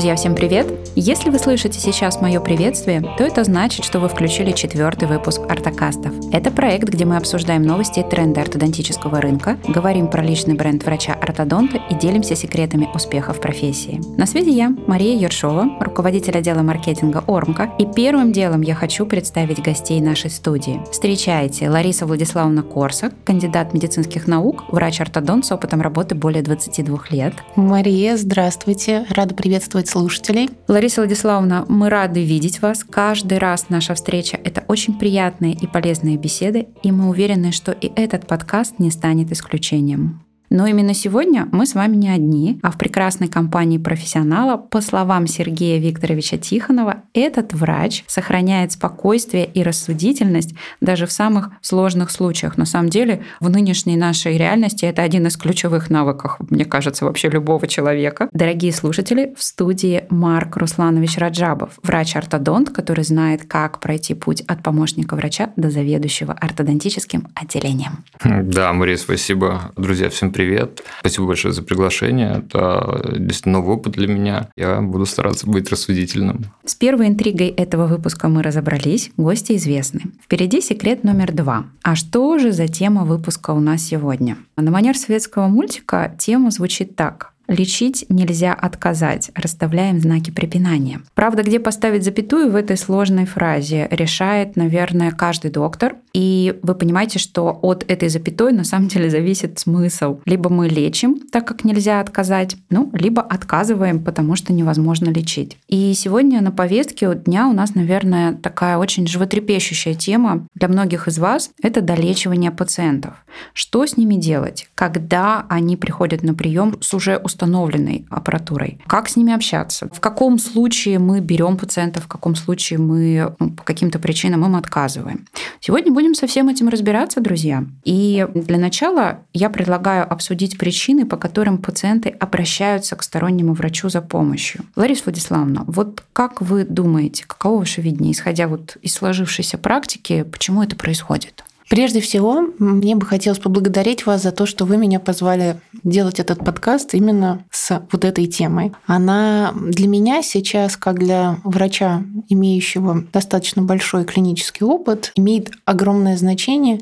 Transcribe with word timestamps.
Друзья, 0.00 0.16
всем 0.16 0.34
привет! 0.34 0.66
Если 0.96 1.28
вы 1.28 1.38
слышите 1.38 1.78
сейчас 1.78 2.22
мое 2.22 2.40
приветствие, 2.40 3.02
то 3.18 3.22
это 3.22 3.44
значит, 3.44 3.84
что 3.84 4.00
вы 4.00 4.08
включили 4.08 4.50
четвертый 4.52 5.06
выпуск 5.06 5.42
Артокастов. 5.46 6.14
Это 6.32 6.50
проект, 6.50 6.88
где 6.88 7.04
мы 7.04 7.18
обсуждаем 7.18 7.64
новости 7.64 8.00
и 8.00 8.02
тренды 8.02 8.40
ортодонтического 8.40 9.20
рынка, 9.20 9.58
говорим 9.68 10.08
про 10.08 10.22
личный 10.22 10.54
бренд 10.54 10.86
врача-ортодонта 10.86 11.82
и 11.90 11.94
делимся 11.94 12.34
секретами 12.34 12.88
успеха 12.94 13.34
в 13.34 13.42
профессии. 13.42 14.00
На 14.16 14.24
связи 14.24 14.48
я, 14.48 14.74
Мария 14.86 15.18
Ершова, 15.18 15.68
руководитель 15.80 16.38
отдела 16.38 16.62
маркетинга 16.62 17.22
Ормка, 17.26 17.70
и 17.78 17.84
первым 17.84 18.32
делом 18.32 18.62
я 18.62 18.74
хочу 18.74 19.04
представить 19.04 19.62
гостей 19.62 20.00
нашей 20.00 20.30
студии. 20.30 20.80
Встречайте 20.90 21.68
Лариса 21.68 22.06
Владиславовна 22.06 22.62
Корсак, 22.62 23.12
кандидат 23.24 23.74
медицинских 23.74 24.26
наук, 24.26 24.64
врач-ортодонт 24.72 25.44
с 25.44 25.52
опытом 25.52 25.82
работы 25.82 26.14
более 26.14 26.42
22 26.42 27.00
лет. 27.10 27.34
Мария, 27.54 28.16
здравствуйте, 28.16 29.04
рада 29.10 29.34
приветствовать 29.34 29.89
слушателей. 29.90 30.50
Лариса 30.68 31.02
Владиславовна, 31.02 31.64
мы 31.68 31.90
рады 31.90 32.24
видеть 32.24 32.62
вас. 32.62 32.84
Каждый 32.84 33.38
раз 33.38 33.66
наша 33.68 33.94
встреча– 33.94 34.38
это 34.44 34.64
очень 34.68 34.98
приятные 34.98 35.52
и 35.52 35.66
полезные 35.66 36.16
беседы, 36.16 36.68
и 36.82 36.92
мы 36.92 37.08
уверены, 37.08 37.52
что 37.52 37.72
и 37.72 37.90
этот 37.96 38.26
подкаст 38.26 38.78
не 38.78 38.90
станет 38.90 39.32
исключением. 39.32 40.22
Но 40.50 40.66
именно 40.66 40.94
сегодня 40.94 41.48
мы 41.52 41.64
с 41.64 41.76
вами 41.76 41.94
не 41.94 42.08
одни, 42.08 42.58
а 42.62 42.72
в 42.72 42.76
прекрасной 42.76 43.28
компании 43.28 43.78
профессионала, 43.78 44.56
по 44.56 44.80
словам 44.80 45.28
Сергея 45.28 45.78
Викторовича 45.78 46.38
Тихонова, 46.38 47.04
этот 47.14 47.54
врач 47.54 48.02
сохраняет 48.08 48.72
спокойствие 48.72 49.46
и 49.46 49.62
рассудительность 49.62 50.54
даже 50.80 51.06
в 51.06 51.12
самых 51.12 51.50
сложных 51.60 52.10
случаях. 52.10 52.58
На 52.58 52.64
самом 52.64 52.88
деле, 52.88 53.22
в 53.38 53.48
нынешней 53.48 53.96
нашей 53.96 54.36
реальности 54.36 54.84
это 54.84 55.02
один 55.02 55.28
из 55.28 55.36
ключевых 55.36 55.88
навыков, 55.88 56.36
мне 56.50 56.64
кажется, 56.64 57.04
вообще 57.04 57.28
любого 57.28 57.68
человека. 57.68 58.28
Дорогие 58.32 58.72
слушатели, 58.72 59.32
в 59.38 59.44
студии 59.44 60.04
Марк 60.10 60.56
Русланович 60.56 61.18
Раджабов, 61.18 61.78
врач-ортодонт, 61.84 62.70
который 62.70 63.04
знает, 63.04 63.44
как 63.44 63.78
пройти 63.78 64.14
путь 64.14 64.40
от 64.48 64.64
помощника 64.64 65.14
врача 65.14 65.50
до 65.54 65.70
заведующего 65.70 66.32
ортодонтическим 66.32 67.28
отделением. 67.36 68.04
Да, 68.24 68.72
Мария, 68.72 68.96
спасибо. 68.96 69.70
Друзья, 69.76 70.10
всем 70.10 70.32
привет 70.32 70.39
привет. 70.40 70.82
Спасибо 71.00 71.26
большое 71.26 71.52
за 71.52 71.62
приглашение. 71.62 72.38
Это 72.38 73.12
действительно 73.18 73.58
новый 73.58 73.76
опыт 73.76 73.92
для 73.92 74.06
меня. 74.06 74.48
Я 74.56 74.80
буду 74.80 75.04
стараться 75.04 75.46
быть 75.46 75.70
рассудительным. 75.70 76.46
С 76.64 76.74
первой 76.74 77.08
интригой 77.08 77.48
этого 77.48 77.86
выпуска 77.86 78.28
мы 78.28 78.42
разобрались. 78.42 79.10
Гости 79.18 79.56
известны. 79.56 80.00
Впереди 80.24 80.62
секрет 80.62 81.04
номер 81.04 81.32
два. 81.32 81.66
А 81.82 81.94
что 81.94 82.38
же 82.38 82.52
за 82.52 82.68
тема 82.68 83.04
выпуска 83.04 83.50
у 83.50 83.60
нас 83.60 83.82
сегодня? 83.82 84.38
На 84.56 84.70
манер 84.70 84.96
советского 84.96 85.46
мультика 85.48 86.14
тема 86.18 86.50
звучит 86.50 86.96
так. 86.96 87.29
Лечить 87.50 88.06
нельзя 88.08 88.54
отказать, 88.54 89.32
расставляем 89.34 89.98
знаки 89.98 90.30
препинания. 90.30 91.00
Правда, 91.14 91.42
где 91.42 91.58
поставить 91.58 92.04
запятую 92.04 92.52
в 92.52 92.54
этой 92.54 92.76
сложной 92.76 93.26
фразе, 93.26 93.88
решает, 93.90 94.54
наверное, 94.54 95.10
каждый 95.10 95.50
доктор. 95.50 95.96
И 96.12 96.56
вы 96.62 96.76
понимаете, 96.76 97.18
что 97.18 97.58
от 97.60 97.84
этой 97.90 98.08
запятой 98.08 98.52
на 98.52 98.62
самом 98.62 98.86
деле 98.86 99.10
зависит 99.10 99.58
смысл. 99.58 100.20
Либо 100.26 100.48
мы 100.48 100.68
лечим, 100.68 101.18
так 101.32 101.44
как 101.44 101.64
нельзя 101.64 101.98
отказать, 101.98 102.56
ну, 102.70 102.88
либо 102.92 103.20
отказываем, 103.20 104.04
потому 104.04 104.36
что 104.36 104.52
невозможно 104.52 105.08
лечить. 105.10 105.56
И 105.66 105.92
сегодня 105.94 106.40
на 106.42 106.52
повестке 106.52 107.16
дня 107.16 107.48
у 107.48 107.52
нас, 107.52 107.74
наверное, 107.74 108.32
такая 108.32 108.78
очень 108.78 109.08
животрепещущая 109.08 109.94
тема 109.94 110.46
для 110.54 110.68
многих 110.68 111.08
из 111.08 111.18
вас– 111.18 111.50
это 111.62 111.80
долечивание 111.80 112.52
пациентов. 112.52 113.14
Что 113.54 113.84
с 113.84 113.96
ними 113.96 114.14
делать, 114.14 114.68
когда 114.76 115.46
они 115.48 115.76
приходят 115.76 116.22
на 116.22 116.32
прием 116.32 116.76
с 116.80 116.94
уже 116.94 117.16
установленным 117.16 117.39
установленной 117.40 118.06
аппаратурой. 118.10 118.78
Как 118.86 119.08
с 119.08 119.16
ними 119.16 119.32
общаться? 119.32 119.88
В 119.92 120.00
каком 120.00 120.38
случае 120.38 120.98
мы 120.98 121.20
берем 121.20 121.56
пациента, 121.56 122.00
в 122.00 122.06
каком 122.06 122.34
случае 122.34 122.78
мы 122.78 123.34
ну, 123.38 123.50
по 123.50 123.64
каким-то 123.64 123.98
причинам 123.98 124.44
им 124.44 124.56
отказываем? 124.56 125.26
Сегодня 125.60 125.92
будем 125.92 126.14
со 126.14 126.26
всем 126.26 126.48
этим 126.48 126.68
разбираться, 126.68 127.20
друзья. 127.20 127.64
И 127.84 128.26
для 128.34 128.58
начала 128.58 129.20
я 129.32 129.48
предлагаю 129.48 130.10
обсудить 130.10 130.58
причины, 130.58 131.06
по 131.06 131.16
которым 131.16 131.58
пациенты 131.58 132.10
обращаются 132.10 132.94
к 132.96 133.02
стороннему 133.02 133.54
врачу 133.54 133.88
за 133.88 134.02
помощью. 134.02 134.64
Лариса 134.76 135.04
Владиславовна, 135.06 135.64
вот 135.66 136.02
как 136.12 136.42
вы 136.42 136.64
думаете, 136.64 137.24
каково 137.26 137.60
ваше 137.60 137.80
видение, 137.80 138.12
исходя 138.12 138.48
вот 138.48 138.76
из 138.82 138.92
сложившейся 138.92 139.56
практики, 139.56 140.24
почему 140.30 140.62
это 140.62 140.76
происходит? 140.76 141.44
Прежде 141.70 142.00
всего, 142.00 142.48
мне 142.58 142.96
бы 142.96 143.06
хотелось 143.06 143.38
поблагодарить 143.38 144.04
вас 144.04 144.24
за 144.24 144.32
то, 144.32 144.44
что 144.44 144.64
вы 144.64 144.76
меня 144.76 144.98
позвали 144.98 145.60
делать 145.84 146.18
этот 146.18 146.44
подкаст 146.44 146.94
именно 146.94 147.44
с 147.52 147.80
вот 147.92 148.04
этой 148.04 148.26
темой. 148.26 148.72
Она 148.86 149.54
для 149.54 149.86
меня 149.86 150.20
сейчас, 150.24 150.76
как 150.76 150.98
для 150.98 151.38
врача, 151.44 152.02
имеющего 152.28 153.04
достаточно 153.12 153.62
большой 153.62 154.04
клинический 154.04 154.66
опыт, 154.66 155.12
имеет 155.14 155.52
огромное 155.64 156.16
значение 156.16 156.80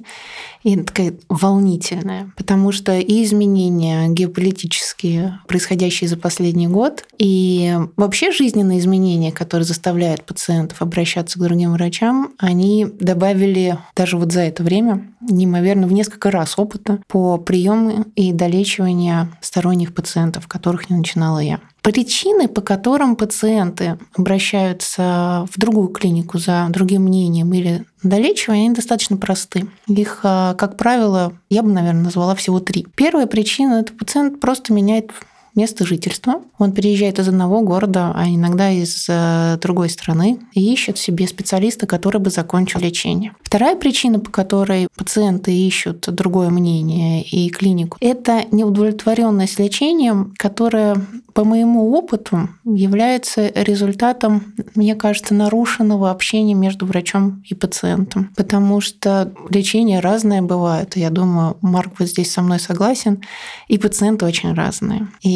и 0.63 0.77
такая 0.77 1.15
волнительная, 1.29 2.33
потому 2.37 2.73
что 2.73 2.99
и 2.99 3.23
изменения 3.25 4.09
геополитические, 4.09 5.41
происходящие 5.47 6.09
за 6.09 6.17
последний 6.17 6.67
год, 6.67 7.05
и 7.19 7.77
вообще 7.97 8.33
жизненные 8.33 8.79
изменения, 8.79 9.33
которые 9.33 9.67
заставляют 9.67 10.25
пациентов 10.25 10.81
обращаться 10.83 11.39
к 11.39 11.43
другим 11.43 11.73
врачам, 11.73 12.33
они 12.39 12.87
добавили 12.87 13.79
даже 13.95 14.17
вот 14.17 14.33
за 14.33 14.41
это 14.41 14.63
время 14.63 14.78
неимоверно 15.21 15.87
в 15.87 15.93
несколько 15.93 16.31
раз 16.31 16.59
опыта 16.59 17.01
по 17.07 17.39
приему 17.39 18.07
и 18.15 18.33
долечиванию 18.33 19.35
сторонних 19.41 19.95
пациентов, 19.95 20.47
которых 20.49 20.91
не 20.91 20.97
начинала 20.97 21.39
я. 21.39 21.61
Причины, 21.83 22.49
по 22.49 22.61
которым 22.61 23.17
пациенты 23.17 23.99
обращаются 24.17 25.47
в 25.51 25.59
другую 25.59 25.89
клинику 25.89 26.39
за 26.39 26.67
другим 26.71 27.05
мнением 27.05 27.53
или 27.55 27.85
долечивание, 28.03 28.67
они 28.67 28.75
достаточно 28.75 29.17
просты. 29.17 29.69
Их, 29.87 30.21
а, 30.23 30.55
как 30.55 30.77
правило, 30.77 31.33
я 31.49 31.63
бы, 31.63 31.71
наверное, 31.71 32.03
назвала 32.03 32.35
всего 32.35 32.61
три. 32.61 32.87
Первая 32.95 33.27
причина– 33.27 33.75
это 33.81 33.93
пациент 33.93 34.41
просто 34.41 34.73
меняет 34.73 35.13
место 35.55 35.87
жительства. 35.87 36.43
Он 36.59 36.73
переезжает 36.73 37.19
из 37.19 37.29
одного 37.29 37.61
города, 37.61 38.13
а 38.15 38.29
иногда 38.29 38.71
из 38.71 39.07
э, 39.09 39.59
другой 39.61 39.91
страны, 39.91 40.39
и 40.53 40.73
ищет 40.73 40.99
себе 40.99 41.27
специалиста, 41.27 41.87
который 41.87 42.21
бы 42.21 42.31
закончил 42.31 42.81
лечение. 42.81 43.35
Вторая 43.43 43.77
причина, 43.77 44.21
по 44.21 44.31
которой 44.31 44.89
пациенты 44.97 45.53
ищут 45.53 46.09
другое 46.09 46.51
мнение 46.51 47.23
и 47.23 47.49
клинику, 47.51 47.97
это 48.01 48.45
неудовлетворенность 48.51 49.59
лечением, 49.59 50.35
которая 50.37 50.97
по 51.39 51.45
моему 51.45 51.93
опыту 51.93 52.49
является 52.65 53.53
результатом, 53.55 54.55
мне 54.75 54.97
кажется, 54.97 55.35
нарушенного 55.35 56.11
общения 56.11 56.55
между 56.55 56.85
врачом 56.85 57.45
и 57.49 57.55
пациентом. 57.55 58.33
Потому 58.37 58.81
что 58.81 59.33
лечение 59.49 60.01
разное 60.01 60.43
бывает. 60.43 60.97
Я 60.97 61.11
думаю, 61.11 61.57
Марк 61.61 61.93
вот 62.01 62.09
здесь 62.09 62.33
со 62.33 62.43
мной 62.43 62.59
согласен. 62.59 63.23
И 63.69 63.79
пациенты 63.79 64.25
очень 64.25 64.53
разные. 64.53 65.07
И 65.23 65.31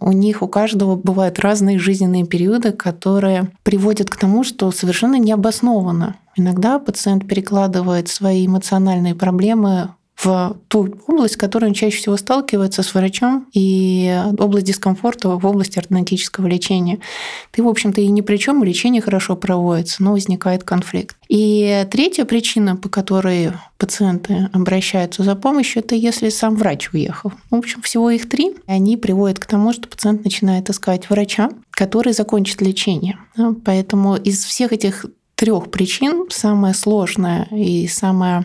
у 0.00 0.12
них, 0.12 0.42
у 0.42 0.48
каждого 0.48 0.96
бывают 0.96 1.38
разные 1.38 1.78
жизненные 1.78 2.26
периоды, 2.26 2.72
которые 2.72 3.50
приводят 3.62 4.10
к 4.10 4.16
тому, 4.16 4.44
что 4.44 4.70
совершенно 4.70 5.16
необоснованно. 5.16 6.16
Иногда 6.36 6.78
пациент 6.78 7.26
перекладывает 7.26 8.08
свои 8.08 8.46
эмоциональные 8.46 9.14
проблемы 9.14 9.90
в 10.22 10.58
ту 10.68 10.94
область, 11.06 11.36
в 11.36 11.38
которой 11.38 11.66
он 11.66 11.74
чаще 11.74 11.96
всего 11.96 12.16
сталкивается 12.16 12.82
с 12.82 12.94
врачом, 12.94 13.46
и 13.52 14.22
область 14.38 14.66
дискомфорта 14.66 15.28
в 15.28 15.46
области 15.46 15.78
ортодонтического 15.78 16.46
лечения. 16.46 16.98
Ты, 17.52 17.62
в 17.62 17.68
общем-то, 17.68 18.00
и 18.00 18.08
ни 18.08 18.20
при 18.20 18.36
чем, 18.36 18.62
лечение 18.62 19.00
хорошо 19.00 19.36
проводится, 19.36 20.02
но 20.02 20.12
возникает 20.12 20.64
конфликт. 20.64 21.16
И 21.28 21.86
третья 21.90 22.24
причина, 22.24 22.76
по 22.76 22.88
которой 22.88 23.52
пациенты 23.78 24.50
обращаются 24.52 25.22
за 25.22 25.34
помощью, 25.36 25.82
это 25.82 25.94
если 25.94 26.28
сам 26.28 26.56
врач 26.56 26.90
уехал. 26.92 27.32
В 27.50 27.56
общем, 27.56 27.80
всего 27.80 28.10
их 28.10 28.28
три. 28.28 28.54
Они 28.66 28.96
приводят 28.96 29.38
к 29.38 29.46
тому, 29.46 29.72
что 29.72 29.88
пациент 29.88 30.24
начинает 30.24 30.68
искать 30.68 31.08
врача, 31.08 31.50
который 31.70 32.12
закончит 32.12 32.60
лечение. 32.60 33.18
Поэтому 33.64 34.16
из 34.16 34.44
всех 34.44 34.72
этих 34.72 35.06
трех 35.40 35.70
причин 35.70 36.26
самая 36.28 36.74
сложная 36.74 37.48
и 37.50 37.88
самая 37.88 38.44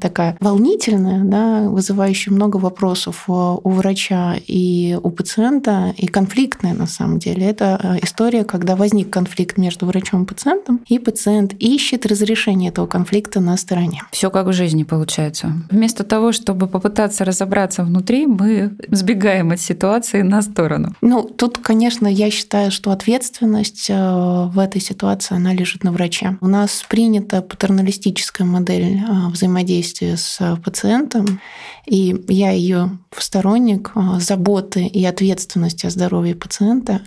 такая 0.00 0.36
волнительная, 0.40 1.22
да, 1.22 1.68
вызывающая 1.68 2.32
много 2.32 2.56
вопросов 2.56 3.24
у 3.28 3.70
врача 3.70 4.34
и 4.44 4.98
у 5.00 5.10
пациента, 5.10 5.94
и 5.96 6.08
конфликтная 6.08 6.74
на 6.74 6.88
самом 6.88 7.20
деле. 7.20 7.46
Это 7.46 7.78
э, 7.80 7.98
история, 8.02 8.42
когда 8.42 8.74
возник 8.74 9.10
конфликт 9.10 9.58
между 9.58 9.86
врачом 9.86 10.24
и 10.24 10.26
пациентом, 10.26 10.80
и 10.88 10.98
пациент 10.98 11.54
ищет 11.60 12.04
разрешение 12.04 12.70
этого 12.70 12.88
конфликта 12.88 13.38
на 13.38 13.56
стороне. 13.56 14.02
Все 14.10 14.28
как 14.28 14.48
в 14.48 14.52
жизни 14.52 14.82
получается. 14.82 15.52
Вместо 15.70 16.02
того, 16.02 16.32
чтобы 16.32 16.66
попытаться 16.66 17.24
разобраться 17.24 17.84
внутри, 17.84 18.26
мы 18.26 18.76
сбегаем 18.88 19.52
от 19.52 19.60
ситуации 19.60 20.22
на 20.22 20.42
сторону. 20.42 20.94
Ну, 21.00 21.22
тут, 21.22 21.58
конечно, 21.58 22.08
я 22.08 22.28
считаю, 22.32 22.72
что 22.72 22.90
ответственность 22.90 23.86
э, 23.88 23.94
в 23.94 24.58
этой 24.58 24.80
ситуации, 24.80 25.36
она 25.36 25.54
лежит 25.54 25.84
на 25.84 25.92
враче 25.92 26.23
врача. 26.24 26.38
У 26.40 26.46
нас 26.46 26.84
принята 26.88 27.42
патерналистическая 27.42 28.46
модель 28.46 29.00
а, 29.06 29.28
взаимодействия 29.28 30.16
с 30.16 30.58
пациентом, 30.64 31.40
и 31.86 32.24
я 32.28 32.50
ее 32.50 32.98
сторонник 33.16 33.92
а, 33.94 34.20
заботы 34.20 34.86
и 34.86 35.04
ответственности 35.04 35.86
о 35.86 35.90
здоровье 35.90 36.34
пациента, 36.34 37.02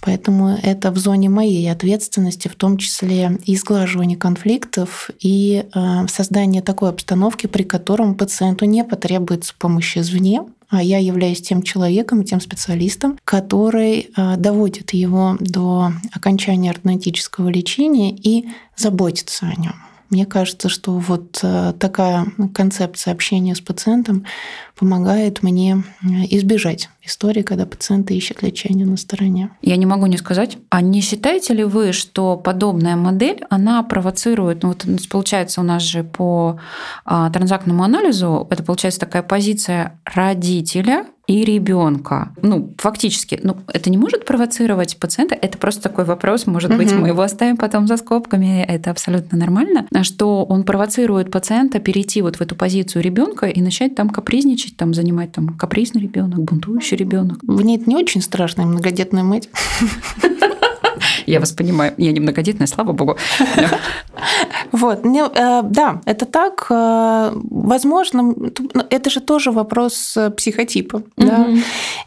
поэтому 0.00 0.56
это 0.62 0.90
в 0.90 0.98
зоне 0.98 1.28
моей 1.28 1.70
ответственности, 1.70 2.48
в 2.48 2.56
том 2.56 2.76
числе 2.76 3.38
и 3.44 3.56
сглаживание 3.56 4.18
конфликтов 4.18 5.10
и 5.20 5.64
а, 5.72 6.06
создание 6.08 6.62
такой 6.62 6.90
обстановки, 6.90 7.46
при 7.46 7.62
котором 7.62 8.14
пациенту 8.14 8.64
не 8.64 8.84
потребуется 8.84 9.54
помощи 9.58 9.98
извне, 9.98 10.42
а 10.72 10.82
я 10.82 10.98
являюсь 10.98 11.42
тем 11.42 11.62
человеком, 11.62 12.24
тем 12.24 12.40
специалистом, 12.40 13.18
который 13.24 14.08
а, 14.16 14.36
доводит 14.36 14.94
его 14.94 15.36
до 15.38 15.92
окончания 16.12 16.70
ортодонтического 16.70 17.50
лечения 17.50 18.10
и 18.10 18.48
заботится 18.74 19.46
о 19.46 19.60
нем. 19.60 19.74
Мне 20.12 20.26
кажется, 20.26 20.68
что 20.68 20.98
вот 20.98 21.40
э, 21.42 21.72
такая 21.78 22.26
концепция 22.54 23.14
общения 23.14 23.54
с 23.54 23.62
пациентом 23.62 24.26
помогает 24.78 25.42
мне 25.42 25.84
э, 26.02 26.06
избежать 26.28 26.90
истории, 27.02 27.40
когда 27.40 27.64
пациенты 27.64 28.14
ищут 28.14 28.42
лечение 28.42 28.84
на 28.84 28.98
стороне. 28.98 29.52
Я 29.62 29.76
не 29.76 29.86
могу 29.86 30.04
не 30.04 30.18
сказать, 30.18 30.58
а 30.68 30.82
не 30.82 31.00
считаете 31.00 31.54
ли 31.54 31.64
вы, 31.64 31.92
что 31.92 32.36
подобная 32.36 32.94
модель, 32.94 33.42
она 33.48 33.82
провоцирует, 33.82 34.62
ну 34.62 34.68
вот 34.68 34.84
получается 35.08 35.62
у 35.62 35.64
нас 35.64 35.82
же 35.82 36.04
по 36.04 36.60
а, 37.06 37.30
транзактному 37.30 37.82
анализу, 37.82 38.46
это 38.50 38.62
получается 38.62 39.00
такая 39.00 39.22
позиция 39.22 39.98
родителя, 40.04 41.06
и 41.32 41.44
ребенка. 41.44 42.34
Ну, 42.42 42.74
фактически, 42.76 43.40
ну, 43.42 43.56
это 43.72 43.88
не 43.88 43.96
может 43.96 44.26
провоцировать 44.26 44.98
пациента. 44.98 45.34
Это 45.34 45.56
просто 45.56 45.82
такой 45.82 46.04
вопрос, 46.04 46.46
может 46.46 46.70
угу. 46.70 46.78
быть, 46.78 46.92
мы 46.92 47.08
его 47.08 47.22
оставим 47.22 47.56
потом 47.56 47.86
за 47.86 47.96
скобками, 47.96 48.62
это 48.62 48.90
абсолютно 48.90 49.38
нормально, 49.38 49.86
что 50.02 50.44
он 50.44 50.64
провоцирует 50.64 51.30
пациента 51.30 51.78
перейти 51.78 52.20
вот 52.20 52.36
в 52.36 52.40
эту 52.42 52.54
позицию 52.54 53.02
ребенка 53.02 53.46
и 53.46 53.62
начать 53.62 53.94
там 53.94 54.10
капризничать, 54.10 54.76
там 54.76 54.92
занимать 54.92 55.32
там 55.32 55.56
капризный 55.56 56.02
ребенок, 56.02 56.40
бунтующий 56.40 56.96
ребенок. 56.96 57.42
Мне 57.42 57.76
это 57.76 57.88
не 57.88 57.96
очень 57.96 58.20
страшно, 58.20 58.66
многодетная 58.66 59.22
мать. 59.22 59.48
Я 61.26 61.40
вас 61.40 61.52
понимаю. 61.52 61.94
Я 61.96 62.12
не 62.12 62.20
многодетная, 62.20 62.66
слава 62.66 62.92
богу. 62.92 63.16
Вот, 64.72 65.04
э, 65.04 65.62
да, 65.64 66.00
это 66.06 66.24
так. 66.24 66.66
Э, 66.70 67.32
возможно, 67.34 68.22
ну, 68.22 68.82
это 68.88 69.10
же 69.10 69.20
тоже 69.20 69.50
вопрос 69.50 70.16
э, 70.16 70.30
психотипа. 70.30 71.02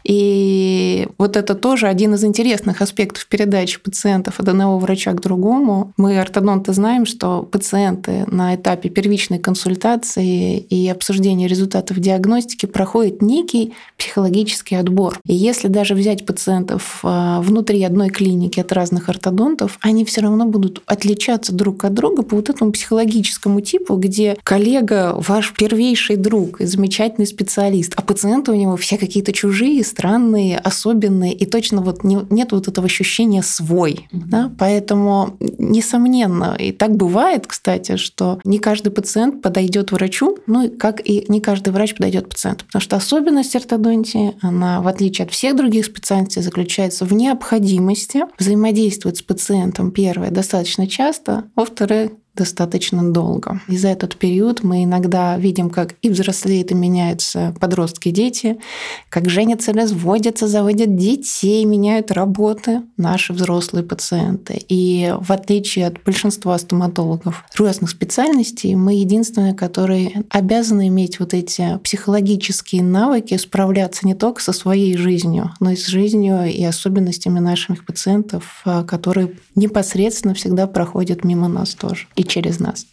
И 0.04 1.08
вот 1.18 1.36
это 1.36 1.54
тоже 1.54 1.86
один 1.86 2.14
из 2.14 2.24
интересных 2.24 2.82
аспектов 2.82 3.26
передачи 3.26 3.80
пациентов 3.80 4.40
от 4.40 4.48
одного 4.48 4.78
врача 4.78 5.12
к 5.12 5.20
другому. 5.20 5.92
Мы, 5.96 6.18
ортодонты, 6.18 6.72
знаем, 6.72 7.06
что 7.06 7.42
пациенты 7.42 8.24
на 8.26 8.54
этапе 8.54 8.88
первичной 8.88 9.38
консультации 9.38 10.58
и 10.58 10.88
обсуждения 10.88 11.46
результатов 11.46 11.98
диагностики 11.98 12.66
проходят 12.66 13.22
некий 13.22 13.74
психологический 13.96 14.76
отбор. 14.76 15.18
И 15.24 15.34
если 15.34 15.68
даже 15.68 15.94
взять 15.94 16.26
пациентов 16.26 17.00
внутри 17.02 17.82
одной 17.84 18.10
клиники 18.10 18.60
от 18.60 18.72
разных 18.72 19.05
ортодонтов, 19.08 19.78
они 19.80 20.04
все 20.04 20.20
равно 20.20 20.46
будут 20.46 20.82
отличаться 20.86 21.52
друг 21.52 21.84
от 21.84 21.94
друга 21.94 22.22
по 22.22 22.36
вот 22.36 22.50
этому 22.50 22.72
психологическому 22.72 23.60
типу, 23.60 23.96
где 23.96 24.36
коллега 24.42 25.14
ваш 25.16 25.52
первейший 25.54 26.16
друг 26.16 26.60
и 26.60 26.66
замечательный 26.66 27.26
специалист, 27.26 27.92
а 27.96 28.02
пациенты 28.02 28.52
у 28.52 28.54
него 28.54 28.76
все 28.76 28.98
какие-то 28.98 29.32
чужие, 29.32 29.84
странные, 29.84 30.58
особенные, 30.58 31.32
и 31.32 31.46
точно 31.46 31.82
вот 31.82 32.04
не, 32.04 32.18
нет 32.30 32.52
вот 32.52 32.68
этого 32.68 32.86
ощущения 32.86 33.42
свой. 33.42 34.08
Да? 34.12 34.52
Поэтому, 34.58 35.36
несомненно, 35.40 36.56
и 36.58 36.72
так 36.72 36.96
бывает, 36.96 37.46
кстати, 37.46 37.96
что 37.96 38.40
не 38.44 38.58
каждый 38.58 38.90
пациент 38.90 39.42
подойдет 39.42 39.92
врачу, 39.92 40.38
ну, 40.46 40.70
как 40.70 41.00
и 41.06 41.24
не 41.28 41.40
каждый 41.40 41.72
врач 41.72 41.94
подойдет 41.94 42.28
пациенту. 42.28 42.64
Потому 42.66 42.82
что 42.82 42.96
особенность 42.96 43.54
ортодонтии, 43.56 44.34
она, 44.40 44.80
в 44.80 44.88
отличие 44.88 45.26
от 45.26 45.32
всех 45.32 45.56
других 45.56 45.86
специальностей, 45.86 46.42
заключается 46.42 47.04
в 47.04 47.12
необходимости 47.12 48.24
взаимодействовать 48.96 49.18
с 49.18 49.22
пациентом, 49.22 49.90
первое, 49.90 50.30
достаточно 50.30 50.86
часто, 50.86 51.44
во-вторых, 51.54 52.12
достаточно 52.36 53.12
долго. 53.12 53.60
И 53.68 53.76
за 53.76 53.88
этот 53.88 54.16
период 54.16 54.62
мы 54.62 54.84
иногда 54.84 55.36
видим, 55.38 55.70
как 55.70 55.94
и 56.02 56.08
взрослеют, 56.08 56.70
и 56.70 56.74
меняются 56.74 57.54
подростки, 57.60 58.10
дети, 58.10 58.58
как 59.08 59.28
женятся, 59.28 59.72
разводятся, 59.72 60.46
заводят 60.46 60.96
детей, 60.96 61.64
меняют 61.64 62.12
работы 62.12 62.82
наши 62.96 63.32
взрослые 63.32 63.82
пациенты. 63.84 64.62
И 64.68 65.14
в 65.20 65.32
отличие 65.32 65.86
от 65.86 66.02
большинства 66.04 66.58
стоматологов 66.58 67.44
разных 67.58 67.90
специальностей, 67.90 68.74
мы 68.74 68.94
единственные, 68.94 69.54
которые 69.54 70.24
обязаны 70.30 70.88
иметь 70.88 71.20
вот 71.20 71.34
эти 71.34 71.78
психологические 71.82 72.82
навыки 72.82 73.36
справляться 73.36 74.06
не 74.06 74.14
только 74.14 74.42
со 74.42 74.52
своей 74.52 74.96
жизнью, 74.96 75.52
но 75.60 75.70
и 75.70 75.76
с 75.76 75.86
жизнью 75.86 76.44
и 76.46 76.62
особенностями 76.64 77.38
наших 77.38 77.84
пациентов, 77.84 78.62
а, 78.64 78.84
которые 78.84 79.32
непосредственно 79.54 80.34
всегда 80.34 80.66
проходят 80.66 81.24
мимо 81.24 81.48
нас 81.48 81.74
тоже. 81.74 82.06
И 82.16 82.24
через 82.26 82.60
нас. 82.60 82.86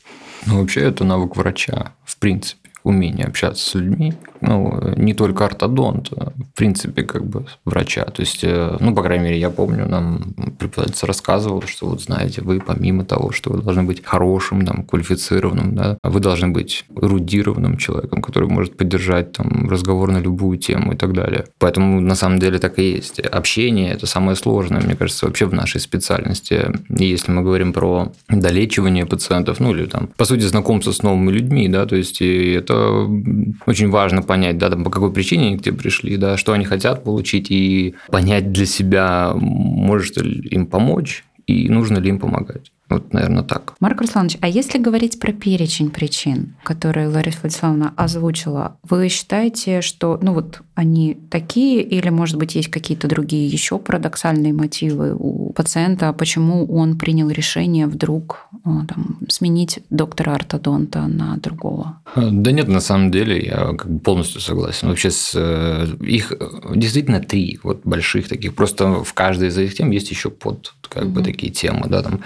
Ну, 0.45 0.59
вообще, 0.59 0.81
это 0.81 1.03
навык 1.03 1.35
врача, 1.35 1.93
в 2.05 2.17
принципе 2.17 2.62
умение 2.83 3.25
общаться 3.25 3.69
с 3.69 3.73
людьми, 3.75 4.13
ну, 4.41 4.93
не 4.97 5.13
только 5.13 5.45
ортодонт, 5.45 6.11
а 6.15 6.31
в 6.31 6.55
принципе, 6.55 7.03
как 7.03 7.25
бы 7.25 7.45
врача. 7.65 8.03
То 8.05 8.21
есть, 8.21 8.43
э, 8.43 8.77
ну, 8.79 8.93
по 8.93 9.01
крайней 9.01 9.25
мере, 9.25 9.39
я 9.39 9.49
помню, 9.49 9.87
нам 9.87 10.33
преподаватель 10.59 11.07
рассказывал, 11.07 11.63
что 11.63 11.87
вот 11.87 12.01
знаете, 12.01 12.41
вы 12.41 12.59
помимо 12.59 13.05
того, 13.05 13.31
что 13.31 13.51
вы 13.51 13.61
должны 13.61 13.83
быть 13.83 14.03
хорошим, 14.03 14.65
там, 14.65 14.83
квалифицированным, 14.83 15.75
да, 15.75 15.97
вы 16.03 16.19
должны 16.19 16.49
быть 16.49 16.85
эрудированным 16.95 17.77
человеком, 17.77 18.21
который 18.21 18.49
может 18.49 18.77
поддержать 18.77 19.31
там 19.31 19.69
разговор 19.69 20.11
на 20.11 20.19
любую 20.19 20.57
тему 20.57 20.93
и 20.93 20.97
так 20.97 21.13
далее. 21.13 21.45
Поэтому 21.59 22.01
на 22.01 22.15
самом 22.15 22.39
деле 22.39 22.59
так 22.59 22.79
и 22.79 22.91
есть. 22.91 23.19
Общение– 23.19 23.91
это 23.93 24.05
самое 24.07 24.35
сложное, 24.35 24.81
мне 24.81 24.95
кажется, 24.95 25.25
вообще 25.25 25.45
в 25.45 25.53
нашей 25.53 25.79
специальности. 25.79 26.71
И 26.89 27.05
если 27.05 27.31
мы 27.31 27.43
говорим 27.43 27.73
про 27.73 28.11
долечивание 28.29 29.05
пациентов, 29.05 29.59
ну, 29.59 29.73
или 29.73 29.85
там, 29.85 30.09
по 30.17 30.25
сути, 30.25 30.41
знакомство 30.41 30.91
с 30.91 31.03
новыми 31.03 31.31
людьми, 31.31 31.67
да, 31.69 31.85
то 31.85 31.95
есть 31.95 32.21
это 32.21 32.72
это 32.73 33.59
очень 33.65 33.89
важно 33.89 34.21
понять, 34.21 34.57
да, 34.57 34.69
там, 34.69 34.83
по 34.83 34.89
какой 34.89 35.11
причине 35.11 35.47
они 35.47 35.57
к 35.57 35.63
тебе 35.63 35.77
пришли, 35.77 36.17
да, 36.17 36.37
что 36.37 36.53
они 36.53 36.65
хотят 36.65 37.03
получить, 37.03 37.51
и 37.51 37.95
понять 38.09 38.51
для 38.51 38.65
себя, 38.65 39.33
может 39.35 40.17
ли 40.17 40.39
им 40.49 40.65
помочь, 40.65 41.23
и 41.47 41.69
нужно 41.69 41.97
ли 41.99 42.09
им 42.09 42.19
помогать. 42.19 42.71
Вот, 42.93 43.11
наверное, 43.11 43.43
так. 43.43 43.73
Марк 43.79 44.01
Русланович, 44.01 44.37
а 44.41 44.47
если 44.47 44.77
говорить 44.77 45.19
про 45.19 45.31
перечень 45.31 45.89
причин, 45.89 46.55
которые 46.63 47.07
Лариса 47.07 47.39
Владиславовна 47.41 47.93
озвучила, 47.95 48.77
вы 48.87 49.09
считаете, 49.09 49.81
что 49.81 50.19
ну 50.21 50.33
вот 50.33 50.61
они 50.75 51.17
такие, 51.29 51.81
или, 51.81 52.09
может 52.09 52.37
быть, 52.37 52.55
есть 52.55 52.69
какие-то 52.69 53.07
другие 53.07 53.47
еще 53.47 53.77
парадоксальные 53.79 54.53
мотивы 54.53 55.15
у 55.17 55.53
пациента, 55.53 56.13
почему 56.13 56.65
он 56.65 56.97
принял 56.97 57.29
решение 57.29 57.87
вдруг 57.87 58.47
а, 58.63 58.85
там, 58.85 59.17
сменить 59.27 59.79
доктора-ортодонта 59.89 61.07
на 61.07 61.37
другого? 61.37 61.99
Да 62.15 62.51
нет, 62.51 62.67
на 62.67 62.79
самом 62.79 63.11
деле 63.11 63.43
я 63.43 63.73
как 63.75 63.89
бы 63.89 63.99
полностью 63.99 64.41
согласен. 64.41 64.87
Вообще 64.87 65.11
с, 65.11 65.33
э, 65.35 65.87
их 66.01 66.31
э, 66.31 66.45
действительно 66.75 67.19
три 67.19 67.59
вот 67.63 67.81
больших 67.83 68.27
таких. 68.27 68.55
Просто 68.55 69.03
в 69.03 69.13
каждой 69.13 69.49
из 69.49 69.57
этих 69.57 69.75
тем 69.75 69.91
есть 69.91 70.11
еще 70.11 70.29
под 70.29 70.73
как 70.89 71.05
угу. 71.05 71.13
бы 71.13 71.23
такие 71.23 71.51
темы, 71.51 71.87
да, 71.87 72.03
там. 72.03 72.21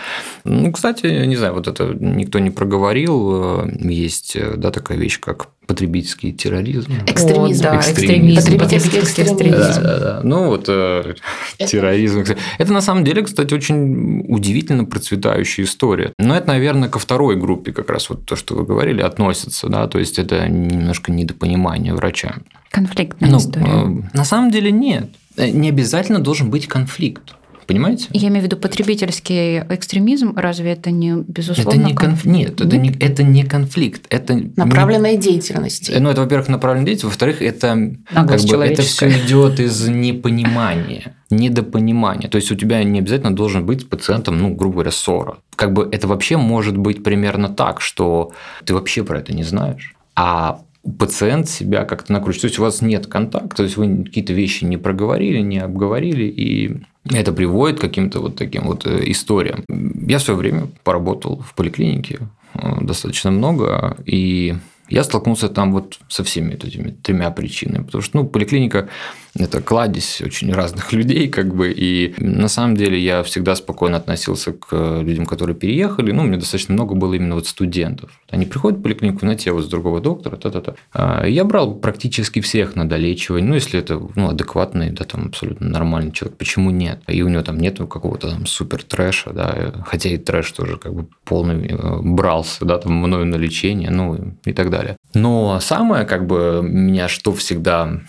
Ну, 0.64 0.72
кстати, 0.72 1.26
не 1.26 1.36
знаю, 1.36 1.54
вот 1.54 1.68
это 1.68 1.96
никто 2.00 2.40
не 2.40 2.50
проговорил. 2.50 3.66
Э, 3.66 3.78
есть, 3.80 4.38
да, 4.58 4.72
такая 4.72 4.98
вещь, 4.98 5.20
как 5.20 5.50
потребительский 5.68 6.32
терроризм. 6.32 6.94
Экстремизм. 7.06 7.68
О, 7.68 7.72
да, 7.72 7.80
экстремизм. 7.80 8.58
Потребительский 8.58 9.24
экстремизм. 9.24 9.58
Да, 9.58 9.82
да, 9.82 10.00
да. 10.00 10.22
Ну, 10.24 10.48
вот 10.48 10.66
э, 10.70 11.16
терроризм. 11.60 12.24
Это 12.58 12.74
на 12.74 12.82
самом 12.82 13.04
деле, 13.04 13.22
кстати, 13.22 13.54
очень 13.54 14.26
удивительно 14.28 14.86
процветающая 14.86 15.66
история. 15.66 16.14
Но 16.18 16.36
это, 16.36 16.48
наверное, 16.48 16.90
ко 16.90 17.00
второй 17.00 17.36
группе 17.36 17.74
как 17.74 17.90
раз 17.90 18.10
вот 18.10 18.26
то, 18.26 18.36
что 18.36 18.56
вы 18.56 18.64
говорили, 18.64 19.02
относится. 19.02 19.68
Да? 19.68 19.88
То 19.88 20.00
есть, 20.00 20.18
это 20.18 20.48
немножко 20.48 21.12
недопонимание 21.12 21.94
врача. 21.94 22.38
Конфликтная 22.72 23.30
ну, 23.30 23.38
история. 23.38 23.66
Э, 23.68 24.18
на 24.18 24.24
самом 24.24 24.52
деле 24.52 24.72
нет. 24.72 25.10
Э, 25.36 25.50
не 25.50 25.70
обязательно 25.70 26.20
должен 26.20 26.50
быть 26.50 26.68
конфликт. 26.68 27.36
Понимаете? 27.68 28.08
Я 28.14 28.30
имею 28.30 28.42
в 28.42 28.46
виду 28.46 28.58
потребительский 28.58 29.60
экстремизм. 29.60 30.34
Разве 30.38 30.72
это 30.72 30.90
не 30.90 31.16
безусловно? 31.16 31.70
Это 31.70 31.88
не 31.90 31.94
конф... 31.94 32.26
Нет, 32.26 32.62
это 32.62 32.78
не, 32.78 32.92
это 32.92 33.24
не 33.24 33.44
конфликт. 33.44 34.06
Это 34.10 34.42
направленная 34.56 35.12
не... 35.12 35.18
деятельность. 35.18 35.92
Ну, 36.00 36.10
это, 36.10 36.22
во-первых, 36.22 36.48
направленная 36.48 36.86
деятельность. 36.86 37.14
Во-вторых, 37.14 37.42
это, 37.42 37.94
как 38.14 38.42
бы, 38.42 38.66
это 38.66 38.82
все 38.82 39.10
идет 39.10 39.60
из 39.60 39.88
непонимания 39.88 41.14
недопонимания. 41.30 42.30
То 42.30 42.38
есть 42.38 42.52
у 42.52 42.56
тебя 42.56 42.82
не 42.86 43.00
обязательно 43.00 43.36
должен 43.36 43.66
быть 43.66 43.82
с 43.82 43.84
пациентом, 43.84 44.40
ну, 44.40 44.54
грубо 44.56 44.76
говоря, 44.76 44.92
ссора. 44.92 45.40
Как 45.58 45.74
бы 45.74 45.90
это 45.92 46.08
вообще 46.08 46.38
может 46.38 46.78
быть 46.78 47.04
примерно 47.04 47.50
так, 47.50 47.82
что 47.82 48.32
ты 48.64 48.74
вообще 48.74 49.04
про 49.04 49.20
это 49.20 49.34
не 49.34 49.44
знаешь, 49.44 49.94
а 50.16 50.62
пациент 51.00 51.50
себя 51.50 51.86
как-то 51.86 52.14
накручивает. 52.14 52.42
То 52.42 52.48
есть 52.48 52.60
у 52.60 52.64
вас 52.64 52.82
нет 52.82 53.08
контакта, 53.08 53.58
то 53.58 53.64
есть 53.64 53.78
вы 53.78 54.04
какие-то 54.04 54.34
вещи 54.34 54.64
не 54.64 54.78
проговорили, 54.78 55.40
не 55.40 55.60
обговорили, 55.60 56.24
и 56.24 56.78
это 57.10 57.32
приводит 57.34 57.78
к 57.78 57.82
каким-то 57.82 58.20
вот 58.20 58.36
таким 58.36 58.64
вот 58.64 58.86
э, 58.86 59.04
историям. 59.12 59.64
Я 60.08 60.20
в 60.20 60.22
свое 60.22 60.38
время 60.38 60.68
поработал 60.84 61.42
в 61.42 61.54
поликлинике 61.56 62.20
э, 62.54 62.78
достаточно 62.82 63.32
много, 63.32 63.98
и 64.06 64.56
я 64.90 65.04
столкнулся 65.04 65.50
там 65.50 65.74
вот 65.74 66.00
со 66.08 66.24
всеми 66.24 66.54
этими 66.54 66.92
тремя 66.92 67.32
причинами, 67.32 67.84
потому 67.84 68.02
что, 68.02 68.18
ну, 68.18 68.28
поликлиника– 68.28 68.90
это 69.40 69.62
кладезь 69.62 70.22
очень 70.22 70.52
разных 70.52 70.92
людей, 70.94 71.28
как 71.28 71.54
бы, 71.54 71.72
и 71.72 72.14
на 72.18 72.48
самом 72.48 72.76
деле 72.76 73.00
я 73.00 73.24
всегда 73.24 73.56
спокойно 73.56 73.98
относился 73.98 74.54
к 74.54 75.02
людям, 75.02 75.26
которые 75.26 75.56
переехали, 75.56 76.12
ну, 76.12 76.24
у 76.24 76.26
меня 76.26 76.38
достаточно 76.38 76.74
много 76.74 76.96
было 76.96 77.14
именно 77.14 77.36
вот 77.36 77.48
студентов. 77.48 78.12
Они 78.30 78.46
приходят 78.46 78.80
в 78.80 78.84
поликлинику, 78.84 79.20
знаете, 79.20 79.44
я 79.50 79.54
вот 79.54 79.64
с 79.64 79.68
другого 79.68 80.02
доктора, 80.02 80.38
та-та-та. 80.38 80.76
А 80.94 81.26
я 81.26 81.44
брал 81.44 81.76
практически 81.76 82.42
всех 82.42 82.76
на 82.76 82.88
долечивание, 82.88 83.48
ну, 83.48 83.56
если 83.56 83.80
это, 83.80 84.02
ну, 84.16 84.30
адекватный, 84.30 84.92
да, 84.92 85.04
там, 85.06 85.28
абсолютно 85.28 85.70
нормальный 85.70 86.12
человек, 86.12 86.38
почему 86.38 86.72
нет? 86.72 87.02
И 87.08 87.22
у 87.22 87.28
него 87.28 87.44
там 87.44 87.58
нет 87.58 87.78
какого-то 87.78 88.32
там 88.32 88.46
супер 88.46 88.84
трэша, 88.84 89.32
да, 89.32 89.84
хотя 89.86 90.10
и 90.10 90.18
трэш 90.18 90.52
тоже 90.52 90.78
как 90.78 90.94
бы 90.94 91.08
полный 91.26 91.68
э, 91.68 92.00
брался, 92.02 92.66
да, 92.66 92.78
там, 92.78 92.94
мною 92.94 93.26
на 93.26 93.36
лечение, 93.36 93.92
ну, 93.92 94.34
и 94.46 94.54
так 94.54 94.70
далее. 94.70 94.98
Но 95.14 95.60
самое, 95.60 96.06
как 96.06 96.26
бы, 96.26 96.62
меня 96.64 97.08
что 97.08 97.34
всегда 97.34 98.02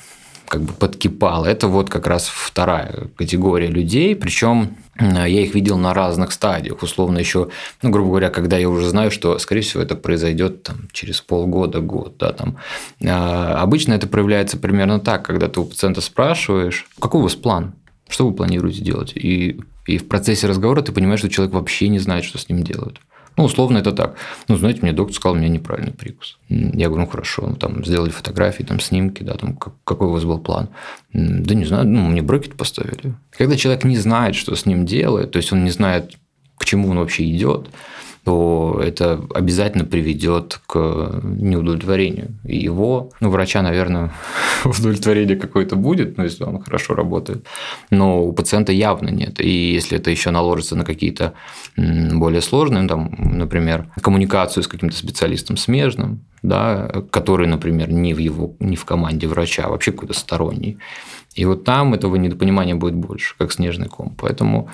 как 0.48 0.62
бы 0.62 0.72
подкипало, 0.72 1.44
это 1.46 1.68
вот 1.68 1.90
как 1.90 2.06
раз 2.06 2.26
вторая 2.26 3.08
категория 3.16 3.68
людей, 3.68 4.16
причем 4.16 4.76
я 4.98 5.26
их 5.26 5.54
видел 5.54 5.78
на 5.78 5.94
разных 5.94 6.32
стадиях, 6.32 6.82
условно 6.82 7.18
еще, 7.18 7.50
ну, 7.82 7.90
грубо 7.90 8.10
говоря, 8.10 8.30
когда 8.30 8.58
я 8.58 8.68
уже 8.68 8.88
знаю, 8.88 9.10
что, 9.10 9.38
скорее 9.38 9.60
всего, 9.60 9.82
это 9.82 9.94
произойдет 9.94 10.64
там, 10.64 10.88
через 10.92 11.20
полгода, 11.20 11.80
год, 11.80 12.16
да, 12.18 12.32
там. 12.32 12.56
А, 13.06 13.62
обычно 13.62 13.92
это 13.92 14.08
проявляется 14.08 14.58
примерно 14.58 14.98
так, 14.98 15.24
когда 15.24 15.48
ты 15.48 15.60
у 15.60 15.64
пациента 15.64 16.00
спрашиваешь, 16.00 16.86
какой 16.98 17.20
у 17.20 17.24
вас 17.24 17.36
план, 17.36 17.74
что 18.08 18.26
вы 18.26 18.34
планируете 18.34 18.82
делать, 18.82 19.12
и, 19.14 19.60
и 19.86 19.98
в 19.98 20.08
процессе 20.08 20.48
разговора 20.48 20.82
ты 20.82 20.92
понимаешь, 20.92 21.20
что 21.20 21.28
человек 21.28 21.54
вообще 21.54 21.88
не 21.88 22.00
знает, 22.00 22.24
что 22.24 22.38
с 22.38 22.48
ним 22.48 22.64
делают. 22.64 23.00
Ну, 23.38 23.44
условно, 23.44 23.78
это 23.78 23.92
так. 23.92 24.16
Ну, 24.48 24.56
знаете, 24.56 24.80
мне 24.82 24.92
доктор 24.92 25.14
сказал, 25.14 25.36
у 25.36 25.38
меня 25.38 25.48
неправильный 25.48 25.92
прикус. 25.92 26.38
Я 26.48 26.88
говорю, 26.88 27.04
ну, 27.04 27.06
хорошо, 27.06 27.46
ну, 27.46 27.54
там, 27.54 27.84
сделали 27.84 28.10
фотографии, 28.10 28.64
там, 28.64 28.80
снимки, 28.80 29.22
да, 29.22 29.34
там, 29.34 29.56
какой 29.84 30.08
у 30.08 30.10
вас 30.10 30.24
был 30.24 30.40
план. 30.40 30.70
Да 31.12 31.54
не 31.54 31.64
знаю, 31.64 31.86
ну, 31.86 32.00
мне 32.00 32.20
брекет 32.20 32.56
поставили. 32.56 33.14
Когда 33.30 33.56
человек 33.56 33.84
не 33.84 33.96
знает, 33.96 34.34
что 34.34 34.56
с 34.56 34.66
ним 34.66 34.86
делает, 34.86 35.30
то 35.30 35.36
есть 35.36 35.52
он 35.52 35.62
не 35.62 35.70
знает, 35.70 36.16
к 36.56 36.64
чему 36.64 36.90
он 36.90 36.98
вообще 36.98 37.30
идет, 37.30 37.68
то 38.28 38.78
это 38.84 39.24
обязательно 39.32 39.86
приведет 39.86 40.60
к 40.66 40.76
неудовлетворению. 41.24 42.34
Его, 42.44 43.10
ну, 43.20 43.30
врача, 43.30 43.62
наверное, 43.62 44.12
удовлетворение 44.66 45.34
какое-то 45.34 45.76
будет, 45.76 46.18
ну, 46.18 46.24
если 46.24 46.44
он 46.44 46.62
хорошо 46.62 46.94
работает, 46.94 47.46
но 47.88 48.22
у 48.22 48.34
пациента 48.34 48.70
явно 48.70 49.08
нет. 49.08 49.40
И 49.40 49.72
если 49.72 49.96
это 49.96 50.10
еще 50.10 50.30
наложится 50.30 50.76
на 50.76 50.84
какие-то 50.84 51.32
более 51.74 52.42
сложные, 52.42 52.86
там, 52.86 53.14
например, 53.16 53.86
коммуникацию 54.02 54.62
с 54.62 54.68
каким-то 54.68 54.94
специалистом 54.94 55.56
смежным, 55.56 56.20
да, 56.42 56.90
который, 57.10 57.46
например, 57.46 57.90
не 57.90 58.12
в 58.12 58.18
его, 58.18 58.56
не 58.60 58.76
в 58.76 58.84
команде 58.84 59.26
врача, 59.26 59.64
а 59.64 59.70
вообще 59.70 59.92
какой-то 59.92 60.12
сторонний. 60.12 60.76
И 61.34 61.46
вот 61.46 61.64
там 61.64 61.94
этого 61.94 62.16
недопонимания 62.16 62.74
будет 62.74 62.94
больше, 62.94 63.36
как 63.38 63.52
снежный 63.52 63.88
ком. 63.88 64.14
Поэтому 64.20 64.68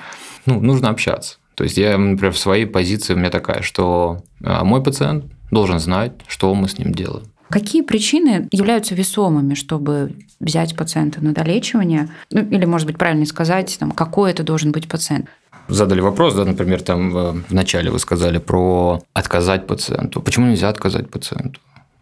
ну, 0.45 0.61
нужно 0.61 0.89
общаться. 0.89 1.37
То 1.55 1.65
есть 1.65 1.77
я, 1.77 1.97
например, 1.97 2.33
в 2.33 2.39
своей 2.39 2.67
позиции 2.67 3.15
у 3.15 3.17
меня 3.17 3.31
такая, 3.31 3.63
что 3.63 4.23
а, 4.43 4.65
мой 4.65 4.83
пациент 4.83 5.27
должен 5.51 5.79
знать, 5.79 6.13
что 6.27 6.55
мы 6.55 6.69
с 6.69 6.79
ним 6.79 6.93
делаем. 6.93 7.27
Какие 7.51 7.83
причины 7.83 8.49
являются 8.51 8.95
весомыми, 8.95 9.55
чтобы 9.55 10.17
взять 10.41 10.75
пациента 10.75 11.23
на 11.23 11.33
долечивание? 11.33 12.09
Ну, 12.31 12.41
или, 12.41 12.65
может 12.65 12.87
быть, 12.87 12.99
правильно 12.99 13.27
сказать, 13.27 13.77
там, 13.79 13.93
какой 13.93 14.31
это 14.31 14.43
должен 14.43 14.73
быть 14.73 14.89
пациент? 14.89 15.29
задали 15.69 16.01
вопрос, 16.01 16.35
да, 16.35 16.45
например, 16.45 16.83
там 16.83 17.17
э, 17.17 17.35
вначале 17.49 17.91
вы 17.91 17.99
сказали 17.99 18.39
про 18.39 19.03
отказать 19.13 19.67
пациенту. 19.67 20.21
Почему 20.21 20.47
нельзя 20.47 20.69
отказать 20.69 21.11
пациенту? 21.11 21.61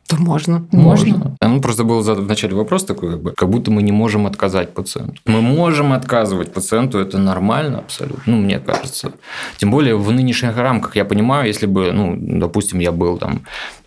То 0.08 0.16
можно. 0.16 0.66
Можно. 0.72 1.36
Ну, 1.40 1.60
просто 1.60 1.84
был 1.84 2.02
задан 2.02 2.24
в 2.24 2.28
начале 2.28 2.54
вопрос 2.54 2.84
такой, 2.84 3.12
как, 3.12 3.22
бы, 3.22 3.30
как 3.32 3.48
будто 3.48 3.70
мы 3.70 3.82
не 3.82 3.92
можем 3.92 4.26
отказать 4.26 4.74
пациенту. 4.74 5.14
Мы 5.26 5.40
можем 5.40 5.92
отказывать 5.92 6.52
пациенту, 6.52 6.98
это 6.98 7.18
нормально 7.18 7.78
абсолютно, 7.78 8.22
ну, 8.26 8.36
мне 8.36 8.58
кажется. 8.58 9.12
Тем 9.58 9.70
более 9.70 9.96
в 9.96 10.10
нынешних 10.10 10.56
рамках, 10.56 10.96
я 10.96 11.04
понимаю, 11.04 11.46
если 11.46 11.66
бы, 11.66 11.92
ну, 11.92 12.16
допустим, 12.18 12.80
я 12.80 12.92
был 12.92 13.16
там 13.16 13.42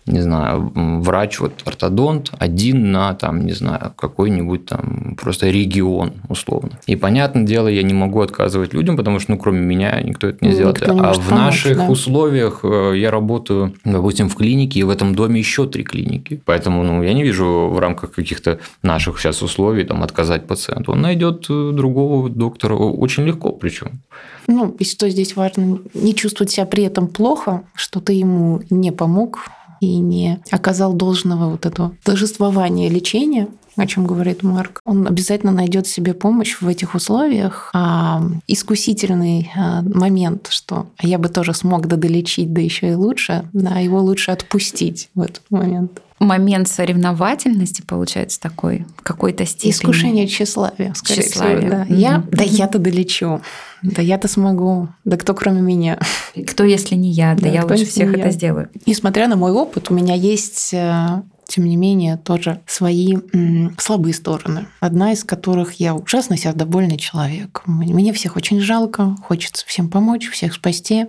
не 0.06 0.20
знаю, 0.20 0.72
врач, 0.74 1.40
вот 1.40 1.52
ортодонт 1.64 2.32
один 2.38 2.92
на, 2.92 3.14
там, 3.14 3.44
не 3.44 3.52
знаю, 3.52 3.92
какой-нибудь 3.96 4.66
там 4.66 5.16
просто 5.20 5.50
регион, 5.50 6.12
условно. 6.28 6.78
И, 6.86 6.94
понятное 6.94 7.42
дело, 7.42 7.68
я 7.68 7.82
не 7.82 7.94
могу 7.94 8.20
отказывать 8.20 8.72
людям, 8.72 8.96
потому 8.96 9.18
что, 9.18 9.32
ну, 9.32 9.38
кроме 9.38 9.60
меня 9.60 10.00
никто 10.02 10.28
это 10.28 10.44
не 10.44 10.52
сделает. 10.52 10.80
Не 10.80 11.00
а 11.00 11.12
в 11.12 11.16
помочь, 11.16 11.28
наших 11.28 11.76
да? 11.78 11.88
условиях 11.88 12.60
э, 12.62 12.92
я 12.96 13.10
работаю, 13.10 13.74
допустим, 13.84 14.28
в 14.28 14.36
клинике, 14.36 14.80
и 14.80 14.82
в 14.84 14.90
этом 14.90 15.14
доме 15.14 15.40
еще 15.40 15.66
три 15.66 15.82
клиники. 15.82 16.40
Поэтому, 16.44 16.84
ну, 16.84 17.02
я 17.02 17.12
не 17.12 17.24
вижу 17.24 17.68
в 17.72 17.78
рамках 17.78 18.12
каких-то 18.12 18.60
наших 18.82 19.18
сейчас 19.18 19.42
условий 19.42 19.84
там 19.84 20.02
отказать 20.02 20.46
пациенту. 20.46 20.92
Он 20.92 21.02
найдет 21.02 21.46
э, 21.50 21.70
другого 21.72 22.30
доктора 22.30 22.74
очень 22.74 23.24
легко 23.24 23.52
причем. 23.52 24.02
Ну, 24.46 24.70
и 24.78 24.84
что 24.84 25.10
здесь 25.10 25.34
важно, 25.34 25.80
не 25.94 26.14
чувствовать 26.14 26.52
себя 26.52 26.66
при 26.66 26.84
этом 26.84 27.08
плохо, 27.08 27.64
что 27.74 28.00
ты 28.00 28.12
ему 28.12 28.62
не 28.70 28.92
помог, 28.92 29.40
и 29.80 29.98
не 29.98 30.40
оказал 30.50 30.92
должного 30.92 31.50
вот 31.50 31.66
этого 31.66 31.92
торжествования 32.04 32.88
лечения, 32.88 33.48
о 33.76 33.86
чем 33.86 34.06
говорит 34.06 34.42
Марк, 34.42 34.80
он 34.84 35.06
обязательно 35.06 35.52
найдет 35.52 35.86
себе 35.86 36.14
помощь 36.14 36.56
в 36.60 36.66
этих 36.66 36.94
условиях. 36.94 37.70
А 37.74 38.22
искусительный 38.46 39.50
а, 39.54 39.82
момент, 39.82 40.48
что 40.50 40.86
я 41.00 41.18
бы 41.18 41.28
тоже 41.28 41.52
смог 41.52 41.86
додолечить, 41.86 42.52
да 42.52 42.60
еще 42.60 42.92
и 42.92 42.94
лучше, 42.94 43.48
да, 43.52 43.78
его 43.78 44.00
лучше 44.00 44.30
отпустить 44.30 45.10
в 45.14 45.20
этот 45.20 45.42
момент 45.50 46.00
момент 46.18 46.68
соревновательности 46.68 47.82
получается 47.82 48.40
такой 48.40 48.86
какой-то 49.02 49.44
степени. 49.44 49.70
Искушение 49.70 50.26
тщеславия, 50.26 50.94
скорее 50.94 51.22
тщеславие. 51.22 51.58
всего. 51.58 51.70
Да. 51.70 51.84
Mm-hmm. 51.84 51.96
Я, 51.96 52.24
да 52.30 52.42
я-то 52.42 52.78
долечу, 52.78 53.42
да 53.82 54.02
я-то 54.02 54.28
смогу, 54.28 54.88
да 55.04 55.16
кто 55.16 55.34
кроме 55.34 55.60
меня. 55.60 55.98
Кто, 56.46 56.64
если 56.64 56.94
не 56.94 57.10
я, 57.10 57.34
да, 57.34 57.42
да 57.42 57.48
я 57.48 57.64
лучше 57.64 57.84
всех 57.84 58.10
это 58.12 58.26
я. 58.26 58.30
сделаю. 58.30 58.70
Несмотря 58.86 59.28
на 59.28 59.36
мой 59.36 59.52
опыт, 59.52 59.90
у 59.90 59.94
меня 59.94 60.14
есть 60.14 60.72
э, 60.72 61.22
тем 61.46 61.64
не 61.64 61.76
менее, 61.76 62.16
тоже 62.16 62.60
свои 62.66 63.14
м, 63.32 63.74
слабые 63.78 64.14
стороны. 64.14 64.66
Одна 64.80 65.12
из 65.12 65.24
которых 65.24 65.74
я 65.74 65.94
ужасно 65.94 66.36
сердобольный 66.36 66.98
человек. 66.98 67.62
Мне 67.66 68.12
всех 68.12 68.36
очень 68.36 68.60
жалко, 68.60 69.16
хочется 69.24 69.64
всем 69.66 69.88
помочь, 69.88 70.28
всех 70.28 70.54
спасти. 70.54 71.06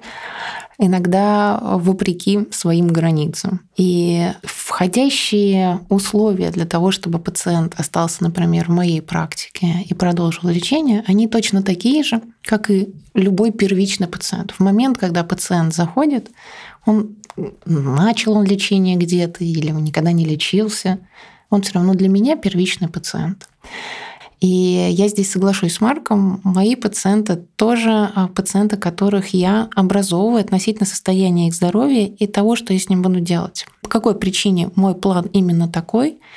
Иногда 0.79 1.59
вопреки 1.59 2.47
своим 2.51 2.89
границам. 2.89 3.61
И 3.77 4.31
входящие 4.43 5.79
условия 5.89 6.51
для 6.51 6.65
того, 6.65 6.91
чтобы 6.91 7.17
пациент 7.17 7.73
остался, 7.79 8.23
например, 8.23 8.65
в 8.65 8.73
моей 8.73 9.01
практике 9.01 9.83
и 9.89 9.93
продолжил 9.95 10.49
лечение, 10.49 11.03
они 11.07 11.27
точно 11.27 11.63
такие 11.63 12.03
же, 12.03 12.21
как 12.43 12.69
и 12.69 12.89
любой 13.15 13.51
первичный 13.51 14.07
пациент. 14.07 14.51
В 14.51 14.59
момент, 14.59 14.99
когда 14.99 15.23
пациент 15.23 15.73
заходит, 15.73 16.29
он 16.87 17.17
начал 17.65 18.33
он 18.33 18.45
лечение 18.45 18.95
где-то 18.95 19.43
или 19.43 19.71
он 19.71 19.83
никогда 19.83 20.11
не 20.11 20.25
лечился, 20.25 20.99
он 21.49 21.61
все 21.61 21.73
равно 21.73 21.93
для 21.93 22.09
меня 22.09 22.35
первичный 22.35 22.89
пациент. 22.89 23.47
И 24.39 24.47
я 24.91 25.07
здесь 25.07 25.31
соглашусь 25.31 25.73
с 25.73 25.81
Марком, 25.81 26.41
мои 26.43 26.75
пациенты 26.75 27.37
тоже 27.55 28.11
а, 28.13 28.27
пациенты, 28.27 28.77
которых 28.77 29.29
я 29.33 29.67
образовываю 29.75 30.41
относительно 30.41 30.85
состояния 30.85 31.47
их 31.47 31.55
здоровья 31.55 32.05
и 32.05 32.27
того, 32.27 32.55
что 32.55 32.71
я 32.73 32.79
с 32.79 32.87
ним 32.87 33.01
буду 33.01 33.19
делать. 33.19 33.65
По 33.81 33.89
какой 33.89 34.15
причине 34.15 34.69
мой 34.75 34.93
план 34.93 35.25
именно 35.33 35.67
такой– 35.67 36.19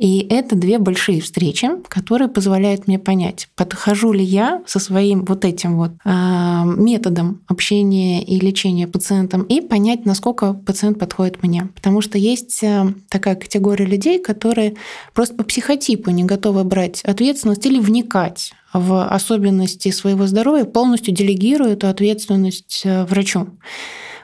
и 0.00 0.26
это 0.30 0.56
две 0.56 0.78
большие 0.78 1.20
встречи, 1.20 1.68
которые 1.88 2.28
позволяют 2.28 2.86
мне 2.86 2.98
понять, 2.98 3.48
подхожу 3.54 4.12
ли 4.12 4.24
я 4.24 4.62
со 4.66 4.78
своим 4.78 5.26
вот 5.26 5.44
этим 5.44 5.76
вот 5.76 5.92
э, 6.02 6.62
методом 6.64 7.42
общения 7.48 8.24
и 8.24 8.40
лечения 8.40 8.88
пациентом, 8.88 9.42
и 9.42 9.60
понять, 9.60 10.06
насколько 10.06 10.54
пациент 10.54 10.98
подходит 10.98 11.42
мне. 11.42 11.68
Потому 11.74 12.00
что 12.00 12.16
есть 12.16 12.64
э, 12.64 12.94
такая 13.10 13.34
категория 13.34 13.84
людей, 13.84 14.18
которые 14.18 14.76
просто 15.12 15.34
по 15.34 15.44
психотипу 15.44 16.10
не 16.10 16.24
готовы 16.24 16.64
брать 16.64 17.02
ответственность 17.02 17.66
или 17.66 17.78
вникать 17.78 18.52
в 18.72 19.06
особенности 19.06 19.90
своего 19.90 20.26
здоровья, 20.26 20.64
полностью 20.64 21.12
делегируют 21.12 21.80
эту 21.80 21.88
ответственность 21.88 22.82
э, 22.84 23.04
врачу. 23.04 23.48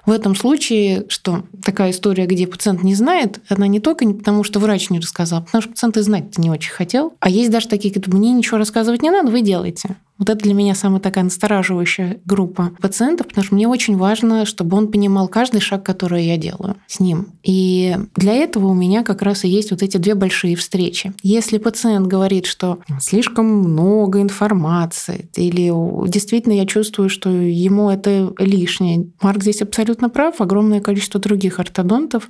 В 0.06 0.12
этом 0.12 0.36
случае, 0.36 1.04
что 1.08 1.42
такая 1.64 1.90
история, 1.90 2.26
где 2.26 2.46
пациент 2.46 2.82
не 2.84 2.94
знает, 2.94 3.40
она 3.48 3.66
не 3.66 3.80
только 3.80 4.04
не 4.04 4.14
потому, 4.14 4.44
что 4.44 4.60
врач 4.60 4.88
не 4.88 5.00
рассказал, 5.00 5.40
а 5.40 5.42
потому 5.42 5.62
что 5.62 5.72
пациент 5.72 5.96
и 5.96 6.00
знать-то 6.00 6.40
не 6.40 6.48
очень 6.48 6.72
хотел. 6.72 7.14
А 7.20 7.28
есть 7.28 7.50
даже 7.50 7.68
такие, 7.68 7.92
которые 7.92 8.18
мне 8.20 8.32
ничего 8.32 8.58
рассказывать 8.58 9.02
не 9.02 9.10
надо, 9.10 9.30
вы 9.30 9.42
делаете. 9.42 9.96
Вот 10.18 10.30
это 10.30 10.42
для 10.42 10.54
меня 10.54 10.74
самая 10.74 11.00
такая 11.00 11.24
настораживающая 11.24 12.20
группа 12.24 12.70
пациентов, 12.80 13.28
потому 13.28 13.44
что 13.44 13.54
мне 13.54 13.68
очень 13.68 13.96
важно, 13.96 14.46
чтобы 14.46 14.76
он 14.76 14.90
понимал 14.90 15.28
каждый 15.28 15.60
шаг, 15.60 15.84
который 15.84 16.24
я 16.24 16.38
делаю 16.38 16.76
с 16.86 17.00
ним. 17.00 17.28
И 17.42 17.96
для 18.14 18.32
этого 18.32 18.68
у 18.68 18.74
меня 18.74 19.02
как 19.02 19.22
раз 19.22 19.44
и 19.44 19.48
есть 19.48 19.70
вот 19.70 19.82
эти 19.82 19.98
две 19.98 20.14
большие 20.14 20.56
встречи. 20.56 21.12
Если 21.22 21.58
пациент 21.58 22.06
говорит, 22.06 22.46
что 22.46 22.78
слишком 22.98 23.46
много 23.46 24.22
информации, 24.22 25.28
или 25.36 25.70
действительно 26.08 26.54
я 26.54 26.66
чувствую, 26.66 27.10
что 27.10 27.28
ему 27.28 27.90
это 27.90 28.32
лишнее, 28.38 29.08
Марк 29.20 29.42
здесь 29.42 29.60
абсолютно 29.60 29.95
прав, 29.96 30.40
огромное 30.40 30.80
количество 30.80 31.20
других 31.20 31.58
ортодонтов 31.58 32.28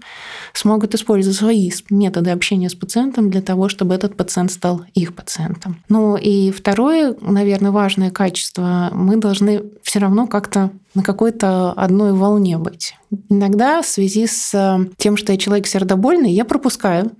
смогут 0.53 0.95
использовать 0.95 1.37
свои 1.37 1.71
методы 1.91 2.31
общения 2.31 2.69
с 2.69 2.75
пациентом 2.75 3.31
для 3.31 3.43
того, 3.43 3.69
чтобы 3.69 3.95
этот 3.95 4.17
пациент 4.17 4.53
стал 4.53 4.83
их 4.95 5.15
пациентом. 5.15 5.83
Ну 5.89 6.17
и 6.17 6.51
второе, 6.51 7.15
наверное, 7.21 7.71
важное 7.71 8.11
качество, 8.11 8.91
мы 8.93 9.17
должны 9.17 9.65
все 9.83 9.99
равно 9.99 10.27
как-то 10.27 10.71
на 10.95 11.03
какой-то 11.03 11.73
одной 11.73 12.13
волне 12.13 12.59
быть. 12.59 12.95
Иногда 13.29 13.83
в 13.83 13.87
связи 13.87 14.27
с 14.27 14.53
э, 14.55 14.87
тем, 14.97 15.17
что 15.17 15.33
я 15.33 15.39
человек 15.39 15.67
сердобольный, 15.67 16.33
я 16.33 16.45
пропускаю 16.45 17.13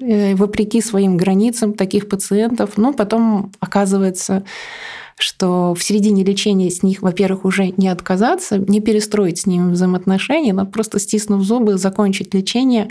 э, 0.00 0.34
вопреки 0.34 0.80
своим 0.82 1.16
границам 1.16 1.72
таких 1.72 2.08
пациентов, 2.08 2.76
но 2.76 2.92
потом 2.92 3.52
оказывается, 3.60 4.44
что 5.22 5.74
в 5.74 5.82
середине 5.82 6.24
лечения 6.24 6.70
с 6.70 6.82
них, 6.82 7.02
во-первых, 7.02 7.44
уже 7.44 7.72
не 7.76 7.88
отказаться, 7.88 8.58
не 8.58 8.80
перестроить 8.80 9.38
с 9.38 9.46
ними 9.46 9.72
взаимоотношения, 9.72 10.52
надо 10.52 10.70
просто 10.70 10.98
стиснув 10.98 11.42
зубы, 11.42 11.78
закончить 11.78 12.34
лечение 12.34 12.88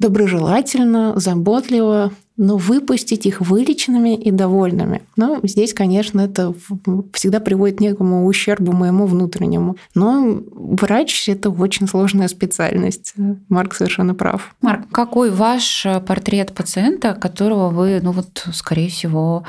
доброжелательно, 0.00 1.12
заботливо, 1.16 2.10
но 2.38 2.56
выпустить 2.56 3.26
их 3.26 3.42
вылеченными 3.42 4.16
и 4.16 4.30
довольными. 4.30 5.02
Но 5.14 5.40
здесь, 5.42 5.74
конечно, 5.74 6.22
это 6.22 6.54
всегда 7.12 7.38
приводит 7.38 7.76
к 7.76 7.80
некому 7.80 8.24
ущербу 8.24 8.72
моему 8.72 9.04
внутреннему. 9.04 9.76
Но 9.94 10.40
врач– 10.54 11.28
это 11.28 11.50
очень 11.50 11.86
сложная 11.86 12.28
специальность. 12.28 13.12
Марк 13.50 13.74
совершенно 13.74 14.14
прав. 14.14 14.54
Марк, 14.62 14.88
какой 14.90 15.30
ваш 15.30 15.86
портрет 16.06 16.54
пациента, 16.54 17.12
которого 17.12 17.68
вы, 17.68 18.00
ну 18.02 18.12
вот, 18.12 18.46
скорее 18.54 18.88
всего, 18.88 19.44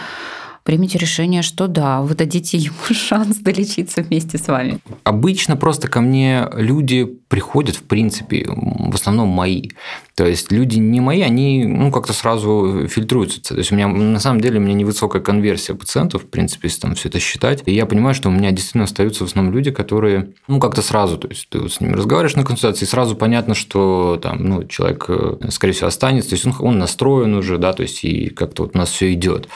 примите 0.63 0.98
решение, 0.98 1.41
что 1.41 1.68
да, 1.68 2.01
вы 2.01 2.15
дадите 2.15 2.58
ему 2.58 2.75
шанс 2.91 3.38
долечиться 3.38 4.01
вместе 4.01 4.38
с 4.38 4.48
вами? 4.48 4.80
Обычно 5.03 5.56
просто 5.58 5.88
ко 5.88 6.01
мне 6.01 6.48
люди 6.53 7.06
приходят, 7.27 7.75
в 7.77 7.84
принципе, 7.84 8.46
в 8.48 8.94
основном 8.94 9.30
мои. 9.30 9.70
То 10.15 10.25
есть 10.25 10.51
люди 10.51 10.77
не 10.77 11.00
мои, 11.00 11.22
они 11.22 11.65
ну, 11.65 11.91
как-то 11.91 12.13
сразу 12.13 12.88
фильтруются. 12.89 13.41
То 13.41 13.56
есть 13.56 13.72
у 13.72 13.75
меня 13.75 13.88
на 13.88 14.20
самом 14.20 14.41
деле 14.41 14.60
у 14.60 14.62
меня 14.62 14.74
невысокая 14.74 15.22
конверсия 15.22 15.74
пациентов, 15.74 16.24
в 16.24 16.27
принципе, 16.27 16.68
если 16.68 16.82
там 16.82 16.96
все 16.96 17.10
это 17.10 17.20
считать. 17.20 17.63
И 17.65 17.74
я 17.74 17.86
понимаю, 17.86 18.13
что 18.13 18.30
у 18.30 18.32
меня 18.32 18.51
действительно 18.51 18.84
остаются 18.84 19.24
в 19.24 19.27
основном 19.27 19.53
люди, 19.53 19.72
которые, 19.72 20.34
ну, 20.48 20.60
как-то 20.60 20.82
сразу, 20.82 21.18
то 21.18 21.27
есть 21.30 21.48
ты 21.50 21.60
вот 21.60 21.72
с 21.72 21.80
ними 21.80 21.94
разговариваешь 21.94 22.36
на 22.36 22.44
консультации, 22.44 22.86
и 22.86 22.88
сразу 22.88 23.15
понятно, 23.15 23.56
что 23.56 24.20
там, 24.22 24.44
ну, 24.44 24.63
человек, 24.65 25.06
э, 25.08 25.38
скорее 25.50 25.74
всего, 25.74 25.88
останется, 25.88 26.32
то 26.32 26.36
есть 26.36 26.46
он, 26.46 26.53
он 26.60 26.80
настроен 26.80 27.34
уже, 27.34 27.58
да, 27.58 27.74
то 27.74 27.84
есть 27.84 28.03
и 28.03 28.30
как-то 28.30 28.63
вот 28.63 28.75
у 28.75 28.77
нас 28.77 28.89
все 28.89 29.13
идет. 29.13 29.48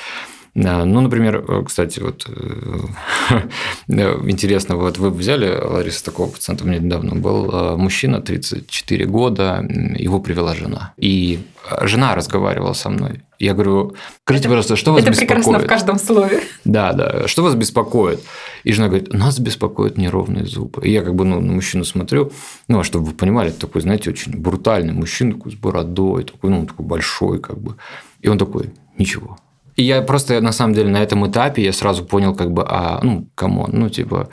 Ну, 0.58 1.02
например, 1.02 1.44
э, 1.46 1.64
кстати, 1.66 2.00
вот 2.00 2.26
э, 3.90 4.20
интересно, 4.26 4.78
вот 4.78 4.98
вы 4.98 5.10
взяли, 5.10 5.50
Лариса, 5.50 6.06
такого 6.06 6.32
пациента, 6.32 6.64
у 6.64 6.68
меня 6.68 6.80
недавно 6.80 7.16
был 7.16 7.52
э, 7.52 7.76
мужчина, 7.76 8.22
34 8.22 9.06
года, 9.06 9.68
его 9.70 10.22
привела 10.22 10.56
жена. 10.56 10.94
И 10.96 11.40
жена 11.82 12.16
разговаривала 12.16 12.72
со 12.72 12.90
мной. 12.90 13.22
Я 13.38 13.54
говорю, 13.54 13.96
скажите, 14.24 14.48
пожалуйста, 14.48 14.78
что 14.78 14.94
вас 14.94 15.02
это 15.02 15.12
беспокоит? 15.12 15.32
Это 15.32 15.44
прекрасно 15.44 15.66
в 15.66 15.68
каждом 15.68 16.00
слове. 16.00 16.40
Да, 16.64 16.94
да. 16.94 17.28
Что 17.28 17.44
вас 17.44 17.56
беспокоит? 17.56 18.22
И 18.64 18.72
жена 18.72 18.88
говорит, 18.88 19.12
нас 19.12 19.40
беспокоят 19.40 19.98
неровные 19.98 20.46
зубы. 20.46 20.88
И 20.88 20.92
я 20.92 21.02
как 21.02 21.16
бы 21.16 21.26
ну, 21.26 21.42
на 21.42 21.52
мужчину 21.52 21.84
смотрю, 21.84 22.32
ну, 22.70 22.80
а 22.80 22.86
чтобы 22.86 23.08
вы 23.08 23.14
понимали, 23.14 23.50
это 23.50 23.60
такой, 23.60 23.82
знаете, 23.82 24.10
очень 24.10 24.38
брутальный 24.38 24.94
мужчина, 24.94 25.34
такой 25.34 25.52
с 25.52 25.56
бородой, 25.56 26.24
такой, 26.24 26.50
ну, 26.50 26.66
такой 26.66 26.86
большой 26.86 27.42
как 27.42 27.60
бы. 27.60 27.76
И 28.22 28.30
он 28.30 28.38
такой, 28.38 28.74
ничего, 28.98 29.38
и 29.76 29.84
я 29.84 30.02
просто, 30.02 30.42
на 30.42 30.52
самом 30.52 30.74
деле, 30.74 30.90
на 30.90 31.04
этом 31.04 31.28
этапе 31.30 31.64
я 31.64 31.74
сразу 31.74 32.06
понял, 32.06 32.36
как 32.36 32.52
бы, 32.52 32.66
а, 32.68 33.00
ну, 33.04 33.28
come 33.36 33.56
on, 33.56 33.72
ну, 33.74 33.90
типа, 33.90 34.30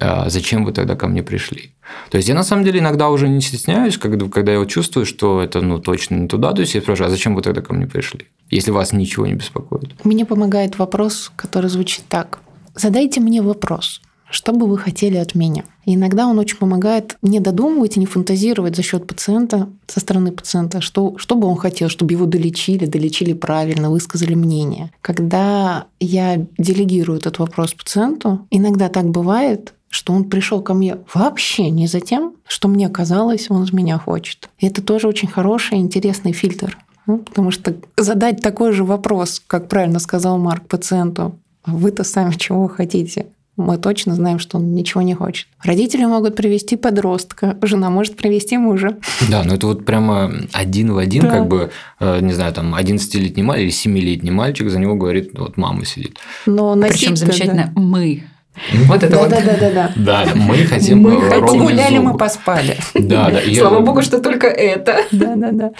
а 0.00 0.30
зачем 0.30 0.64
вы 0.64 0.72
тогда 0.72 0.96
ко 0.96 1.08
мне 1.08 1.22
пришли? 1.22 1.74
То 2.10 2.16
есть 2.16 2.28
я 2.28 2.34
на 2.34 2.44
самом 2.44 2.64
деле 2.64 2.78
иногда 2.78 3.08
уже 3.08 3.28
не 3.28 3.40
стесняюсь, 3.40 3.98
когда, 3.98 4.26
когда 4.28 4.52
я 4.52 4.58
вот 4.58 4.68
чувствую, 4.68 5.04
что 5.04 5.42
это 5.42 5.60
ну, 5.60 5.80
точно 5.80 6.14
не 6.14 6.28
туда. 6.28 6.52
То 6.52 6.60
есть 6.60 6.74
я 6.74 6.80
спрашиваю, 6.80 7.08
а 7.08 7.10
зачем 7.10 7.34
вы 7.34 7.42
тогда 7.42 7.62
ко 7.62 7.74
мне 7.74 7.86
пришли, 7.86 8.28
если 8.50 8.70
вас 8.70 8.92
ничего 8.92 9.26
не 9.26 9.34
беспокоит? 9.34 10.04
Мне 10.04 10.24
помогает 10.24 10.78
вопрос, 10.78 11.32
который 11.36 11.68
звучит 11.68 12.04
так. 12.08 12.38
Задайте 12.74 13.20
мне 13.20 13.42
вопрос. 13.42 14.00
Что 14.30 14.52
бы 14.52 14.66
вы 14.66 14.78
хотели 14.78 15.16
от 15.16 15.34
меня? 15.34 15.64
И 15.84 15.94
иногда 15.94 16.26
он 16.26 16.38
очень 16.38 16.56
помогает 16.56 17.16
не 17.20 17.40
додумывать 17.40 17.96
и 17.96 18.00
не 18.00 18.06
фантазировать 18.06 18.76
за 18.76 18.82
счет 18.82 19.06
пациента, 19.06 19.68
со 19.86 20.00
стороны 20.00 20.30
пациента, 20.30 20.80
что, 20.80 21.14
что 21.18 21.34
бы 21.34 21.48
он 21.48 21.56
хотел, 21.56 21.88
чтобы 21.88 22.12
его 22.12 22.26
долечили, 22.26 22.86
долечили 22.86 23.32
правильно, 23.32 23.90
высказали 23.90 24.34
мнение. 24.34 24.92
Когда 25.00 25.86
я 25.98 26.46
делегирую 26.58 27.18
этот 27.18 27.38
вопрос 27.38 27.74
пациенту, 27.74 28.46
иногда 28.50 28.88
так 28.88 29.10
бывает, 29.10 29.74
что 29.88 30.12
он 30.12 30.24
пришел 30.24 30.62
ко 30.62 30.72
мне 30.72 30.98
вообще 31.12 31.68
не 31.70 31.88
за 31.88 32.00
тем, 32.00 32.34
что 32.46 32.68
мне 32.68 32.88
казалось, 32.88 33.50
он 33.50 33.66
меня 33.72 33.98
хочет. 33.98 34.48
И 34.58 34.66
это 34.66 34.82
тоже 34.82 35.08
очень 35.08 35.28
хороший, 35.28 35.78
интересный 35.78 36.32
фильтр. 36.32 36.78
Ну, 37.06 37.18
потому 37.18 37.50
что 37.50 37.74
задать 37.96 38.40
такой 38.40 38.72
же 38.72 38.84
вопрос, 38.84 39.42
как 39.44 39.68
правильно 39.68 39.98
сказал 39.98 40.38
Марк 40.38 40.68
пациенту, 40.68 41.36
«А 41.64 41.72
вы-то 41.72 42.04
сами 42.04 42.32
чего 42.34 42.68
хотите? 42.68 43.26
Мы 43.60 43.78
точно 43.78 44.14
знаем, 44.14 44.38
что 44.38 44.58
он 44.58 44.74
ничего 44.74 45.02
не 45.02 45.14
хочет. 45.14 45.46
Родители 45.62 46.04
могут 46.04 46.36
привести 46.36 46.76
подростка, 46.76 47.56
жена 47.62 47.90
может 47.90 48.16
привести 48.16 48.58
мужа. 48.58 48.96
Да, 49.30 49.42
но 49.44 49.54
это 49.54 49.66
вот 49.66 49.84
прямо 49.84 50.32
один 50.52 50.92
в 50.92 50.98
один, 50.98 51.22
да. 51.22 51.30
как 51.30 51.48
бы, 51.48 51.70
э, 52.00 52.18
не 52.20 52.32
знаю, 52.32 52.52
там 52.52 52.74
11-летний 52.74 53.42
мальчик 53.42 53.62
или 53.62 53.72
7-летний 53.72 54.30
мальчик, 54.30 54.70
за 54.70 54.78
него 54.78 54.94
говорит, 54.94 55.30
вот 55.38 55.56
мама 55.56 55.84
сидит. 55.84 56.18
Но 56.46 56.76
Причем 56.76 57.16
замечательно, 57.16 57.72
да. 57.74 57.80
мы. 57.80 58.24
Вот 58.86 59.02
это 59.02 59.12
да, 59.12 59.18
вот. 59.18 59.30
Да, 59.30 59.40
да, 59.40 59.56
да, 59.58 59.70
да. 59.70 59.92
Да, 59.96 60.32
мы 60.34 60.56
хотим 60.64 61.00
Мы 61.00 61.20
хотим 61.22 61.64
гуляли, 61.64 61.98
мы 61.98 62.16
поспали. 62.16 62.76
Да, 62.94 63.30
да. 63.30 63.40
Слава 63.54 63.80
богу, 63.80 64.02
что 64.02 64.20
только 64.20 64.48
это. 64.48 65.04
Да, 65.12 65.34
да, 65.36 65.50
да. 65.52 65.70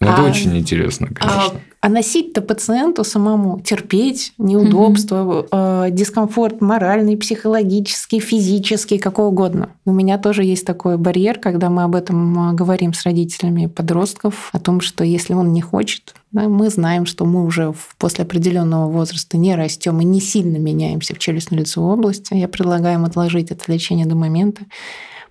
Это 0.00 0.16
а, 0.16 0.28
очень 0.28 0.56
интересно, 0.56 1.08
а 1.10 1.14
конечно. 1.14 1.60
А, 1.84 1.88
носить-то 1.88 2.42
пациенту 2.42 3.02
самому, 3.02 3.60
терпеть 3.60 4.34
неудобства, 4.38 5.22
угу. 5.22 5.48
э, 5.50 5.88
дискомфорт 5.90 6.60
моральный, 6.60 7.16
психологический, 7.16 8.20
физический, 8.20 8.98
какой 8.98 9.26
угодно. 9.26 9.70
У 9.84 9.92
меня 9.92 10.16
тоже 10.18 10.44
есть 10.44 10.64
такой 10.64 10.96
барьер, 10.96 11.40
когда 11.40 11.70
мы 11.70 11.82
об 11.82 11.96
этом 11.96 12.38
а, 12.38 12.52
говорим 12.52 12.94
с 12.94 13.02
родителями 13.02 13.66
подростков, 13.66 14.50
о 14.52 14.60
том, 14.60 14.80
что 14.80 15.02
если 15.02 15.34
он 15.34 15.52
не 15.52 15.60
хочет, 15.60 16.14
да, 16.30 16.42
мы 16.42 16.70
знаем, 16.70 17.04
что 17.04 17.24
мы 17.24 17.44
уже 17.44 17.74
после 17.98 18.22
определенного 18.22 18.88
возраста 18.88 19.36
не 19.36 19.56
растем 19.56 20.00
и 20.00 20.04
не 20.04 20.20
сильно 20.20 20.58
меняемся 20.58 21.16
в 21.16 21.18
челюстно-лицевой 21.18 21.94
области. 21.94 22.34
Я 22.34 22.46
предлагаю 22.46 23.00
им 23.00 23.04
отложить 23.06 23.50
это 23.50 23.70
лечение 23.72 24.06
до 24.06 24.14
момента, 24.14 24.62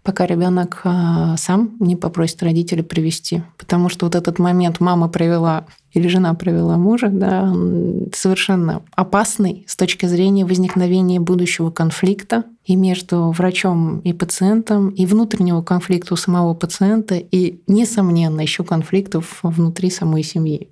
пока 0.04 0.26
ребенок 0.26 0.82
а, 0.84 1.38
сам 1.38 1.76
не 1.80 1.96
попросит 1.96 2.42
родителей 2.44 2.84
привести. 2.84 3.44
Потому 3.58 3.90
что 3.90 4.06
вот 4.06 4.16
этот 4.16 4.40
момент 4.40 4.80
мама 4.80 5.08
привела 5.08 5.66
или 5.92 6.08
жена 6.08 6.34
привела 6.34 6.78
мужа, 6.78 7.10
да, 7.10 7.54
совершенно 8.14 8.82
опасный 8.96 9.66
с 9.68 9.76
точки 9.76 10.06
зрения 10.06 10.46
возникновения 10.46 11.20
будущего 11.20 11.70
конфликта 11.70 12.46
и 12.66 12.76
между 12.76 13.32
врачом 13.32 14.00
и 14.00 14.14
пациентом, 14.14 14.90
и 14.90 15.06
внутреннего 15.06 15.62
конфликта 15.62 16.14
у 16.14 16.18
самого 16.18 16.54
пациента, 16.54 17.16
и, 17.16 17.62
несомненно, 17.68 18.42
еще 18.42 18.64
конфликтов 18.64 19.40
внутри 19.44 19.90
самой 19.90 20.24
семьи. 20.24 20.70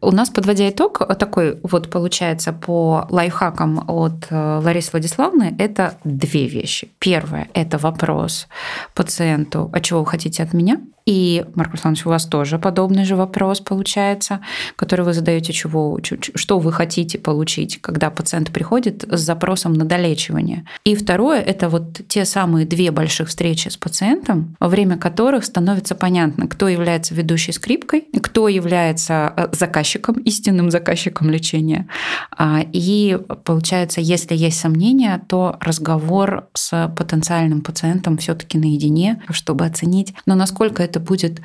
У 0.00 0.10
нас, 0.12 0.30
подводя 0.30 0.68
итог, 0.68 0.98
такой 1.18 1.58
вот 1.62 1.90
получается 1.90 2.52
по 2.52 3.06
лайфхакам 3.10 3.84
от 3.88 4.26
э, 4.30 4.60
Ларисы 4.62 4.90
Владиславовны, 4.92 5.56
это 5.58 5.94
две 6.04 6.46
вещи. 6.46 6.88
Первое– 6.98 7.48
это 7.54 7.78
вопрос 7.78 8.46
пациенту, 8.94 9.70
а 9.72 9.80
чего 9.80 10.00
вы 10.00 10.06
хотите 10.06 10.42
от 10.42 10.52
меня? 10.52 10.80
И, 11.06 11.44
Марк 11.54 11.70
Александрович, 11.70 12.04
у 12.04 12.10
вас 12.10 12.26
тоже 12.26 12.58
подобный 12.58 13.04
же 13.04 13.14
вопрос 13.14 13.60
получается, 13.60 14.40
который 14.74 15.04
вы 15.04 15.12
задаете, 15.12 15.52
чего, 15.52 15.98
что 16.34 16.58
вы 16.58 16.72
хотите 16.72 17.18
получить, 17.18 17.80
когда 17.80 18.10
пациент 18.10 18.50
приходит 18.50 19.04
с 19.08 19.20
запросом 19.20 19.72
на 19.72 19.84
долечивание. 19.84 20.66
И 20.84 20.96
второе– 20.96 21.40
это 21.46 21.68
вот 21.68 22.00
те 22.08 22.24
самые 22.24 22.66
две 22.66 22.90
больших 22.90 23.28
встречи 23.28 23.68
с 23.68 23.76
пациентом, 23.76 24.56
во 24.58 24.68
время 24.68 24.98
которых 24.98 25.44
становится 25.44 25.94
понятно, 25.94 26.48
кто 26.48 26.68
является 26.68 27.14
ведущей 27.14 27.52
скрипкой, 27.52 28.08
кто 28.20 28.48
является 28.48 29.32
э, 29.36 29.48
заказчиком, 29.52 30.16
истинным 30.16 30.72
заказчиком 30.72 31.30
лечения. 31.30 31.88
А, 32.36 32.62
и 32.72 33.18
получается, 33.44 34.00
если 34.00 34.34
есть 34.34 34.58
сомнения, 34.58 35.22
то 35.28 35.56
разговор 35.60 36.48
с 36.54 36.92
потенциальным 36.96 37.60
пациентом 37.60 38.18
все 38.18 38.34
таки 38.34 38.58
наедине, 38.58 39.22
чтобы 39.30 39.64
оценить, 39.64 40.14
но 40.26 40.34
насколько 40.34 40.82
это 40.82 40.95
это 40.96 41.00
будет 41.00 41.40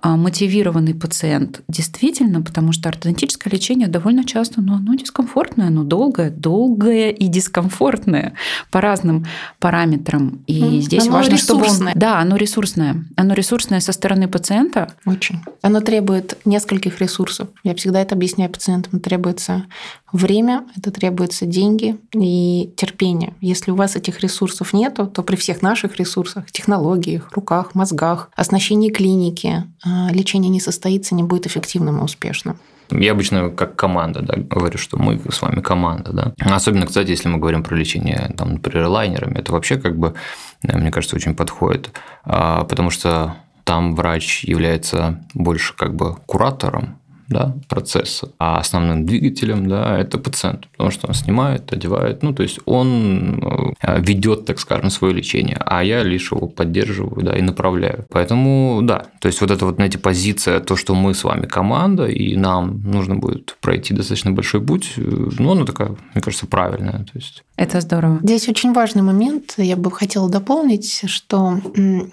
а, 0.00 0.16
мотивированный 0.16 0.94
пациент. 0.94 1.60
Действительно, 1.68 2.42
потому 2.42 2.72
что 2.72 2.88
ортодонтическое 2.88 3.52
лечение 3.52 3.88
довольно 3.88 4.24
часто, 4.24 4.60
но 4.60 4.74
оно 4.74 4.94
дискомфортное, 4.94 5.68
оно 5.68 5.82
долгое, 5.84 6.30
долгое 6.30 7.10
и 7.10 7.28
дискомфортное 7.28 8.34
по 8.70 8.80
разным 8.80 9.26
параметрам. 9.58 10.40
И 10.46 10.62
mm, 10.62 10.80
здесь 10.80 11.02
оно 11.02 11.12
важно, 11.12 11.32
ресурсное. 11.32 11.68
чтобы 11.68 11.88
он... 11.88 11.98
Да, 12.00 12.18
оно 12.20 12.36
ресурсное. 12.36 13.04
Оно 13.16 13.34
ресурсное 13.34 13.80
со 13.80 13.92
стороны 13.92 14.28
пациента. 14.28 14.94
Очень. 15.04 15.40
Оно 15.62 15.80
требует 15.80 16.38
нескольких 16.44 17.00
ресурсов. 17.00 17.48
Я 17.64 17.74
всегда 17.74 18.00
это 18.00 18.14
объясняю 18.14 18.50
пациентам. 18.50 19.00
Требуется 19.00 19.66
время, 20.12 20.64
это 20.76 20.90
требуется 20.90 21.46
деньги 21.46 21.96
и 22.12 22.72
терпение. 22.76 23.34
Если 23.40 23.70
у 23.70 23.74
вас 23.74 23.96
этих 23.96 24.20
ресурсов 24.20 24.72
нет, 24.72 24.94
то 24.94 25.22
при 25.22 25.36
всех 25.36 25.62
наших 25.62 25.96
ресурсах, 25.96 26.50
технологиях, 26.50 27.30
руках, 27.32 27.74
мозгах, 27.74 28.30
оснащении 28.36 28.90
клиники, 28.90 29.64
а, 29.84 30.10
лечение 30.12 30.50
не 30.50 30.60
состоится, 30.60 31.14
не 31.14 31.22
будет 31.22 31.46
эффективным 31.46 32.00
и 32.00 32.02
успешным. 32.02 32.58
Я 32.90 33.12
обычно 33.12 33.50
как 33.50 33.76
команда 33.76 34.20
да, 34.20 34.34
говорю, 34.36 34.76
что 34.76 34.98
мы 34.98 35.18
с 35.30 35.40
вами 35.40 35.60
команда. 35.60 36.12
Да? 36.12 36.54
Особенно, 36.54 36.86
кстати, 36.86 37.10
если 37.10 37.28
мы 37.28 37.38
говорим 37.38 37.62
про 37.62 37.74
лечение, 37.74 38.34
там, 38.36 38.54
например, 38.54 38.86
лайнерами, 38.86 39.38
это 39.38 39.52
вообще 39.52 39.76
как 39.76 39.96
бы, 39.96 40.14
мне 40.62 40.90
кажется, 40.90 41.16
очень 41.16 41.34
подходит. 41.34 41.90
А, 42.24 42.64
потому 42.64 42.90
что 42.90 43.36
там 43.64 43.94
врач 43.94 44.44
является 44.44 45.24
больше 45.34 45.74
как 45.76 45.94
бы 45.94 46.16
куратором, 46.26 46.98
да, 47.28 47.54
процесса. 47.68 48.30
А 48.38 48.58
основным 48.58 49.06
двигателем 49.06 49.68
да, 49.68 49.98
это 49.98 50.18
пациент, 50.18 50.68
потому 50.72 50.90
что 50.90 51.08
он 51.08 51.14
снимает, 51.14 51.72
одевает. 51.72 52.22
Ну, 52.22 52.32
то 52.32 52.42
есть 52.42 52.60
он 52.64 53.74
э, 53.82 54.00
ведет, 54.00 54.44
так 54.44 54.58
скажем, 54.58 54.90
свое 54.90 55.14
лечение, 55.14 55.56
а 55.60 55.82
я 55.82 56.02
лишь 56.02 56.32
его 56.32 56.48
поддерживаю 56.48 57.22
да, 57.24 57.36
и 57.36 57.42
направляю. 57.42 58.06
Поэтому 58.10 58.80
да, 58.82 59.06
то 59.20 59.26
есть 59.26 59.40
вот 59.40 59.50
это 59.50 59.66
вот, 59.66 59.76
знаете, 59.76 59.98
позиция, 59.98 60.60
то, 60.60 60.76
что 60.76 60.94
мы 60.94 61.14
с 61.14 61.24
вами 61.24 61.46
команда, 61.46 62.06
и 62.06 62.36
нам 62.36 62.82
нужно 62.82 63.16
будет 63.16 63.56
пройти 63.60 63.94
достаточно 63.94 64.32
большой 64.32 64.60
путь, 64.60 64.92
э, 64.96 65.02
ну, 65.38 65.52
она 65.52 65.64
такая, 65.64 65.96
мне 66.14 66.22
кажется, 66.22 66.46
правильная. 66.46 67.04
То 67.04 67.12
есть... 67.14 67.42
Это 67.56 67.80
здорово. 67.80 68.18
Здесь 68.22 68.48
очень 68.48 68.72
важный 68.72 69.02
момент, 69.02 69.54
я 69.56 69.76
бы 69.76 69.90
хотела 69.90 70.28
дополнить, 70.28 71.04
что 71.06 71.60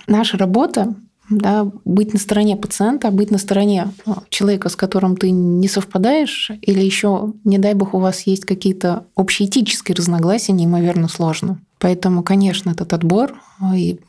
наша 0.08 0.38
работа 0.38 0.94
да, 1.30 1.72
быть 1.86 2.14
на 2.14 2.20
стороне 2.20 2.56
пациента, 2.56 3.12
быть 3.12 3.32
на 3.32 3.38
стороне 3.38 3.92
ну, 4.06 4.18
человека, 4.30 4.70
с 4.70 4.76
которым 4.76 5.16
ты 5.16 5.32
не 5.32 5.68
совпадаешь, 5.68 6.52
или 6.62 6.84
еще, 6.84 7.34
не 7.44 7.58
дай 7.58 7.74
бог, 7.74 7.94
у 7.94 8.00
вас 8.00 8.22
есть 8.22 8.46
какие-то 8.46 9.06
общеэтические 9.16 9.96
разногласия, 9.96 10.54
неимоверно 10.54 11.08
сложно. 11.08 11.60
Поэтому, 11.80 12.24
конечно, 12.24 12.72
этот 12.72 12.94
отбор 12.94 13.40
и 13.74 14.00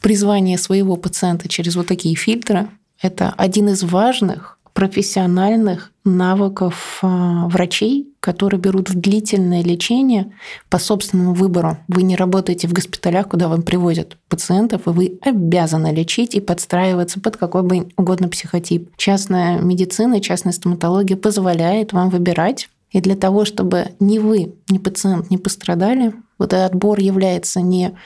призвание 0.00 0.58
своего 0.58 0.96
пациента 0.96 1.48
через 1.48 1.76
вот 1.76 1.86
такие 1.88 2.14
фильтры– 2.14 2.68
это 3.02 3.34
один 3.36 3.68
из 3.68 3.82
важных 3.82 4.58
профессиональных 4.72 5.92
навыков 6.04 7.00
а, 7.02 7.46
врачей, 7.48 8.08
которые 8.20 8.60
берут 8.60 8.90
в 8.90 8.98
длительное 8.98 9.62
лечение 9.62 10.32
по 10.68 10.78
собственному 10.78 11.34
выбору. 11.34 11.78
Вы 11.88 12.02
не 12.02 12.16
работаете 12.16 12.68
в 12.68 12.72
госпиталях, 12.72 13.28
куда 13.28 13.48
вам 13.48 13.62
привозят 13.62 14.16
пациентов, 14.28 14.86
и 14.86 14.90
вы 14.90 15.18
обязаны 15.22 15.92
лечить 15.92 16.34
и 16.34 16.40
подстраиваться 16.40 17.20
под 17.20 17.36
какой 17.36 17.62
бы 17.62 17.88
угодно 17.96 18.28
психотип. 18.28 18.90
Частная 18.96 19.60
медицина, 19.60 20.20
частная 20.20 20.52
стоматология 20.52 21.16
позволяет 21.16 21.92
вам 21.92 22.10
выбирать. 22.10 22.68
И 22.90 23.00
для 23.00 23.14
того, 23.14 23.44
чтобы 23.44 23.92
ни 24.00 24.18
вы, 24.18 24.54
ни 24.68 24.78
пациент 24.78 25.30
не 25.30 25.38
пострадали, 25.38 26.12
вот 26.38 26.52
этот 26.52 26.72
отбор 26.72 26.98
является 26.98 27.60
не 27.60 27.96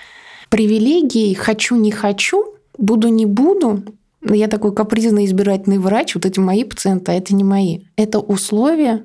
привилегией 0.51 1.35
«хочу, 1.35 1.77
не 1.77 1.91
хочу», 1.91 2.55
«буду, 2.77 3.09
не 3.09 3.25
буду», 3.25 3.83
я 4.25 4.49
такой 4.49 4.75
капризный 4.75 5.27
избирательный 5.27 5.79
врач, 5.79 6.15
вот 6.15 6.27
эти 6.27 6.41
мои 6.41 6.65
пациенты, 6.65 7.13
а 7.13 7.15
это 7.15 7.35
не 7.35 7.45
мои. 7.45 7.81
Это 7.97 8.19
условия 8.19 9.05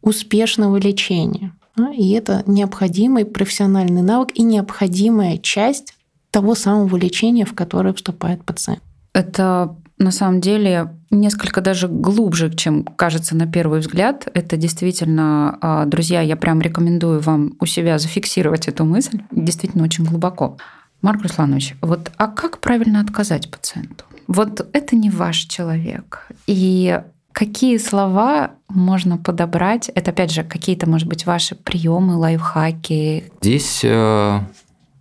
успешного 0.00 0.76
лечения. 0.76 1.52
И 1.96 2.12
это 2.12 2.44
необходимый 2.46 3.24
профессиональный 3.24 4.02
навык 4.02 4.30
и 4.34 4.42
необходимая 4.42 5.38
часть 5.38 5.94
того 6.30 6.54
самого 6.54 6.96
лечения, 6.96 7.44
в 7.44 7.54
которое 7.54 7.92
вступает 7.94 8.44
пациент. 8.44 8.82
Это 9.12 9.76
на 9.98 10.10
самом 10.10 10.40
деле 10.40 10.90
несколько 11.10 11.60
даже 11.60 11.88
глубже, 11.88 12.52
чем 12.52 12.84
кажется 12.84 13.36
на 13.36 13.46
первый 13.46 13.80
взгляд. 13.80 14.28
Это 14.34 14.56
действительно, 14.56 15.58
а, 15.60 15.84
друзья, 15.86 16.20
я 16.20 16.36
прям 16.36 16.60
рекомендую 16.60 17.20
вам 17.20 17.54
у 17.60 17.66
себя 17.66 17.98
зафиксировать 17.98 18.68
эту 18.68 18.84
мысль. 18.84 19.20
Действительно 19.30 19.84
очень 19.84 20.04
глубоко. 20.04 20.58
Марк 21.02 21.22
Русланович, 21.22 21.76
вот 21.80 22.10
а 22.16 22.28
как 22.28 22.58
правильно 22.58 23.00
отказать 23.00 23.50
пациенту? 23.50 24.04
Вот 24.26 24.66
это 24.72 24.96
не 24.96 25.10
ваш 25.10 25.38
человек. 25.38 26.28
И 26.46 27.00
какие 27.32 27.78
слова 27.78 28.52
можно 28.68 29.18
подобрать? 29.18 29.90
Это, 29.94 30.12
опять 30.12 30.30
же, 30.30 30.44
какие-то, 30.44 30.88
может 30.88 31.08
быть, 31.08 31.26
ваши 31.26 31.54
приемы, 31.56 32.16
лайфхаки? 32.16 33.24
Здесь 33.40 33.80
э, 33.82 34.40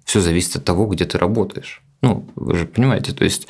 все 0.06 0.20
зависит 0.20 0.56
от 0.58 0.66
того, 0.66 0.88
где 0.88 1.06
ты 1.06 1.18
работаешь. 1.18 1.83
Ну, 2.04 2.26
вы 2.36 2.58
же 2.58 2.66
понимаете, 2.66 3.14
то 3.14 3.24
есть, 3.24 3.48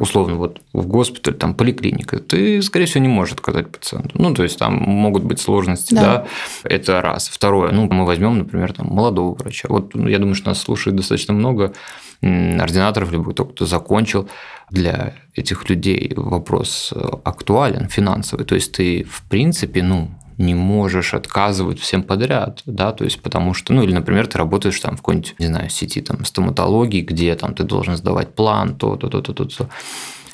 условно, 0.00 0.36
вот 0.36 0.62
в 0.72 0.86
госпитале, 0.86 1.36
там, 1.36 1.54
поликлиника, 1.54 2.18
ты, 2.20 2.62
скорее 2.62 2.86
всего, 2.86 3.02
не 3.02 3.08
можешь 3.08 3.34
отказать 3.34 3.70
пациенту. 3.70 4.10
Ну, 4.14 4.32
то 4.32 4.42
есть, 4.42 4.58
там 4.58 4.76
могут 4.76 5.24
быть 5.24 5.38
сложности, 5.40 5.92
да, 5.92 6.00
да? 6.00 6.26
это 6.64 7.02
раз. 7.02 7.28
Второе, 7.28 7.70
ну, 7.70 7.86
мы 7.92 8.06
возьмем, 8.06 8.38
например, 8.38 8.72
там, 8.72 8.86
молодого 8.86 9.34
врача. 9.34 9.68
Вот 9.68 9.94
ну, 9.94 10.08
я 10.08 10.18
думаю, 10.18 10.34
что 10.34 10.48
нас 10.48 10.62
слушает 10.62 10.96
достаточно 10.96 11.34
много 11.34 11.74
ординаторов, 12.22 13.12
либо 13.12 13.30
кто, 13.32 13.44
кто 13.44 13.66
закончил. 13.66 14.26
Для 14.70 15.12
этих 15.34 15.68
людей 15.68 16.14
вопрос 16.16 16.94
актуален, 17.24 17.88
финансовый. 17.90 18.46
То 18.46 18.54
есть, 18.54 18.72
ты, 18.72 19.04
в 19.04 19.22
принципе, 19.28 19.82
ну, 19.82 20.08
не 20.42 20.54
можешь 20.54 21.14
отказывать 21.14 21.78
всем 21.78 22.02
подряд, 22.02 22.62
да, 22.66 22.92
то 22.92 23.04
есть 23.04 23.22
потому 23.22 23.54
что, 23.54 23.72
ну 23.72 23.82
или, 23.82 23.92
например, 23.92 24.26
ты 24.26 24.38
работаешь 24.38 24.80
там 24.80 24.96
в 24.96 24.98
какой-нибудь, 24.98 25.34
не 25.38 25.46
знаю, 25.46 25.70
сети 25.70 26.02
там 26.02 26.24
стоматологии, 26.24 27.00
где 27.00 27.34
там 27.34 27.54
ты 27.54 27.64
должен 27.64 27.96
сдавать 27.96 28.34
план, 28.34 28.76
то, 28.76 28.96
то, 28.96 29.08
то, 29.08 29.20
то, 29.22 29.32
то, 29.32 29.44
то. 29.44 29.68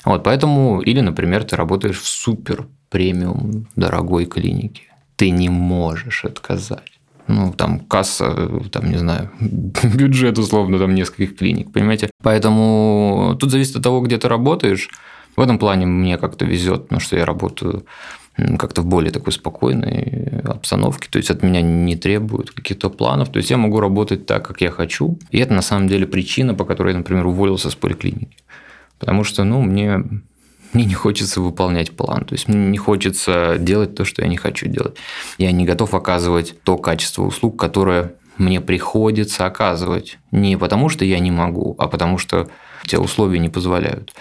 Вот, 0.05 0.23
поэтому, 0.23 0.81
или, 0.81 1.01
например, 1.01 1.43
ты 1.43 1.55
работаешь 1.55 1.99
в 1.99 2.07
супер 2.07 2.67
премиум 2.89 3.67
дорогой 3.75 4.25
клинике, 4.25 4.83
ты 5.15 5.29
не 5.29 5.49
можешь 5.49 6.25
отказать. 6.25 6.99
Ну, 7.27 7.53
там 7.53 7.79
касса, 7.79 8.49
там, 8.71 8.89
не 8.89 8.97
знаю, 8.97 9.29
бюджет 9.39 10.39
условно 10.39 10.79
там 10.79 10.95
нескольких 10.95 11.37
клиник, 11.37 11.71
понимаете? 11.71 12.09
Поэтому 12.23 13.37
тут 13.39 13.51
зависит 13.51 13.75
от 13.75 13.83
того, 13.83 14.01
где 14.01 14.17
ты 14.17 14.27
работаешь. 14.27 14.89
В 15.35 15.41
этом 15.41 15.59
плане 15.59 15.85
мне 15.85 16.17
как-то 16.17 16.45
везет, 16.45 16.83
потому 16.83 16.99
что 16.99 17.17
я 17.17 17.25
работаю 17.25 17.85
как-то 18.57 18.81
в 18.81 18.85
более 18.85 19.11
такой 19.11 19.33
спокойной 19.33 20.41
обстановке. 20.43 21.09
То 21.09 21.17
есть 21.17 21.31
от 21.31 21.43
меня 21.43 21.61
не 21.61 21.95
требуют 21.95 22.51
каких-то 22.51 22.89
планов. 22.89 23.29
То 23.29 23.37
есть 23.37 23.49
я 23.49 23.57
могу 23.57 23.79
работать 23.79 24.25
так, 24.25 24.47
как 24.47 24.61
я 24.61 24.71
хочу. 24.71 25.17
И 25.31 25.39
это 25.39 25.53
на 25.53 25.61
самом 25.61 25.87
деле 25.87 26.05
причина, 26.05 26.53
по 26.53 26.65
которой 26.65 26.93
я, 26.93 26.97
например, 26.97 27.27
уволился 27.27 27.69
с 27.69 27.75
поликлиники. 27.75 28.37
Потому 28.99 29.23
что, 29.23 29.43
ну, 29.43 29.61
мне, 29.61 30.03
мне 30.73 30.85
не 30.85 30.93
хочется 30.93 31.41
выполнять 31.41 31.91
план. 31.91 32.25
То 32.25 32.33
есть 32.33 32.47
мне 32.47 32.67
не 32.69 32.77
хочется 32.77 33.57
делать 33.59 33.95
то, 33.95 34.05
что 34.05 34.21
я 34.21 34.27
не 34.27 34.37
хочу 34.37 34.67
делать. 34.67 34.95
Я 35.37 35.51
не 35.51 35.65
готов 35.65 35.93
оказывать 35.93 36.55
то 36.63 36.77
качество 36.77 37.23
услуг, 37.23 37.59
которое 37.59 38.13
мне 38.37 38.61
приходится 38.61 39.45
оказывать. 39.45 40.17
Не 40.31 40.57
потому, 40.57 40.89
что 40.89 41.05
я 41.05 41.19
не 41.19 41.31
могу, 41.31 41.75
а 41.77 41.87
потому, 41.87 42.17
что 42.17 42.49
те 42.85 42.97
условия 42.97 43.39
не 43.39 43.49
позволяют. 43.49 44.13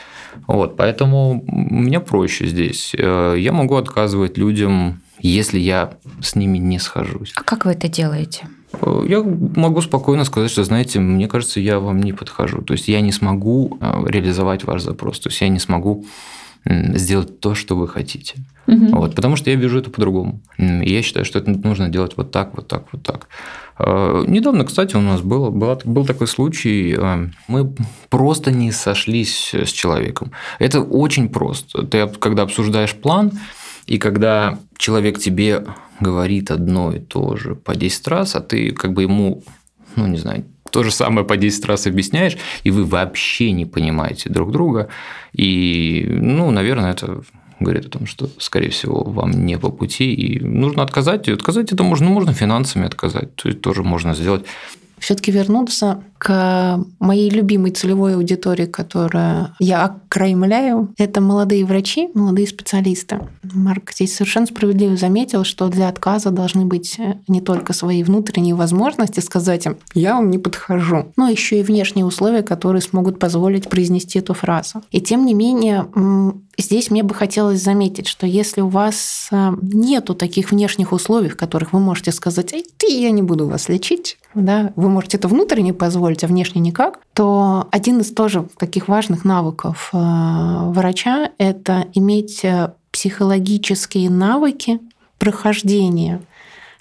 Вот, 0.47 0.77
поэтому 0.77 1.43
мне 1.47 2.01
проще 2.01 2.47
здесь. 2.47 2.95
Э, 2.97 3.35
я 3.37 3.53
могу 3.53 3.77
отказывать 3.77 4.39
людям, 4.39 5.01
если 5.21 5.59
я 5.59 5.93
с 6.21 6.35
ними 6.35 6.59
не 6.59 6.79
схожусь. 6.79 7.33
А 7.37 7.43
как 7.43 7.65
вы 7.65 7.73
это 7.73 7.89
делаете? 7.89 8.49
Э, 8.81 9.05
я 9.07 9.23
могу 9.23 9.81
спокойно 9.81 10.25
сказать, 10.25 10.51
что, 10.51 10.65
знаете, 10.65 11.01
мне 11.01 11.29
кажется, 11.29 11.61
я 11.61 11.81
вам 11.81 12.01
не 12.01 12.13
подхожу. 12.13 12.63
То 12.63 12.73
есть 12.75 12.89
я 12.89 13.01
не 13.01 13.13
смогу 13.13 13.79
э, 13.81 14.05
реализовать 14.07 14.65
ваш 14.65 14.83
запрос. 14.83 15.21
То 15.21 15.29
есть 15.29 15.41
я 15.41 15.49
не 15.49 15.59
смогу 15.59 16.05
сделать 16.65 17.41
то, 17.41 17.55
что 17.55 17.77
вы 17.77 17.89
хотите. 17.89 18.35
Угу. 18.67 18.87
Вот, 18.99 19.15
потому 19.15 19.37
что 19.37 19.51
я 19.51 19.57
вижу 19.57 19.79
это 19.79 19.91
по-другому. 19.91 20.41
И 20.59 20.93
я 20.93 21.03
считаю, 21.03 21.25
что 21.25 21.39
это 21.39 21.51
нужно 21.51 21.89
делать 21.89 22.13
вот 22.17 22.31
так, 22.31 22.55
вот 22.57 22.69
так, 22.69 22.85
вот 22.93 23.03
так. 23.03 23.29
Э, 23.79 24.25
недавно, 24.27 24.65
кстати, 24.65 24.97
у 24.97 25.01
нас 25.01 25.23
был, 25.23 25.51
был, 25.51 25.81
был 25.85 26.05
такой 26.05 26.27
случай, 26.27 26.95
э, 26.99 27.29
мы 27.49 27.75
просто 28.11 28.51
не 28.51 28.73
сошлись 28.73 29.55
с 29.55 29.71
человеком. 29.71 30.33
Это 30.59 30.81
очень 30.81 31.29
просто. 31.29 31.87
Ты, 31.87 32.07
когда 32.09 32.43
обсуждаешь 32.43 32.95
план, 32.95 33.33
и 33.87 33.97
когда 33.99 34.59
человек 34.77 35.19
тебе 35.19 35.65
говорит 36.01 36.51
одно 36.51 36.93
и 36.93 37.01
то 37.01 37.37
же 37.37 37.55
по 37.55 37.75
10 37.75 38.09
раз, 38.09 38.35
а 38.35 38.41
ты 38.41 38.73
как 38.73 38.93
бы 38.93 39.03
ему, 39.03 39.43
ну, 39.97 40.07
не 40.07 40.19
знаю, 40.19 40.45
то 40.71 40.83
же 40.83 40.91
самое 40.91 41.27
по 41.27 41.37
10 41.37 41.65
раз 41.67 41.87
объясняешь, 41.87 42.37
и 42.65 42.71
вы 42.71 42.85
вообще 42.85 43.53
не 43.53 43.67
понимаете 43.67 44.31
друг 44.31 44.53
друга. 44.53 44.89
И, 45.33 46.07
ну, 46.09 46.51
наверное, 46.51 46.93
это 46.93 47.23
говорит 47.61 47.87
о 47.87 47.91
том, 47.91 48.07
что, 48.07 48.29
скорее 48.39 48.71
всего, 48.71 49.03
вам 49.03 49.31
не 49.31 49.59
по 49.59 49.71
пути, 49.71 50.15
и 50.15 50.41
нужно 50.41 50.83
отказать. 50.83 51.29
И 51.29 51.33
отказать 51.33 51.73
это 51.73 51.83
можно, 51.83 52.09
можно 52.09 52.33
финансами 52.33 52.87
отказать, 52.87 53.35
то 53.35 53.49
есть 53.49 53.61
тоже 53.61 53.83
можно 53.83 54.15
сделать. 54.15 54.45
Все-таки 54.99 55.31
вернуться 55.31 56.03
к 56.19 56.85
моей 56.99 57.31
любимой 57.31 57.71
целевой 57.71 58.15
аудитории, 58.17 58.67
которую 58.67 59.55
я 59.59 59.85
окаймляю. 59.85 60.93
Это 60.99 61.21
молодые 61.21 61.65
врачи, 61.65 62.09
молодые 62.15 62.47
специалисты. 62.47 63.21
Марк 63.43 63.93
здесь 63.93 64.15
совершенно 64.15 64.47
справедливо 64.47 64.97
заметил, 64.97 65.45
что 65.45 65.69
для 65.69 65.89
отказа 65.89 66.31
должны 66.31 66.65
быть 66.65 67.01
не 67.29 67.41
только 67.41 67.73
свои 67.73 68.03
внутренние 68.03 68.55
возможности 68.55 69.21
сказать 69.21 69.67
им 69.67 69.77
«я 69.95 70.15
вам 70.15 70.31
не 70.31 70.39
подхожу», 70.39 71.13
но 71.17 71.29
еще 71.29 71.61
и 71.61 71.63
внешние 71.63 72.05
условия, 72.05 72.43
которые 72.43 72.83
смогут 72.83 73.19
позволить 73.19 73.69
произнести 73.69 74.19
эту 74.19 74.35
фразу. 74.35 74.83
И 74.91 75.01
тем 75.01 75.25
не 75.25 75.35
менее, 75.35 75.87
Здесь 76.61 76.91
мне 76.91 77.05
бы 77.05 77.15
хотелось 77.15 77.63
заметить, 77.63 78.09
что 78.09 78.27
если 78.27 78.63
у 78.63 78.69
вас 78.69 79.29
э, 79.31 79.53
нету 79.63 80.17
таких 80.17 80.51
внешних 80.51 80.91
условий, 80.91 81.29
в 81.29 81.37
которых 81.37 81.73
вы 81.73 81.79
можете 81.79 82.11
сказать, 82.11 82.53
эй, 82.53 82.67
ты, 82.77 82.89
я 82.89 83.13
не 83.13 83.23
буду 83.23 83.47
вас 83.47 83.69
лечить, 83.69 84.19
да, 84.35 84.73
вы 84.75 84.89
можете 84.89 85.19
это 85.19 85.29
внутренне 85.29 85.73
позволить, 85.73 86.08
а 86.25 86.27
внешне 86.27 86.61
никак, 86.61 87.01
то 87.15 87.69
один 87.71 88.01
из 88.01 88.13
тоже 88.13 88.47
таких 88.59 88.89
важных 88.89 89.25
навыков 89.25 89.91
э, 89.93 89.97
врача– 89.97 91.31
это 91.39 91.87
иметь 91.95 92.45
э, 92.45 92.73
психологические 92.91 94.11
навыки 94.11 94.81
прохождения 95.19 96.21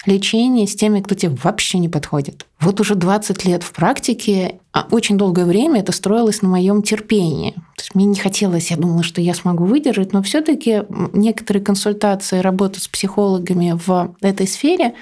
лечение 0.06 0.66
с 0.66 0.74
теми, 0.74 1.00
кто 1.00 1.14
тебе 1.14 1.36
вообще 1.42 1.78
не 1.78 1.88
подходит. 1.88 2.46
Вот 2.60 2.80
уже 2.80 2.94
20 2.94 3.44
лет 3.44 3.62
в 3.62 3.72
практике, 3.72 4.58
а 4.72 4.86
очень 4.90 5.18
долгое 5.18 5.44
время 5.44 5.80
это 5.80 5.92
строилось 5.92 6.42
на 6.42 6.48
моем 6.48 6.82
терпении. 6.82 7.52
То 7.52 7.82
есть 7.82 7.94
мне 7.94 8.06
не 8.06 8.16
хотелось, 8.16 8.70
я 8.70 8.76
думала, 8.76 9.02
что 9.02 9.20
я 9.20 9.34
смогу 9.34 9.64
выдержать, 9.64 10.12
но 10.12 10.22
все-таки 10.22 10.82
некоторые 11.12 11.62
консультации, 11.62 12.38
работа 12.38 12.80
с 12.80 12.88
психологами 12.88 13.78
в 13.86 14.14
этой 14.20 14.46
сфере 14.46 14.94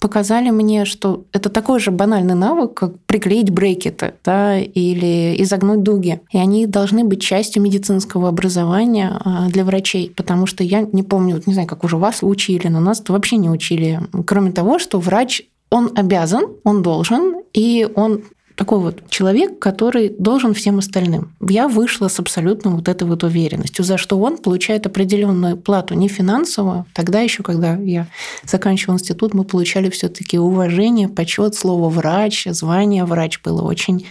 показали 0.00 0.50
мне, 0.50 0.84
что 0.84 1.24
это 1.32 1.48
такой 1.48 1.80
же 1.80 1.90
банальный 1.90 2.34
навык, 2.34 2.74
как 2.74 2.98
приклеить 3.06 3.50
брекеты 3.50 4.14
да, 4.24 4.58
или 4.58 5.34
изогнуть 5.42 5.82
дуги. 5.82 6.20
И 6.30 6.38
они 6.38 6.66
должны 6.66 7.04
быть 7.04 7.22
частью 7.22 7.62
медицинского 7.62 8.28
образования 8.28 9.20
а, 9.24 9.48
для 9.48 9.64
врачей, 9.64 10.12
потому 10.14 10.46
что 10.46 10.62
я 10.64 10.82
не 10.82 11.02
помню, 11.02 11.42
не 11.46 11.54
знаю, 11.54 11.68
как 11.68 11.84
уже 11.84 11.96
вас 11.96 12.18
учили, 12.22 12.68
но 12.68 12.80
нас 12.80 13.02
вообще 13.08 13.36
не 13.36 13.50
учили. 13.50 14.00
Кроме 14.26 14.52
того, 14.52 14.78
что 14.78 15.00
врач 15.00 15.42
он 15.70 15.90
обязан, 15.96 16.44
он 16.62 16.82
должен, 16.82 17.36
и 17.52 17.88
он 17.96 18.22
такой 18.56 18.78
вот 18.78 19.08
человек, 19.10 19.58
который 19.58 20.14
должен 20.18 20.54
всем 20.54 20.78
остальным. 20.78 21.32
Я 21.40 21.68
вышла 21.68 22.08
с 22.08 22.20
абсолютно 22.20 22.70
вот 22.70 22.88
этой 22.88 23.06
вот 23.06 23.24
уверенностью, 23.24 23.84
за 23.84 23.98
что 23.98 24.18
он 24.18 24.38
получает 24.38 24.86
определенную 24.86 25.56
плату, 25.56 25.94
не 25.94 26.08
финансовую. 26.08 26.86
Тогда 26.94 27.20
еще, 27.20 27.42
когда 27.42 27.74
я 27.76 28.06
заканчивала 28.44 28.96
институт, 28.96 29.34
мы 29.34 29.44
получали 29.44 29.90
все-таки 29.90 30.38
уважение, 30.38 31.08
почет, 31.08 31.54
слово 31.54 31.88
врач, 31.88 32.46
звание 32.50 33.04
врач 33.04 33.40
было 33.42 33.62
очень 33.62 34.06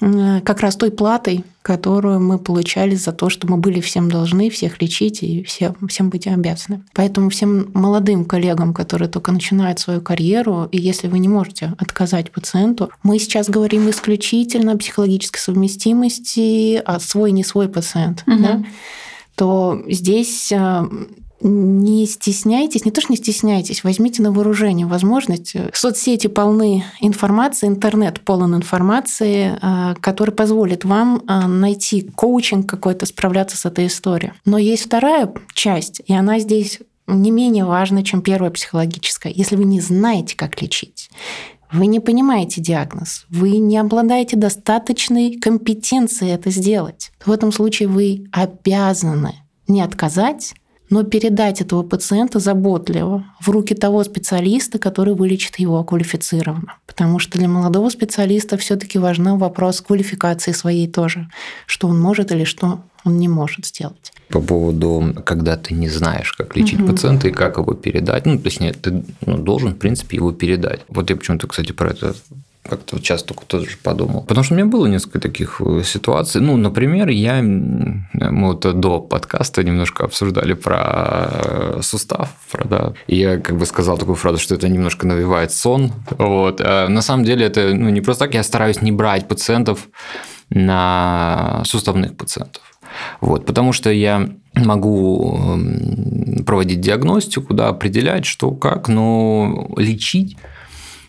как 0.00 0.60
раз 0.60 0.76
той 0.76 0.90
платой, 0.90 1.44
которую 1.62 2.20
мы 2.20 2.38
получали 2.38 2.94
за 2.94 3.12
то, 3.12 3.28
что 3.28 3.48
мы 3.48 3.56
были 3.56 3.80
всем 3.80 4.10
должны, 4.10 4.50
всех 4.50 4.80
лечить 4.80 5.22
и 5.22 5.42
всем, 5.42 5.74
всем 5.88 6.10
быть 6.10 6.26
обязаны. 6.26 6.82
Поэтому 6.94 7.30
всем 7.30 7.70
молодым 7.74 8.24
коллегам, 8.24 8.74
которые 8.74 9.08
только 9.08 9.32
начинают 9.32 9.78
свою 9.78 10.00
карьеру, 10.00 10.68
и 10.70 10.78
если 10.78 11.08
вы 11.08 11.18
не 11.18 11.28
можете 11.28 11.74
отказать 11.78 12.30
пациенту, 12.30 12.90
мы 13.02 13.18
сейчас 13.18 13.48
говорим 13.48 13.88
исключительно 13.90 14.72
о 14.72 14.78
психологической 14.78 15.40
совместимости, 15.40 16.80
а 16.84 17.00
свой 17.00 17.32
не 17.32 17.42
свой 17.42 17.68
пациент, 17.68 18.22
угу. 18.26 18.38
да, 18.38 18.64
то 19.34 19.82
здесь 19.88 20.52
э, 20.52 20.84
не 21.40 22.06
стесняйтесь, 22.06 22.84
не 22.84 22.90
то 22.90 23.00
что 23.00 23.12
не 23.12 23.16
стесняйтесь, 23.16 23.84
возьмите 23.84 24.22
на 24.22 24.32
вооружение 24.32 24.86
возможность. 24.86 25.54
Соцсети 25.72 26.28
полны 26.28 26.84
информации, 27.00 27.66
интернет 27.66 28.20
полон 28.20 28.54
информации, 28.56 29.58
а, 29.60 29.94
который 30.00 30.34
позволит 30.34 30.84
вам 30.84 31.22
а, 31.26 31.46
найти 31.46 32.02
коучинг 32.02 32.68
какой-то, 32.68 33.06
справляться 33.06 33.56
с 33.56 33.66
этой 33.66 33.86
историей. 33.86 34.32
Но 34.44 34.58
есть 34.58 34.84
вторая 34.84 35.32
часть, 35.54 36.00
и 36.06 36.14
она 36.14 36.38
здесь 36.38 36.80
не 37.06 37.30
менее 37.30 37.64
важна, 37.64 38.02
чем 38.02 38.22
первая 38.22 38.50
психологическая. 38.50 39.32
Если 39.32 39.56
вы 39.56 39.64
не 39.64 39.80
знаете, 39.80 40.36
как 40.36 40.60
лечить, 40.60 41.10
вы 41.70 41.86
не 41.86 42.00
понимаете 42.00 42.60
диагноз, 42.60 43.26
вы 43.28 43.58
не 43.58 43.76
обладаете 43.76 44.36
достаточной 44.36 45.38
компетенцией 45.38 46.32
это 46.32 46.50
сделать, 46.50 47.12
в 47.24 47.30
этом 47.30 47.52
случае 47.52 47.88
вы 47.88 48.26
обязаны 48.32 49.34
не 49.68 49.82
отказать, 49.82 50.54
но 50.90 51.02
передать 51.02 51.60
этого 51.60 51.82
пациента 51.82 52.38
заботливо 52.38 53.24
в 53.40 53.48
руки 53.48 53.74
того 53.74 54.04
специалиста, 54.04 54.78
который 54.78 55.14
вылечит 55.14 55.58
его 55.58 55.82
квалифицированно. 55.84 56.74
Потому 56.86 57.18
что 57.18 57.38
для 57.38 57.48
молодого 57.48 57.90
специалиста 57.90 58.56
все-таки 58.56 58.98
важен 58.98 59.36
вопрос 59.38 59.80
квалификации 59.80 60.52
своей 60.52 60.86
тоже, 60.86 61.28
что 61.66 61.88
он 61.88 62.00
может 62.00 62.30
или 62.32 62.44
что 62.44 62.80
он 63.04 63.18
не 63.18 63.28
может 63.28 63.66
сделать. 63.66 64.12
По 64.28 64.40
поводу, 64.40 65.14
когда 65.24 65.56
ты 65.56 65.74
не 65.74 65.88
знаешь, 65.88 66.32
как 66.32 66.56
лечить 66.56 66.80
угу. 66.80 66.92
пациента 66.92 67.28
и 67.28 67.32
как 67.32 67.58
его 67.58 67.74
передать, 67.74 68.26
ну, 68.26 68.38
точнее, 68.38 68.72
ты 68.72 69.04
ну, 69.24 69.38
должен, 69.38 69.74
в 69.74 69.78
принципе, 69.78 70.16
его 70.16 70.32
передать. 70.32 70.80
Вот 70.88 71.08
я 71.10 71.16
почему-то, 71.16 71.46
кстати, 71.46 71.72
про 71.72 71.90
это 71.90 72.16
как-то 72.66 72.98
сейчас 72.98 73.22
только 73.22 73.44
тоже 73.44 73.68
подумал. 73.82 74.22
Потому 74.22 74.44
что 74.44 74.54
у 74.54 74.56
меня 74.56 74.66
было 74.66 74.86
несколько 74.86 75.20
таких 75.20 75.60
э, 75.60 75.82
ситуаций. 75.84 76.40
Ну, 76.40 76.56
например, 76.56 77.08
я, 77.08 77.42
мы 77.42 78.48
вот 78.48 78.80
до 78.80 79.00
подкаста 79.00 79.62
немножко 79.62 80.04
обсуждали 80.04 80.54
про 80.54 81.28
э, 81.32 81.80
сустав, 81.82 82.30
про, 82.50 82.64
да, 82.64 82.92
и 83.06 83.16
я 83.16 83.38
как 83.38 83.56
бы 83.56 83.66
сказал 83.66 83.98
такую 83.98 84.16
фразу, 84.16 84.38
что 84.38 84.54
это 84.54 84.68
немножко 84.68 85.06
навевает 85.06 85.52
сон. 85.52 85.92
Вот. 86.10 86.60
А 86.60 86.88
на 86.88 87.02
самом 87.02 87.24
деле 87.24 87.46
это 87.46 87.74
ну, 87.74 87.88
не 87.88 88.00
просто 88.00 88.24
так, 88.24 88.34
я 88.34 88.42
стараюсь 88.42 88.82
не 88.82 88.92
брать 88.92 89.28
пациентов 89.28 89.88
на 90.50 91.62
суставных 91.64 92.16
пациентов. 92.16 92.62
Вот, 93.20 93.44
потому 93.46 93.72
что 93.72 93.90
я 93.90 94.28
могу 94.54 95.58
проводить 96.46 96.80
диагностику, 96.80 97.52
да, 97.52 97.68
определять, 97.68 98.24
что 98.24 98.52
как, 98.52 98.88
но 98.88 99.70
лечить 99.76 100.36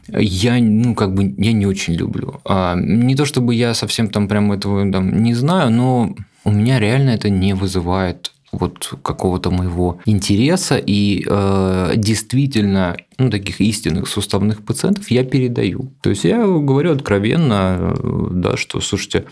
я, 0.08 0.60
ну, 0.60 0.96
как 0.96 1.14
бы, 1.14 1.34
я 1.38 1.54
не 1.54 1.66
очень 1.66 1.94
люблю. 1.94 2.40
А, 2.46 2.76
не 2.76 3.16
то 3.16 3.26
чтобы 3.26 3.56
я 3.56 3.74
совсем 3.74 4.10
там 4.10 4.28
прям 4.28 4.52
этого 4.52 4.92
там, 4.92 5.24
не 5.24 5.34
знаю, 5.34 5.72
но 5.72 6.16
у 6.44 6.52
меня 6.52 6.80
реально 6.80 7.12
это 7.12 7.30
не 7.30 7.54
вызывает 7.54 8.32
вот 8.52 8.94
какого-то 9.02 9.52
моего 9.52 10.00
интереса 10.06 10.78
и 10.78 11.26
э, 11.28 11.94
действительно 11.98 12.96
ну, 13.18 13.30
таких 13.30 13.60
истинных 13.60 14.08
суставных 14.08 14.64
пациентов 14.64 15.12
я 15.12 15.24
передаю. 15.24 15.92
То 16.02 16.10
есть 16.10 16.24
я 16.24 16.38
говорю 16.46 16.94
откровенно, 16.94 17.94
э, 18.00 18.28
да, 18.32 18.58
что 18.58 18.80
слушайте, 18.80 19.26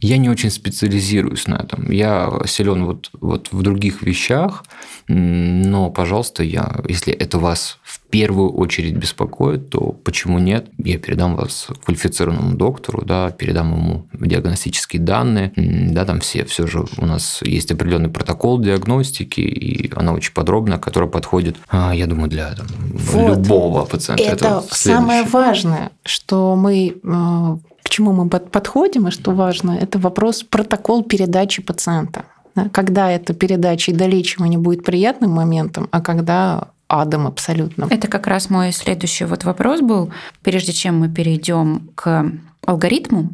я 0.00 0.16
не 0.16 0.28
очень 0.28 0.50
специализируюсь 0.50 1.46
на 1.46 1.56
этом. 1.56 1.90
Я 1.90 2.32
силен 2.46 2.84
вот, 2.84 3.10
вот 3.20 3.48
в 3.52 3.62
других 3.62 4.02
вещах, 4.02 4.64
но, 5.06 5.90
пожалуйста, 5.90 6.42
я, 6.42 6.80
если 6.88 7.12
это 7.12 7.38
вас 7.38 7.78
в 7.82 8.00
первую 8.08 8.52
очередь 8.52 8.94
беспокоит, 8.96 9.70
то 9.70 9.92
почему 10.04 10.38
нет? 10.38 10.68
Я 10.78 10.98
передам 10.98 11.36
вас 11.36 11.68
квалифицированному 11.84 12.56
доктору, 12.56 13.04
да, 13.04 13.30
передам 13.30 13.72
ему 13.72 14.06
диагностические 14.12 15.02
данные, 15.02 15.52
да, 15.56 16.04
там 16.04 16.20
все, 16.20 16.44
все 16.44 16.66
же 16.66 16.84
у 16.96 17.06
нас 17.06 17.40
есть 17.42 17.70
определенный 17.72 18.08
протокол 18.08 18.60
диагностики, 18.60 19.40
и 19.40 19.92
она 19.94 20.12
очень 20.12 20.32
подробная, 20.32 20.78
которая 20.78 21.10
подходит, 21.10 21.56
а, 21.68 21.94
я 21.94 22.06
думаю, 22.06 22.28
для 22.28 22.54
там, 22.54 22.66
вот. 22.78 23.36
любого 23.36 23.84
пациента. 23.84 24.24
Это, 24.24 24.32
это 24.32 24.64
самое 24.70 25.24
важное, 25.24 25.90
что 26.04 26.56
мы 26.56 26.96
э, 27.02 27.56
к 27.84 27.88
чему 27.90 28.12
мы 28.12 28.28
подходим 28.28 29.08
и 29.08 29.10
что 29.10 29.32
важно, 29.32 29.72
это 29.72 29.98
вопрос 29.98 30.42
протокол 30.42 31.02
передачи 31.02 31.62
пациента. 31.62 32.24
Когда 32.72 33.10
эта 33.10 33.34
передача 33.34 33.90
и 33.90 33.94
долечивание 33.94 34.58
будет 34.58 34.84
приятным 34.84 35.32
моментом, 35.32 35.88
а 35.90 36.00
когда 36.00 36.68
адом 36.88 37.26
абсолютно. 37.26 37.86
Это 37.90 38.08
как 38.08 38.26
раз 38.26 38.50
мой 38.50 38.72
следующий 38.72 39.24
вот 39.24 39.44
вопрос 39.44 39.80
был. 39.80 40.12
Прежде 40.42 40.72
чем 40.72 40.98
мы 40.98 41.08
перейдем 41.08 41.90
к 41.94 42.30
алгоритму, 42.64 43.30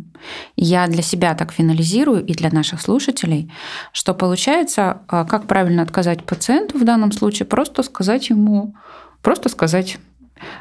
я 0.56 0.86
для 0.86 1.02
себя 1.02 1.34
так 1.34 1.52
финализирую 1.52 2.24
и 2.24 2.34
для 2.34 2.50
наших 2.50 2.80
слушателей, 2.80 3.50
что 3.92 4.14
получается, 4.14 5.02
а, 5.08 5.24
как 5.24 5.46
правильно 5.46 5.82
отказать 5.82 6.24
пациенту 6.24 6.78
в 6.78 6.84
данном 6.84 7.12
случае, 7.12 7.46
просто 7.46 7.82
сказать 7.82 8.28
ему, 8.30 8.74
просто 9.22 9.48
сказать 9.48 9.98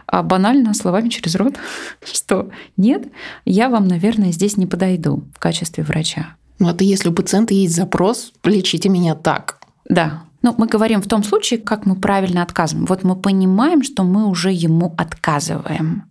а 0.08 0.24
банально 0.24 0.74
словами 0.74 1.10
через 1.10 1.36
рот, 1.36 1.56
что 2.04 2.50
нет, 2.78 3.08
я 3.46 3.70
вам, 3.70 3.88
наверное, 3.88 4.32
здесь 4.32 4.58
не 4.58 4.66
подойду 4.66 5.24
в 5.34 5.40
качестве 5.40 5.84
врача. 5.84 6.36
Ну, 6.60 6.70
это 6.70 6.84
если 6.84 7.10
у 7.10 7.14
пациента 7.14 7.54
есть 7.54 7.76
запрос, 7.76 8.34
лечите 8.44 8.90
меня 8.90 9.16
так. 9.16 9.60
Да. 9.88 10.24
Ну, 10.42 10.56
мы 10.58 10.68
говорим 10.68 11.02
в 11.02 11.08
том 11.08 11.24
случае, 11.24 11.60
как 11.60 11.86
мы 11.86 11.96
правильно 11.96 12.44
отказываем. 12.44 12.86
Вот 12.86 13.04
мы 13.04 13.16
понимаем, 13.16 13.84
что 13.84 14.04
мы 14.04 14.26
уже 14.28 14.52
ему 14.52 14.94
отказываем. 14.98 16.04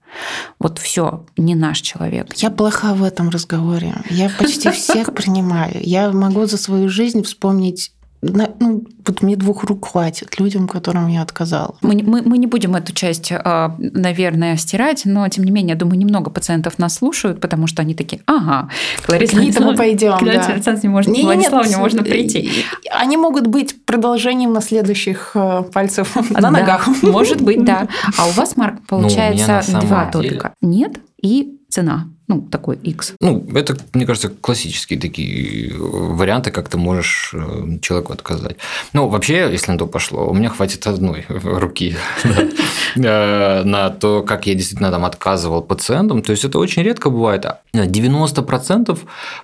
Вот 0.58 0.78
все, 0.78 1.24
не 1.36 1.54
наш 1.54 1.80
человек. 1.80 2.34
Я 2.34 2.50
плоха 2.50 2.94
в 2.94 3.02
этом 3.02 3.30
разговоре. 3.30 3.94
Я 4.10 4.30
почти 4.38 4.70
всех 4.72 5.14
принимаю. 5.14 5.76
Я 5.80 6.10
могу 6.12 6.46
за 6.46 6.58
свою 6.58 6.88
жизнь 6.88 7.22
вспомнить 7.22 7.92
ну, 8.20 8.84
вот 9.06 9.22
мне 9.22 9.36
двух 9.36 9.64
рук 9.64 9.88
хватит 9.88 10.40
людям, 10.40 10.66
которым 10.66 11.06
я 11.08 11.22
отказала. 11.22 11.76
Мы, 11.82 12.02
мы, 12.02 12.22
мы 12.22 12.38
не 12.38 12.46
будем 12.46 12.74
эту 12.74 12.92
часть, 12.92 13.30
а, 13.32 13.76
наверное, 13.78 14.56
стирать, 14.56 15.02
но, 15.04 15.28
тем 15.28 15.44
не 15.44 15.52
менее, 15.52 15.74
я 15.74 15.78
думаю, 15.78 15.98
немного 15.98 16.30
пациентов 16.30 16.78
нас 16.78 16.94
слушают, 16.94 17.40
потому 17.40 17.68
что 17.68 17.82
они 17.82 17.94
такие, 17.94 18.22
ага, 18.26 18.70
Клариса 19.06 19.36
К 19.36 19.60
мы 19.60 19.74
пойдем, 19.76 20.16
да. 20.24 20.46
Александр 20.46 20.88
может, 20.88 21.10
не, 21.10 21.22
Владислав 21.22 21.68
не 21.68 21.76
можно 21.76 22.02
прийти. 22.02 22.50
Они 22.90 23.16
могут 23.16 23.46
быть 23.46 23.84
продолжением 23.84 24.52
на 24.52 24.60
следующих 24.60 25.32
э, 25.34 25.62
пальцев 25.72 26.16
на 26.30 26.40
да, 26.40 26.50
ногах. 26.50 26.88
Может 27.02 27.40
быть, 27.40 27.64
да. 27.64 27.88
А 28.16 28.26
у 28.26 28.30
вас, 28.30 28.56
Марк, 28.56 28.76
ну, 28.90 28.98
получается 28.98 29.62
ну, 29.68 29.80
два 29.80 30.10
только. 30.10 30.54
Нет 30.60 30.98
и 31.22 31.58
цена 31.68 32.08
ну, 32.28 32.42
такой 32.42 32.76
X. 32.76 33.14
Ну, 33.20 33.46
это, 33.54 33.76
мне 33.94 34.04
кажется, 34.04 34.28
классические 34.28 35.00
такие 35.00 35.74
варианты, 35.74 36.50
как 36.50 36.68
ты 36.68 36.76
можешь 36.76 37.30
э, 37.32 37.78
человеку 37.80 38.12
отказать. 38.12 38.58
Ну, 38.92 39.08
вообще, 39.08 39.48
если 39.50 39.72
на 39.72 39.78
то 39.78 39.86
пошло, 39.86 40.28
у 40.28 40.34
меня 40.34 40.50
хватит 40.50 40.86
одной 40.86 41.24
руки 41.28 41.96
э, 42.96 43.62
на 43.64 43.88
то, 43.88 44.22
как 44.22 44.46
я 44.46 44.54
действительно 44.54 44.90
там 44.90 45.06
отказывал 45.06 45.62
пациентам. 45.62 46.20
То 46.20 46.32
есть, 46.32 46.44
это 46.44 46.58
очень 46.58 46.82
редко 46.82 47.08
бывает. 47.08 47.46
90% 47.72 48.98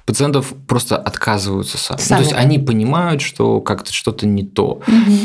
пациентов 0.04 0.52
просто 0.68 0.98
отказываются 0.98 1.78
сами. 1.78 2.00
сами. 2.00 2.18
То 2.18 2.24
есть, 2.24 2.36
они 2.36 2.58
понимают, 2.58 3.22
что 3.22 3.62
как-то 3.62 3.94
что-то 3.94 4.26
не 4.26 4.44
то. 4.44 4.82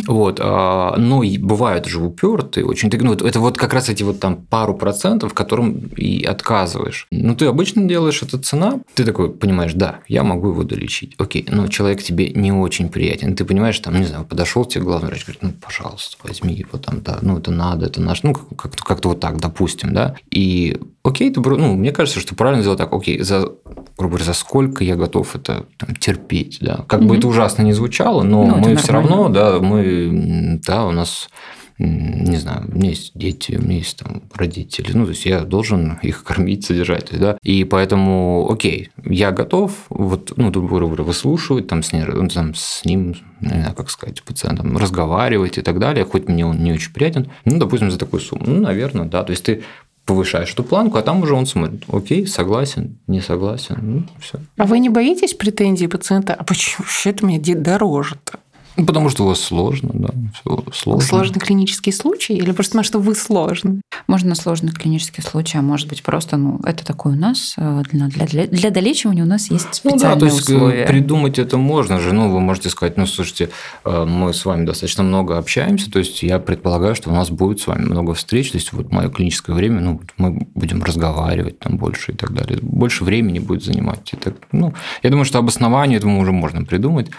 Вот. 0.07 0.39
А, 0.41 0.95
но 0.95 1.23
бывают 1.39 1.87
же 1.87 1.99
упертые 1.99 2.65
очень. 2.65 2.89
Ну, 3.01 3.13
это 3.13 3.41
вот 3.41 3.57
как 3.57 3.73
раз 3.73 3.89
эти 3.89 4.03
вот 4.03 4.21
там 4.21 4.37
пару 4.37 4.75
процентов, 4.75 5.33
которым 5.33 5.89
и 5.97 6.23
отказываешь. 6.39 7.07
Ну, 7.11 7.35
ты 7.35 7.45
обычно 7.45 7.83
делаешь, 7.83 8.23
это 8.23 8.39
цена, 8.39 8.79
ты 8.95 9.03
такой 9.03 9.31
понимаешь, 9.31 9.73
да, 9.73 9.99
я 10.07 10.23
могу 10.23 10.49
его 10.49 10.63
долечить. 10.63 11.15
Окей, 11.17 11.45
но 11.49 11.67
человек 11.67 12.01
тебе 12.01 12.29
не 12.29 12.51
очень 12.51 12.89
приятен. 12.89 13.35
Ты 13.35 13.43
понимаешь, 13.43 13.77
там, 13.79 13.99
не 13.99 14.05
знаю, 14.05 14.25
подошел 14.25 14.65
тебе 14.65 14.85
главный 14.85 15.09
врач, 15.09 15.25
говорит, 15.25 15.43
ну, 15.43 15.51
пожалуйста, 15.61 16.17
возьми 16.23 16.53
его 16.53 16.77
там, 16.79 17.01
да, 17.01 17.19
ну, 17.21 17.37
это 17.37 17.51
надо, 17.51 17.87
это 17.87 18.01
наш, 18.01 18.23
ну, 18.23 18.33
как-то 18.33 18.83
как 18.83 19.05
вот 19.05 19.19
так, 19.19 19.39
допустим, 19.39 19.93
да. 19.93 20.15
И 20.31 20.79
окей, 21.03 21.31
ты, 21.31 21.41
ну, 21.41 21.75
мне 21.75 21.91
кажется, 21.91 22.19
что 22.19 22.35
правильно 22.35 22.61
сделать 22.61 22.79
так, 22.79 22.93
окей, 22.93 23.19
за, 23.21 23.51
грубо 23.97 24.15
говоря, 24.15 24.25
за 24.25 24.33
сколько 24.33 24.83
я 24.83 24.95
готов 24.95 25.35
это 25.35 25.65
там, 25.77 25.95
терпеть, 25.95 26.59
да. 26.61 26.85
Как 26.87 27.01
mm-hmm. 27.01 27.05
бы 27.05 27.17
это 27.17 27.27
ужасно 27.27 27.63
не 27.63 27.73
звучало, 27.73 28.23
но 28.23 28.45
ну, 28.45 28.57
мы 28.57 28.75
все 28.77 28.93
равно, 28.93 29.29
да, 29.29 29.59
мы, 29.59 30.59
да, 30.65 30.85
у 30.85 30.91
нас 30.91 31.29
не 31.79 32.35
знаю, 32.37 32.65
у 32.67 32.75
меня 32.75 32.89
есть 32.89 33.11
дети, 33.15 33.57
у 33.57 33.61
меня 33.61 33.77
есть 33.77 33.97
там 33.97 34.23
родители, 34.33 34.91
ну, 34.93 35.05
то 35.05 35.11
есть 35.11 35.25
я 35.25 35.41
должен 35.41 35.97
их 36.01 36.23
кормить, 36.25 36.65
содержать, 36.65 37.09
да, 37.17 37.37
и 37.41 37.63
поэтому, 37.63 38.49
окей, 38.51 38.89
я 39.05 39.31
готов, 39.31 39.71
вот, 39.89 40.33
ну, 40.35 40.51
говоря, 40.51 41.03
выслушивать, 41.03 41.67
там, 41.67 41.81
с, 41.81 41.93
ним, 41.93 42.05
ну, 42.07 42.27
там, 42.27 42.53
с 42.53 42.83
ним, 42.83 43.15
не 43.39 43.49
знаю, 43.49 43.73
как 43.75 43.89
сказать, 43.89 44.21
пациентом, 44.23 44.77
разговаривать 44.77 45.57
и 45.57 45.61
так 45.61 45.79
далее, 45.79 46.03
хоть 46.03 46.27
мне 46.27 46.45
он 46.45 46.61
не 46.61 46.73
очень 46.73 46.91
приятен, 46.91 47.31
ну, 47.45 47.57
допустим, 47.57 47.89
за 47.89 47.97
такую 47.97 48.19
сумму, 48.19 48.43
ну, 48.45 48.59
наверное, 48.59 49.05
да, 49.05 49.23
то 49.23 49.31
есть 49.31 49.45
ты 49.45 49.63
повышаешь 50.05 50.51
эту 50.51 50.63
планку, 50.63 50.97
а 50.97 51.03
там 51.03 51.21
уже 51.21 51.35
он 51.35 51.45
смотрит, 51.45 51.83
окей, 51.87 52.27
согласен, 52.27 52.97
не 53.07 53.21
согласен, 53.21 53.77
ну, 53.81 54.03
все. 54.19 54.39
А 54.57 54.65
вы 54.65 54.79
не 54.79 54.89
боитесь 54.89 55.33
претензий 55.33 55.87
пациента? 55.87 56.33
А 56.33 56.43
почему 56.43 56.85
это 57.05 57.25
мне 57.25 57.39
дороже-то? 57.39 58.39
Ну, 58.77 58.85
потому 58.85 59.09
что 59.09 59.23
у 59.23 59.27
вас 59.27 59.41
сложно, 59.41 59.89
да, 59.93 60.09
все 60.33 60.63
сложно. 60.73 61.07
Сложный 61.07 61.39
клинический 61.39 61.91
случай 61.91 62.35
или 62.35 62.51
просто 62.51 62.71
потому, 62.73 62.83
что 62.83 62.99
вы 62.99 63.15
сложны? 63.15 63.81
Можно 64.07 64.35
сложный 64.35 64.71
клинический 64.71 65.23
случай, 65.23 65.57
а 65.57 65.61
может 65.61 65.87
быть 65.87 66.03
просто, 66.03 66.37
ну, 66.37 66.59
это 66.63 66.85
такой 66.85 67.13
у 67.13 67.15
нас, 67.15 67.55
э, 67.57 67.83
для, 67.91 68.07
для, 68.07 68.47
для 68.47 68.69
долечивания 68.69 69.23
у 69.23 69.27
нас 69.27 69.51
есть 69.51 69.73
специальные 69.73 70.07
ну, 70.07 70.13
да, 70.13 70.19
то 70.19 70.25
есть 70.25 70.49
э, 70.49 70.55
условия. 70.55 70.85
придумать 70.85 71.39
это 71.39 71.57
можно 71.57 71.99
же, 71.99 72.13
ну, 72.13 72.31
вы 72.31 72.39
можете 72.39 72.69
сказать, 72.69 72.97
ну, 72.97 73.05
слушайте, 73.05 73.49
э, 73.85 74.05
мы 74.05 74.33
с 74.33 74.45
вами 74.45 74.65
достаточно 74.65 75.03
много 75.03 75.37
общаемся, 75.37 75.91
то 75.91 75.99
есть 75.99 76.23
я 76.23 76.39
предполагаю, 76.39 76.95
что 76.95 77.09
у 77.09 77.13
нас 77.13 77.29
будет 77.29 77.59
с 77.59 77.67
вами 77.67 77.85
много 77.85 78.13
встреч, 78.13 78.51
то 78.51 78.57
есть 78.57 78.73
вот 78.73 78.91
мое 78.91 79.09
клиническое 79.09 79.55
время, 79.55 79.81
ну, 79.81 80.01
мы 80.17 80.47
будем 80.55 80.83
разговаривать 80.83 81.59
там 81.59 81.77
больше 81.77 82.13
и 82.13 82.15
так 82.15 82.33
далее, 82.33 82.59
больше 82.61 83.03
времени 83.03 83.39
будет 83.39 83.63
занимать. 83.63 84.13
Это, 84.13 84.33
ну, 84.51 84.73
я 85.03 85.09
думаю, 85.09 85.25
что 85.25 85.39
обоснование 85.39 85.97
этому 85.97 86.19
уже 86.19 86.31
можно 86.31 86.63
придумать, 86.63 87.09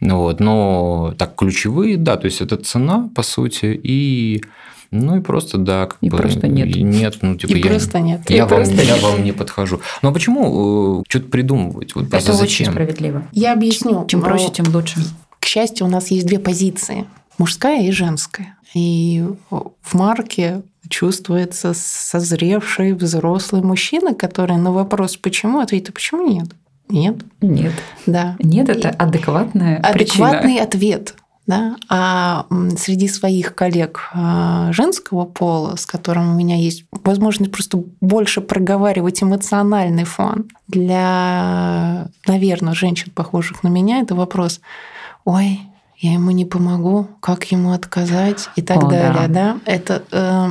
вот, 0.00 0.40
но 0.40 1.14
так 1.18 1.36
ключевые, 1.36 1.96
да, 1.96 2.16
то 2.16 2.26
есть 2.26 2.40
это 2.40 2.56
цена, 2.56 3.08
по 3.14 3.22
сути, 3.22 3.80
и 3.82 4.42
ну 4.94 5.16
и 5.16 5.20
просто 5.20 5.58
да, 5.58 5.86
как 5.86 5.98
и 6.00 6.08
бы, 6.08 6.16
просто 6.16 6.46
нет. 6.48 6.74
Нет, 6.74 7.16
ну 7.22 7.36
типа 7.36 7.52
и 7.52 7.58
я, 7.60 7.66
просто 7.66 8.00
нет. 8.00 8.30
Я, 8.30 8.46
вам, 8.46 8.64
просто 8.64 8.82
я 8.82 8.96
вам 8.96 9.24
не 9.24 9.32
подхожу. 9.32 9.80
Ну 10.02 10.08
а 10.08 10.12
почему 10.12 11.00
э, 11.00 11.04
что-то 11.08 11.28
придумывать? 11.28 11.94
Вот 11.94 12.06
Это 12.12 12.32
зачем? 12.32 12.68
очень 12.68 12.72
справедливо. 12.72 13.22
Я 13.32 13.52
объясню. 13.52 14.06
Чем 14.06 14.22
проще, 14.22 14.50
тем 14.50 14.66
лучше. 14.72 15.00
К 15.40 15.46
счастью, 15.46 15.86
у 15.86 15.90
нас 15.90 16.10
есть 16.10 16.26
две 16.26 16.38
позиции: 16.38 17.06
мужская 17.38 17.82
и 17.86 17.90
женская. 17.90 18.56
И 18.74 19.24
в 19.50 19.94
марке 19.94 20.62
чувствуется 20.88 21.72
созревший 21.74 22.92
взрослый 22.92 23.62
мужчина, 23.62 24.14
который 24.14 24.56
на 24.56 24.72
вопрос 24.72 25.16
«почему?» 25.16 25.60
ответит 25.60 25.90
«а 25.90 25.92
почему 25.92 26.28
нет?» 26.28 26.48
Нет. 26.88 27.16
Нет. 27.40 27.72
Да. 28.06 28.36
Нет, 28.40 28.68
это 28.68 28.90
адекватная 28.90 29.78
Адекватный 29.78 30.40
причина. 30.42 30.62
ответ. 30.64 31.14
Да? 31.46 31.76
А 31.90 32.46
среди 32.78 33.06
своих 33.06 33.54
коллег 33.54 34.10
а, 34.14 34.72
женского 34.72 35.26
пола, 35.26 35.76
с 35.76 35.84
которым 35.84 36.32
у 36.32 36.38
меня 36.38 36.56
есть 36.56 36.84
возможность 36.90 37.52
просто 37.52 37.82
больше 38.00 38.40
проговаривать 38.40 39.22
эмоциональный 39.22 40.04
фон, 40.04 40.46
для, 40.68 42.08
наверное, 42.26 42.72
женщин, 42.72 43.12
похожих 43.14 43.62
на 43.62 43.68
меня, 43.68 44.00
это 44.00 44.14
вопрос, 44.14 44.60
ой, 45.24 45.60
я 45.98 46.12
ему 46.12 46.32
не 46.32 46.44
помогу, 46.44 47.08
как 47.20 47.44
ему 47.50 47.72
отказать 47.72 48.50
и 48.56 48.62
так 48.62 48.82
О, 48.82 48.90
далее, 48.90 49.28
да. 49.28 49.54
да? 49.54 49.60
Это 49.64 50.02
э, 50.10 50.48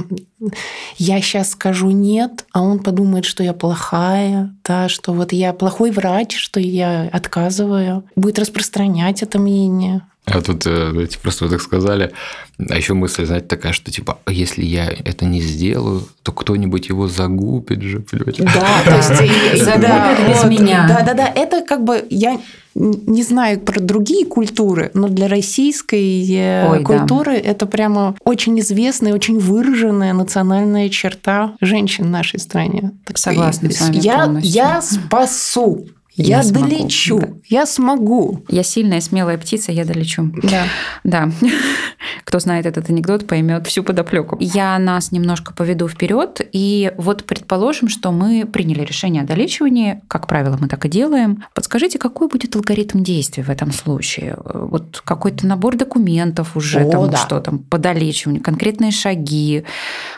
я 0.97 1.21
сейчас 1.21 1.51
скажу 1.51 1.91
нет, 1.91 2.45
а 2.53 2.61
он 2.61 2.79
подумает, 2.79 3.25
что 3.25 3.43
я 3.43 3.53
плохая, 3.53 4.55
да, 4.63 4.89
что 4.89 5.13
вот 5.13 5.31
я 5.31 5.53
плохой 5.53 5.91
врач, 5.91 6.35
что 6.37 6.59
я 6.59 7.09
отказываю, 7.11 8.03
будет 8.15 8.39
распространять 8.39 9.21
это 9.21 9.37
мнение. 9.37 10.01
А 10.25 10.41
тут 10.41 10.65
э, 10.65 10.93
эти 11.03 11.17
просто 11.17 11.49
так 11.49 11.61
сказали. 11.61 12.13
А 12.57 12.75
еще 12.77 12.93
мысль, 12.93 13.25
знаете, 13.25 13.47
такая, 13.47 13.73
что 13.73 13.91
типа, 13.91 14.19
«А 14.23 14.31
если 14.31 14.63
я 14.63 14.85
это 14.85 15.25
не 15.25 15.41
сделаю, 15.41 16.07
то 16.23 16.31
кто-нибудь 16.31 16.87
его 16.87 17.07
загубит 17.09 17.81
же, 17.81 17.99
понимаете? 17.99 18.43
Да, 18.43 18.83
то 18.85 18.95
есть 19.23 19.63
загубит 19.63 20.29
без 20.29 20.43
меня. 20.45 20.85
Да, 20.87 21.03
да, 21.03 21.13
да. 21.13 21.27
Это 21.27 21.61
как 21.61 21.83
бы 21.83 22.05
я 22.09 22.39
не 22.75 23.21
знаю 23.21 23.59
про 23.59 23.79
другие 23.79 24.25
культуры, 24.25 24.91
но 24.93 25.07
для 25.07 25.27
российской 25.27 26.25
э, 26.31 26.69
Ой, 26.71 26.83
культуры 26.83 27.33
да. 27.33 27.49
это 27.49 27.65
прямо 27.65 28.15
очень 28.23 28.59
известная, 28.61 29.13
очень 29.13 29.39
выраженная 29.39 30.13
национальная 30.13 30.89
черта 30.89 31.55
женщин 31.61 32.05
в 32.05 32.09
нашей 32.09 32.39
стране. 32.39 32.91
Согласна 33.13 33.69
с 33.71 33.81
вами 33.81 33.97
я, 33.97 34.25
полностью. 34.25 34.51
Я 34.53 34.81
спасу. 34.81 35.85
Я, 36.15 36.41
я 36.41 36.51
долечу, 36.51 37.19
да. 37.19 37.27
я 37.47 37.65
смогу. 37.65 38.43
Я 38.47 38.61
сильная, 38.61 39.01
смелая 39.01 39.37
птица, 39.37 39.71
я 39.71 39.83
долечу. 39.83 40.31
Да. 40.43 40.65
Да. 41.03 41.31
Кто 42.23 42.39
знает 42.39 42.67
этот 42.67 42.89
анекдот, 42.89 43.25
поймет 43.25 43.65
всю 43.65 43.83
подоплеку. 43.83 44.37
Я 44.39 44.77
нас 44.77 45.11
немножко 45.11 45.53
поведу 45.53 45.87
вперед. 45.87 46.41
И 46.51 46.91
вот 46.97 47.25
предположим, 47.25 47.89
что 47.89 48.11
мы 48.11 48.45
приняли 48.45 48.81
решение 48.81 49.23
о 49.23 49.25
долечивании. 49.25 50.01
Как 50.07 50.27
правило, 50.27 50.55
мы 50.59 50.67
так 50.67 50.85
и 50.85 50.89
делаем. 50.89 51.43
Подскажите, 51.55 51.97
какой 51.97 52.27
будет 52.27 52.55
алгоритм 52.55 53.01
действий 53.01 53.41
в 53.41 53.49
этом 53.49 53.71
случае? 53.71 54.37
Вот 54.45 55.01
какой-то 55.03 55.47
набор 55.47 55.75
документов 55.77 56.55
уже, 56.55 56.81
О, 56.81 56.91
там, 56.91 57.09
да. 57.09 57.17
что 57.17 57.39
там, 57.39 57.59
по 57.59 57.79
долечиванию, 57.79 58.43
конкретные 58.43 58.91
шаги. 58.91 59.63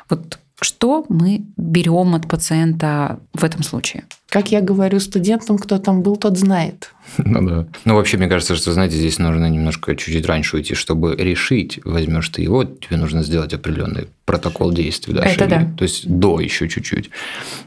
Вот 0.10 0.40
что 0.62 1.06
мы 1.10 1.46
берем 1.58 2.16
от 2.16 2.28
пациента 2.28 3.20
в 3.34 3.44
этом 3.44 3.64
случае? 3.64 4.06
Как 4.30 4.52
я 4.52 4.62
говорю 4.62 5.00
студентам, 5.00 5.58
кто 5.58 5.78
там 5.78 6.02
был, 6.02 6.18
тот 6.18 6.38
знает. 6.38 6.92
Ну 7.18 7.48
да. 7.48 7.68
Ну 7.86 7.96
вообще, 7.96 8.18
мне 8.18 8.28
кажется, 8.28 8.56
что, 8.56 8.72
знаете, 8.74 8.96
здесь 8.96 9.20
нужно 9.20 9.50
немножко 9.50 9.96
чуть-чуть 9.96 10.26
раньше 10.26 10.58
уйти, 10.58 10.74
чтобы 10.74 11.16
решить, 11.16 11.80
возьмешь 11.86 12.30
ты 12.30 12.42
его, 12.42 12.64
тебе 12.64 12.98
нужно 12.98 13.24
сделать 13.24 13.54
определенный 13.54 14.08
протокол 14.26 14.72
действий. 14.72 15.14
Да, 15.14 15.22
Это 15.22 15.48
да. 15.48 15.72
То 15.78 15.84
есть 15.84 16.08
до 16.08 16.40
еще 16.40 16.68
чуть-чуть. 16.68 17.12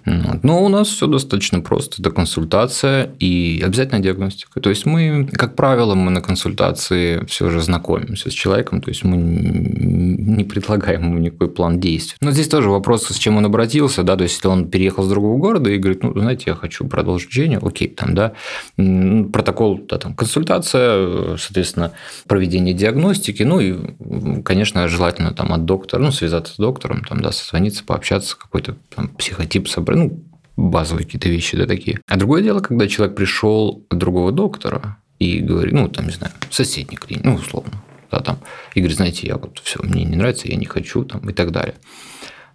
Вот. 0.04 0.42
Но 0.42 0.64
у 0.64 0.68
нас 0.68 0.88
все 0.88 1.06
достаточно 1.06 1.60
просто. 1.60 2.02
Это 2.02 2.10
консультация 2.10 3.10
и 3.20 3.62
обязательно 3.64 4.00
диагностика. 4.00 4.60
То 4.60 4.70
есть 4.70 4.84
мы, 4.84 5.28
как 5.32 5.54
правило, 5.54 5.94
мы 5.94 6.10
на 6.10 6.20
консультации 6.20 7.24
все 7.26 7.48
же 7.50 7.60
знакомимся 7.60 8.30
с 8.30 8.32
человеком, 8.32 8.80
то 8.80 8.90
есть 8.90 9.04
мы 9.04 9.16
не 9.16 10.44
предлагаем 10.44 11.04
ему 11.04 11.18
никакой 11.18 11.48
план 11.48 11.78
действий. 11.78 12.16
Но 12.20 12.32
здесь 12.32 12.48
тоже 12.48 12.70
вопрос, 12.70 13.06
с 13.06 13.16
чем 13.16 13.36
он 13.36 13.46
обратился, 13.46 14.02
да, 14.02 14.16
то 14.16 14.24
есть 14.24 14.34
если 14.36 14.48
он 14.48 14.68
переехал 14.68 15.04
с 15.04 15.08
другого 15.08 15.38
города 15.38 15.70
и 15.70 15.78
говорит, 15.78 16.02
ну, 16.02 16.12
знаете, 16.12 16.47
я 16.48 16.54
хочу 16.54 16.86
продолжить 16.86 17.28
лечение, 17.28 17.58
окей, 17.62 17.88
там, 17.88 18.14
да, 18.14 18.32
протокол, 18.76 19.78
да, 19.88 19.98
там, 19.98 20.14
консультация, 20.14 21.36
соответственно, 21.36 21.92
проведение 22.26 22.74
диагностики, 22.74 23.42
ну 23.42 23.60
и, 23.60 23.76
конечно, 24.42 24.88
желательно 24.88 25.32
там 25.32 25.52
от 25.52 25.64
доктора, 25.64 26.02
ну, 26.02 26.12
связаться 26.12 26.54
с 26.54 26.56
доктором, 26.56 27.04
там, 27.04 27.20
да, 27.20 27.32
созвониться, 27.32 27.84
пообщаться, 27.84 28.36
какой-то 28.36 28.76
там 28.94 29.08
психотип 29.08 29.68
собрать, 29.68 29.98
ну, 29.98 30.24
базовые 30.56 31.04
какие-то 31.04 31.28
вещи, 31.28 31.56
да, 31.56 31.66
такие. 31.66 32.00
А 32.06 32.16
другое 32.16 32.42
дело, 32.42 32.60
когда 32.60 32.88
человек 32.88 33.16
пришел 33.16 33.84
к 33.88 33.94
другого 33.94 34.32
доктора, 34.32 34.98
и 35.18 35.40
говорит, 35.40 35.74
ну, 35.74 35.88
там, 35.88 36.06
не 36.06 36.12
знаю, 36.12 36.32
соседний 36.50 36.96
клиник, 36.96 37.24
ну, 37.24 37.34
условно, 37.34 37.82
да, 38.10 38.20
там, 38.20 38.38
и 38.74 38.80
говорит, 38.80 38.96
знаете, 38.96 39.26
я 39.26 39.36
вот 39.36 39.60
все, 39.62 39.80
мне 39.82 40.04
не 40.04 40.16
нравится, 40.16 40.48
я 40.48 40.56
не 40.56 40.66
хочу, 40.66 41.04
там, 41.04 41.28
и 41.28 41.32
так 41.32 41.50
далее, 41.50 41.74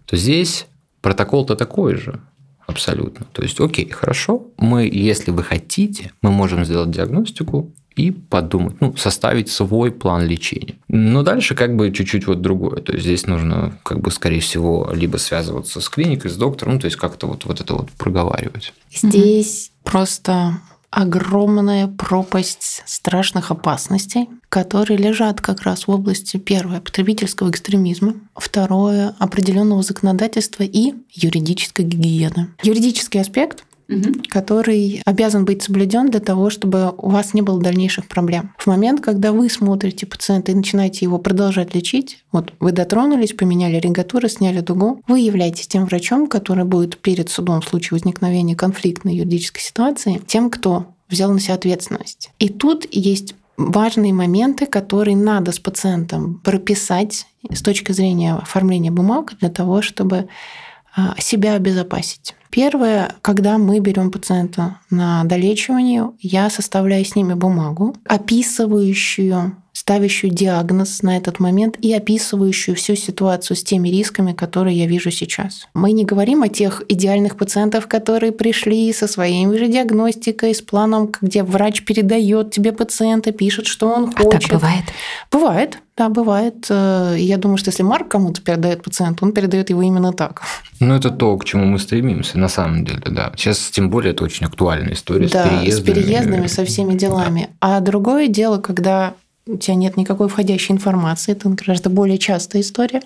то 0.05 0.15
здесь 0.15 0.67
протокол-то 1.01 1.55
такой 1.55 1.95
же, 1.95 2.21
абсолютно. 2.67 3.25
То 3.31 3.41
есть, 3.41 3.59
окей, 3.59 3.89
хорошо, 3.89 4.47
мы, 4.57 4.89
если 4.91 5.31
вы 5.31 5.43
хотите, 5.43 6.11
мы 6.21 6.31
можем 6.31 6.65
сделать 6.65 6.91
диагностику 6.91 7.71
и 7.95 8.11
подумать, 8.11 8.75
ну, 8.79 8.95
составить 8.97 9.49
свой 9.49 9.91
план 9.91 10.25
лечения. 10.25 10.75
Но 10.87 11.23
дальше 11.23 11.55
как 11.55 11.75
бы 11.75 11.91
чуть-чуть 11.91 12.25
вот 12.27 12.41
другое. 12.41 12.81
То 12.81 12.93
есть 12.93 13.05
здесь 13.05 13.27
нужно, 13.27 13.77
как 13.83 13.99
бы, 13.99 14.11
скорее 14.11 14.39
всего, 14.39 14.89
либо 14.93 15.17
связываться 15.17 15.79
с 15.79 15.89
клиникой, 15.89 16.31
с 16.31 16.35
доктором, 16.35 16.79
то 16.79 16.85
есть 16.85 16.97
как-то 16.97 17.27
вот, 17.27 17.45
вот 17.45 17.61
это 17.61 17.75
вот 17.75 17.91
проговаривать. 17.91 18.73
Здесь 18.91 19.67
mm-hmm. 19.67 19.91
просто 19.91 20.53
огромная 20.93 21.87
пропасть 21.87 22.83
страшных 22.85 23.49
опасностей, 23.49 24.29
которые 24.49 24.97
лежат 24.97 25.41
как 25.41 25.63
раз 25.63 25.87
в 25.87 25.91
области, 25.91 26.37
первое, 26.37 26.81
потребительского 26.81 27.49
экстремизма, 27.49 28.13
второе, 28.35 29.15
определенного 29.17 29.81
законодательства 29.81 30.63
и 30.63 30.93
юридической 31.11 31.83
гигиены. 31.83 32.49
Юридический 32.61 33.19
аспект 33.19 33.63
который 34.29 35.01
обязан 35.05 35.45
быть 35.45 35.63
соблюден 35.63 36.09
для 36.09 36.19
того, 36.19 36.49
чтобы 36.49 36.93
у 36.97 37.09
вас 37.09 37.33
не 37.33 37.41
было 37.41 37.61
дальнейших 37.61 38.07
проблем. 38.07 38.53
В 38.57 38.67
момент, 38.67 39.01
когда 39.01 39.31
вы 39.31 39.49
смотрите 39.49 40.05
пациента 40.05 40.51
и 40.51 40.55
начинаете 40.55 41.05
его 41.05 41.17
продолжать 41.17 41.75
лечить, 41.75 42.23
вот 42.31 42.53
вы 42.59 42.71
дотронулись, 42.71 43.33
поменяли 43.33 43.77
регатуры, 43.77 44.29
сняли 44.29 44.61
дугу, 44.61 45.01
вы 45.07 45.19
являетесь 45.19 45.67
тем 45.67 45.85
врачом, 45.85 46.27
который 46.27 46.65
будет 46.65 46.97
перед 46.97 47.29
судом 47.29 47.61
в 47.61 47.67
случае 47.67 47.97
возникновения 47.97 48.55
конфликтной 48.55 49.15
юридической 49.15 49.61
ситуации, 49.61 50.21
тем, 50.25 50.49
кто 50.49 50.87
взял 51.09 51.31
на 51.31 51.39
себя 51.39 51.55
ответственность. 51.55 52.31
И 52.39 52.49
тут 52.49 52.87
есть 52.91 53.35
важные 53.57 54.13
моменты, 54.13 54.65
которые 54.65 55.15
надо 55.15 55.51
с 55.51 55.59
пациентом 55.59 56.41
прописать 56.43 57.27
с 57.51 57.61
точки 57.61 57.91
зрения 57.91 58.35
оформления 58.35 58.91
бумаг 58.91 59.33
для 59.39 59.49
того, 59.49 59.81
чтобы 59.81 60.27
себя 61.17 61.55
обезопасить. 61.55 62.35
Первое, 62.49 63.15
когда 63.21 63.57
мы 63.57 63.79
берем 63.79 64.11
пациента 64.11 64.77
на 64.91 65.23
долечивание, 65.23 66.11
я 66.19 66.51
составляю 66.51 67.03
с 67.03 67.15
ними 67.15 67.33
бумагу, 67.33 67.95
описывающую 68.07 69.57
ставящую 69.83 70.31
диагноз 70.31 71.01
на 71.01 71.17
этот 71.17 71.41
момент 71.41 71.75
и 71.81 71.93
описывающую 71.93 72.73
всю 72.73 72.95
ситуацию 72.95 73.57
с 73.57 73.63
теми 73.65 73.89
рисками, 73.89 74.31
которые 74.31 74.77
я 74.77 74.87
вижу 74.87 75.11
сейчас. 75.11 75.67
Мы 75.73 75.91
не 75.91 76.05
говорим 76.05 76.41
о 76.41 76.47
тех 76.47 76.83
идеальных 76.87 77.35
пациентах, 77.35 77.89
которые 77.89 78.31
пришли 78.31 78.93
со 78.93 79.07
своей 79.07 79.45
же 79.45 79.67
диагностикой, 79.67 80.55
с 80.55 80.61
планом, 80.61 81.11
где 81.19 81.43
врач 81.43 81.83
передает 81.83 82.51
тебе 82.51 82.71
пациента, 82.71 83.33
пишет, 83.33 83.65
что 83.65 83.89
он 83.89 84.13
хочет. 84.13 84.35
А 84.35 84.39
так 84.39 84.51
бывает? 84.51 84.83
Бывает. 85.29 85.79
Да, 85.97 86.07
бывает. 86.09 86.65
Э, 86.69 87.15
я 87.17 87.37
думаю, 87.37 87.57
что 87.57 87.69
если 87.69 87.83
Марк 87.83 88.07
кому-то 88.07 88.41
передает 88.41 88.83
пациенту, 88.83 89.25
он 89.25 89.33
передает 89.33 89.69
его 89.69 89.81
именно 89.81 90.13
так. 90.13 90.41
Ну, 90.79 90.95
это 90.95 91.11
то, 91.11 91.37
к 91.37 91.45
чему 91.45 91.65
мы 91.65 91.77
стремимся, 91.77 92.39
на 92.39 92.47
самом 92.47 92.85
деле, 92.85 93.03
да. 93.05 93.33
Сейчас, 93.35 93.69
тем 93.69 93.89
более, 93.89 94.13
это 94.13 94.23
очень 94.23 94.47
актуальная 94.47 94.93
история 94.93 95.27
да, 95.27 95.45
с 95.45 95.49
переездами. 95.49 95.69
с 95.69 95.85
переездами, 95.85 96.47
со 96.47 96.65
всеми 96.65 96.95
делами. 96.95 97.49
Да. 97.61 97.77
А 97.77 97.79
другое 97.81 98.27
дело, 98.27 98.57
когда 98.59 99.13
у 99.45 99.57
тебя 99.57 99.75
нет 99.75 99.97
никакой 99.97 100.29
входящей 100.29 100.73
информации, 100.73 101.33
это 101.33 101.49
гораздо 101.49 101.89
более 101.89 102.17
частая 102.17 102.61
история, 102.61 103.01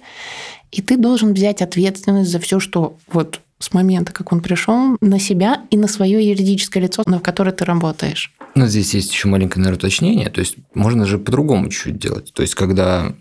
и 0.72 0.82
ты 0.82 0.98
должен 0.98 1.34
взять 1.34 1.62
ответственность 1.62 2.32
за 2.32 2.40
все, 2.40 2.60
что 2.60 2.98
вот 3.12 3.42
с 3.60 3.74
момента, 3.74 4.12
как 4.12 4.32
он 4.32 4.42
пришел, 4.42 4.98
на 5.02 5.20
себя 5.20 5.62
и 5.72 5.78
на 5.78 5.88
свое 5.88 6.28
юридическое 6.30 6.84
лицо, 6.84 7.02
на 7.06 7.20
которое 7.20 7.52
ты 7.52 7.66
работаешь. 7.66 8.32
Но 8.54 8.68
здесь 8.68 8.94
есть 8.94 9.12
еще 9.12 9.28
маленькое, 9.28 9.64
наверное, 9.64 9.78
уточнение. 9.78 10.30
То 10.30 10.42
есть 10.42 10.58
можно 10.74 11.06
же 11.06 11.18
по-другому 11.18 11.70
чуть-чуть 11.70 11.98
делать. 11.98 12.34
То 12.34 12.42
есть 12.42 12.56
когда 12.56 13.14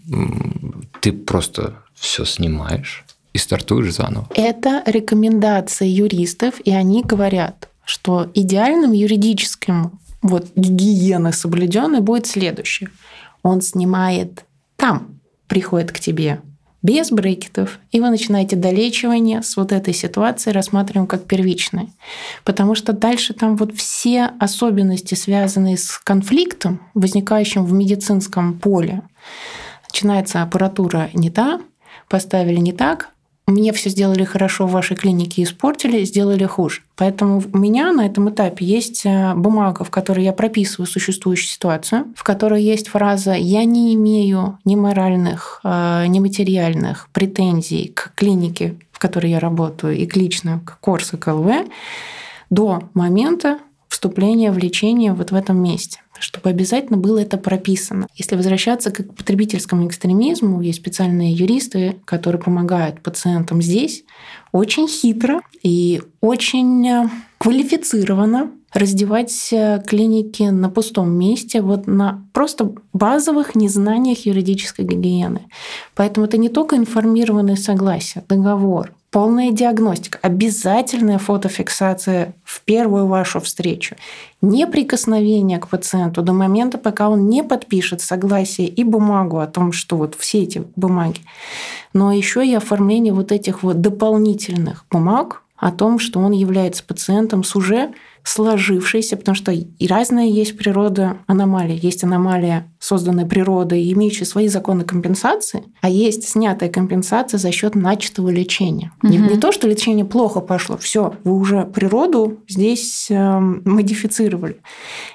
ты 1.00 1.12
просто 1.12 1.82
все 1.94 2.24
снимаешь 2.24 3.04
и 3.32 3.38
стартуешь 3.38 3.94
заново. 3.94 4.28
Это 4.34 4.82
рекомендации 4.86 5.88
юристов, 5.88 6.60
и 6.64 6.70
они 6.70 7.02
говорят, 7.02 7.68
что 7.84 8.30
идеальным 8.34 8.92
юридическим 8.92 9.98
вот 10.22 10.46
гигиены 10.56 11.32
соблюденной 11.32 12.00
будет 12.00 12.26
следующее. 12.26 12.90
Он 13.42 13.60
снимает 13.60 14.44
там, 14.76 15.20
приходит 15.48 15.92
к 15.92 16.00
тебе 16.00 16.40
без 16.86 17.10
брекетов, 17.10 17.80
и 17.90 18.00
вы 18.00 18.10
начинаете 18.10 18.54
долечивание 18.54 19.42
с 19.42 19.56
вот 19.56 19.72
этой 19.72 19.92
ситуации 19.92 20.52
рассматриваем 20.52 21.08
как 21.08 21.24
первичной. 21.24 21.88
Потому 22.44 22.76
что 22.76 22.92
дальше 22.92 23.34
там 23.34 23.56
вот 23.56 23.74
все 23.74 24.30
особенности, 24.38 25.14
связанные 25.14 25.78
с 25.78 25.98
конфликтом, 25.98 26.80
возникающим 26.94 27.64
в 27.64 27.72
медицинском 27.72 28.56
поле. 28.60 29.02
Начинается 29.88 30.42
аппаратура 30.42 31.10
не 31.12 31.28
та, 31.28 31.60
поставили 32.08 32.60
не 32.60 32.72
так, 32.72 33.10
мне 33.46 33.72
все 33.72 33.90
сделали 33.90 34.24
хорошо 34.24 34.66
в 34.66 34.72
вашей 34.72 34.96
клинике, 34.96 35.44
испортили, 35.44 36.04
сделали 36.04 36.44
хуже. 36.44 36.82
Поэтому 36.96 37.42
у 37.52 37.58
меня 37.58 37.92
на 37.92 38.04
этом 38.04 38.28
этапе 38.30 38.64
есть 38.64 39.06
э, 39.06 39.34
бумага, 39.34 39.84
в 39.84 39.90
которой 39.90 40.24
я 40.24 40.32
прописываю 40.32 40.86
существующую 40.86 41.50
ситуацию, 41.50 42.12
в 42.16 42.24
которой 42.24 42.62
есть 42.62 42.88
фраза 42.88 43.34
«я 43.34 43.64
не 43.64 43.94
имею 43.94 44.58
ни 44.64 44.74
моральных, 44.74 45.60
э, 45.62 46.06
ни 46.08 46.18
материальных 46.18 47.08
претензий 47.12 47.92
к 47.94 48.12
клинике, 48.16 48.76
в 48.90 48.98
которой 48.98 49.30
я 49.30 49.38
работаю, 49.38 49.96
и 49.96 50.06
к 50.06 50.16
лично 50.16 50.60
к 50.64 50.80
Корсо 50.80 51.16
КЛВ 51.16 51.66
до 52.50 52.82
момента 52.94 53.58
вступления 53.96 54.52
в 54.52 54.58
лечение 54.58 55.14
вот 55.14 55.30
в 55.30 55.34
этом 55.34 55.56
месте 55.62 56.00
чтобы 56.18 56.48
обязательно 56.48 56.96
было 56.96 57.18
это 57.18 57.36
прописано. 57.36 58.06
Если 58.14 58.36
возвращаться 58.36 58.90
к 58.90 59.04
потребительскому 59.14 59.86
экстремизму, 59.86 60.62
есть 60.62 60.78
специальные 60.78 61.34
юристы, 61.34 61.96
которые 62.06 62.40
помогают 62.40 63.02
пациентам 63.02 63.60
здесь 63.60 64.02
очень 64.50 64.88
хитро 64.88 65.42
и 65.62 66.00
очень 66.22 66.88
э, 66.88 67.08
квалифицированно 67.36 68.50
раздевать 68.76 69.48
э, 69.52 69.82
клиники 69.86 70.42
на 70.42 70.68
пустом 70.68 71.10
месте, 71.10 71.62
вот 71.62 71.86
на 71.86 72.22
просто 72.32 72.72
базовых 72.92 73.54
незнаниях 73.54 74.26
юридической 74.26 74.84
гигиены. 74.84 75.46
Поэтому 75.94 76.26
это 76.26 76.36
не 76.36 76.50
только 76.50 76.76
информированное 76.76 77.56
согласие, 77.56 78.22
договор, 78.28 78.92
полная 79.10 79.50
диагностика, 79.50 80.18
обязательная 80.20 81.18
фотофиксация 81.18 82.34
в 82.44 82.60
первую 82.66 83.06
вашу 83.06 83.40
встречу, 83.40 83.96
неприкосновение 84.42 85.58
к 85.58 85.68
пациенту 85.68 86.20
до 86.20 86.34
момента, 86.34 86.76
пока 86.76 87.08
он 87.08 87.28
не 87.30 87.42
подпишет 87.42 88.02
согласие 88.02 88.68
и 88.68 88.84
бумагу 88.84 89.38
о 89.38 89.46
том, 89.46 89.72
что 89.72 89.96
вот 89.96 90.16
все 90.16 90.42
эти 90.42 90.64
бумаги, 90.76 91.20
но 91.94 92.12
еще 92.12 92.46
и 92.46 92.54
оформление 92.54 93.14
вот 93.14 93.32
этих 93.32 93.62
вот 93.62 93.80
дополнительных 93.80 94.84
бумаг 94.90 95.42
о 95.56 95.70
том, 95.70 95.98
что 95.98 96.20
он 96.20 96.32
является 96.32 96.84
пациентом 96.84 97.44
с 97.44 97.56
уже 97.56 97.92
сложившейся, 98.26 99.16
потому 99.16 99.36
что 99.36 99.52
и 99.52 99.86
разная 99.86 100.26
есть 100.26 100.58
природа 100.58 101.18
аномалии. 101.28 101.78
Есть 101.80 102.02
аномалия, 102.02 102.68
созданная 102.80 103.24
природой, 103.24 103.92
имеющая 103.92 104.24
свои 104.24 104.48
законы 104.48 104.84
компенсации, 104.84 105.62
а 105.80 105.88
есть 105.88 106.28
снятая 106.28 106.68
компенсация 106.68 107.38
за 107.38 107.52
счет 107.52 107.76
начатого 107.76 108.28
лечения. 108.28 108.92
Угу. 109.02 109.12
Не, 109.12 109.18
не 109.18 109.38
то, 109.38 109.52
что 109.52 109.68
лечение 109.68 110.04
плохо 110.04 110.40
пошло, 110.40 110.76
все, 110.76 111.14
вы 111.22 111.36
уже 111.36 111.64
природу 111.64 112.40
здесь 112.48 113.06
э, 113.10 113.38
модифицировали. 113.38 114.56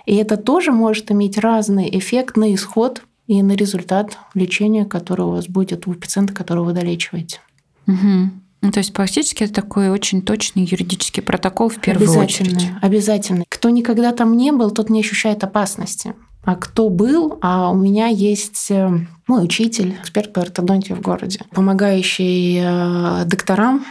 И 0.05 0.15
это 0.15 0.37
тоже 0.37 0.71
может 0.71 1.11
иметь 1.11 1.37
разный 1.37 1.89
эффект 1.91 2.37
на 2.37 2.53
исход 2.55 3.03
и 3.27 3.43
на 3.43 3.53
результат 3.53 4.17
лечения, 4.33 4.85
которое 4.85 5.23
у 5.23 5.31
вас 5.31 5.47
будет 5.47 5.85
у 5.85 5.93
пациента, 5.93 6.33
которого 6.33 6.65
вы 6.65 6.73
долечиваете. 6.73 7.39
Угу. 7.87 8.40
Ну, 8.61 8.71
то 8.71 8.79
есть 8.79 8.95
фактически 8.95 9.43
это 9.43 9.53
такой 9.53 9.89
очень 9.89 10.21
точный 10.21 10.63
юридический 10.63 11.23
протокол 11.23 11.69
в 11.69 11.79
первую 11.79 12.09
обязательно, 12.09 12.57
очередь. 12.57 12.69
Обязательно. 12.81 13.43
Кто 13.49 13.69
никогда 13.69 14.11
там 14.11 14.37
не 14.37 14.51
был, 14.51 14.71
тот 14.71 14.89
не 14.89 14.99
ощущает 14.99 15.43
опасности. 15.43 16.13
А 16.43 16.55
кто 16.55 16.89
был, 16.89 17.37
а 17.41 17.71
у 17.71 17.75
меня 17.75 18.07
есть 18.07 18.71
э, 18.71 18.89
мой 19.27 19.43
учитель, 19.43 19.95
эксперт 20.01 20.33
по 20.33 20.41
ортодонтии 20.41 20.93
в 20.93 21.01
городе, 21.01 21.41
помогающий 21.51 22.59
э, 22.59 23.25
докторам 23.25 23.85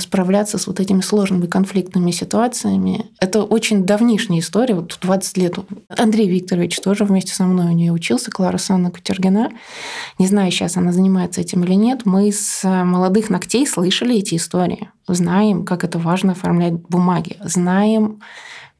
справляться 0.00 0.58
с 0.58 0.66
вот 0.66 0.80
этими 0.80 1.00
сложными 1.00 1.46
конфликтными 1.46 2.10
ситуациями. 2.10 3.06
Это 3.20 3.42
очень 3.44 3.84
давнишняя 3.84 4.40
история, 4.40 4.74
вот 4.74 4.98
20 5.00 5.36
лет. 5.36 5.54
Андрей 5.88 6.28
Викторович 6.28 6.80
тоже 6.80 7.04
вместе 7.04 7.32
со 7.32 7.44
мной 7.44 7.66
у 7.66 7.72
нее 7.76 7.92
учился, 7.92 8.30
Клара 8.30 8.58
Санна 8.58 8.90
Кутергина. 8.90 9.52
Не 10.18 10.26
знаю, 10.26 10.50
сейчас 10.50 10.76
она 10.76 10.92
занимается 10.92 11.40
этим 11.40 11.62
или 11.64 11.74
нет. 11.74 12.04
Мы 12.04 12.32
с 12.32 12.62
молодых 12.64 13.30
ногтей 13.30 13.66
слышали 13.66 14.16
эти 14.16 14.34
истории. 14.34 14.90
Знаем, 15.06 15.64
как 15.64 15.84
это 15.84 15.98
важно 15.98 16.32
оформлять 16.32 16.74
бумаги. 16.74 17.36
Знаем, 17.44 18.20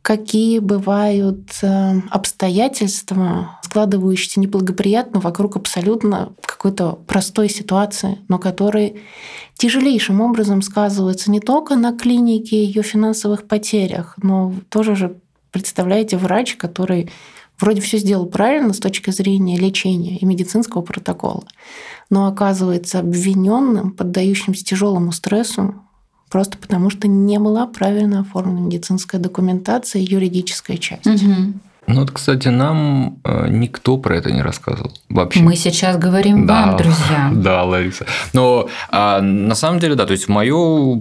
какие 0.03 0.59
бывают 0.59 1.49
э, 1.63 2.01
обстоятельства, 2.11 3.61
складывающиеся 3.63 4.41
неблагоприятно 4.41 5.21
вокруг 5.21 5.57
абсолютно 5.57 6.33
какой-то 6.45 6.99
простой 7.07 7.49
ситуации, 7.49 8.19
но 8.29 8.39
которые 8.39 8.97
тяжелейшим 9.55 10.21
образом 10.21 10.61
сказываются 10.61 11.31
не 11.31 11.41
только 11.41 11.77
на 11.77 11.97
клинике 11.97 12.57
и 12.57 12.67
ее 12.67 12.83
финансовых 12.83 13.47
потерях, 13.47 14.15
но 14.21 14.53
тоже 14.69 14.97
же 14.97 15.17
представляете, 15.53 16.17
врач, 16.17 16.57
который 16.57 17.11
вроде 17.61 17.81
все 17.81 17.99
сделал 17.99 18.27
правильно 18.27 18.73
с 18.73 18.81
точки 18.81 19.11
зрения 19.11 19.57
лечения 19.57 20.19
и 20.19 20.25
медицинского 20.25 20.83
протокола, 20.83 21.45
но 22.11 22.27
оказывается 22.27 22.99
обвиненным, 22.99 23.93
поддающимся 23.93 24.65
тяжелому 24.65 25.13
стрессу, 25.13 25.77
просто 26.33 26.57
потому 26.57 26.89
что 26.89 27.09
не 27.09 27.39
была 27.39 27.67
правильно 27.67 28.21
оформлена 28.21 28.61
медицинская 28.63 29.21
документация 29.21 30.01
и 30.01 30.07
юридическая 30.07 30.79
часть. 30.79 31.07
Угу. 31.07 31.53
Ну 31.89 32.01
вот, 32.01 32.13
кстати, 32.13 32.47
нам 32.49 33.19
э, 33.25 33.49
никто 33.49 33.99
про 33.99 34.17
это 34.17 34.31
не 34.31 34.41
рассказывал 34.41 34.93
вообще. 35.09 35.41
Мы 35.41 35.57
сейчас 35.57 35.99
говорим 35.99 36.47
Да. 36.47 36.67
вам, 36.67 36.77
друзья. 36.77 37.31
Да, 37.35 37.65
Лариса. 37.65 38.07
Но 38.33 38.69
а, 38.89 39.21
на 39.21 39.55
самом 39.57 39.81
деле, 39.81 39.97
да, 39.97 40.07
то 40.07 40.13
есть 40.13 40.29
мое 40.29 40.57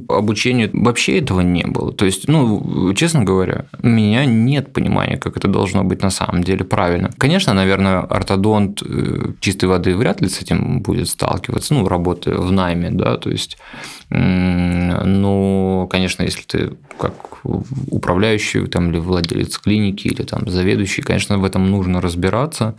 обучение 0.10 0.72
вообще 0.74 1.20
этого 1.20 1.42
не 1.42 1.66
было. 1.66 1.94
То 1.94 2.06
есть, 2.06 2.28
ну, 2.28 2.94
честно 2.96 3.24
говоря, 3.24 3.66
у 3.84 3.88
меня 3.88 4.26
нет 4.26 4.74
понимания, 4.74 5.18
как 5.18 5.38
это 5.38 5.48
должно 5.48 5.84
быть 5.84 6.02
на 6.02 6.10
самом 6.10 6.44
деле 6.44 6.66
правильно. 6.66 7.12
Конечно, 7.18 7.54
наверное, 7.54 8.00
ортодонт 8.00 8.82
э, 8.84 9.34
чистой 9.40 9.66
воды 9.66 9.96
вряд 9.96 10.20
ли 10.22 10.30
с 10.30 10.42
этим 10.42 10.82
будет 10.82 11.10
сталкиваться, 11.10 11.76
ну, 11.76 11.88
работая 11.88 12.36
в 12.38 12.52
найме, 12.52 12.90
да, 12.90 13.18
то 13.18 13.30
есть, 13.30 13.58
ну, 14.10 15.88
конечно, 15.92 16.24
если 16.24 16.42
ты 16.42 16.72
как 16.98 17.14
управляющий 17.90 18.68
там, 18.68 18.92
или 18.92 19.00
владелец 19.00 19.58
клиники, 19.58 20.08
или 20.08 20.24
там 20.24 20.48
заведующий, 20.50 20.71
конечно, 21.02 21.38
в 21.38 21.46
этом 21.46 21.70
нужно 21.70 22.02
разбираться. 22.02 22.76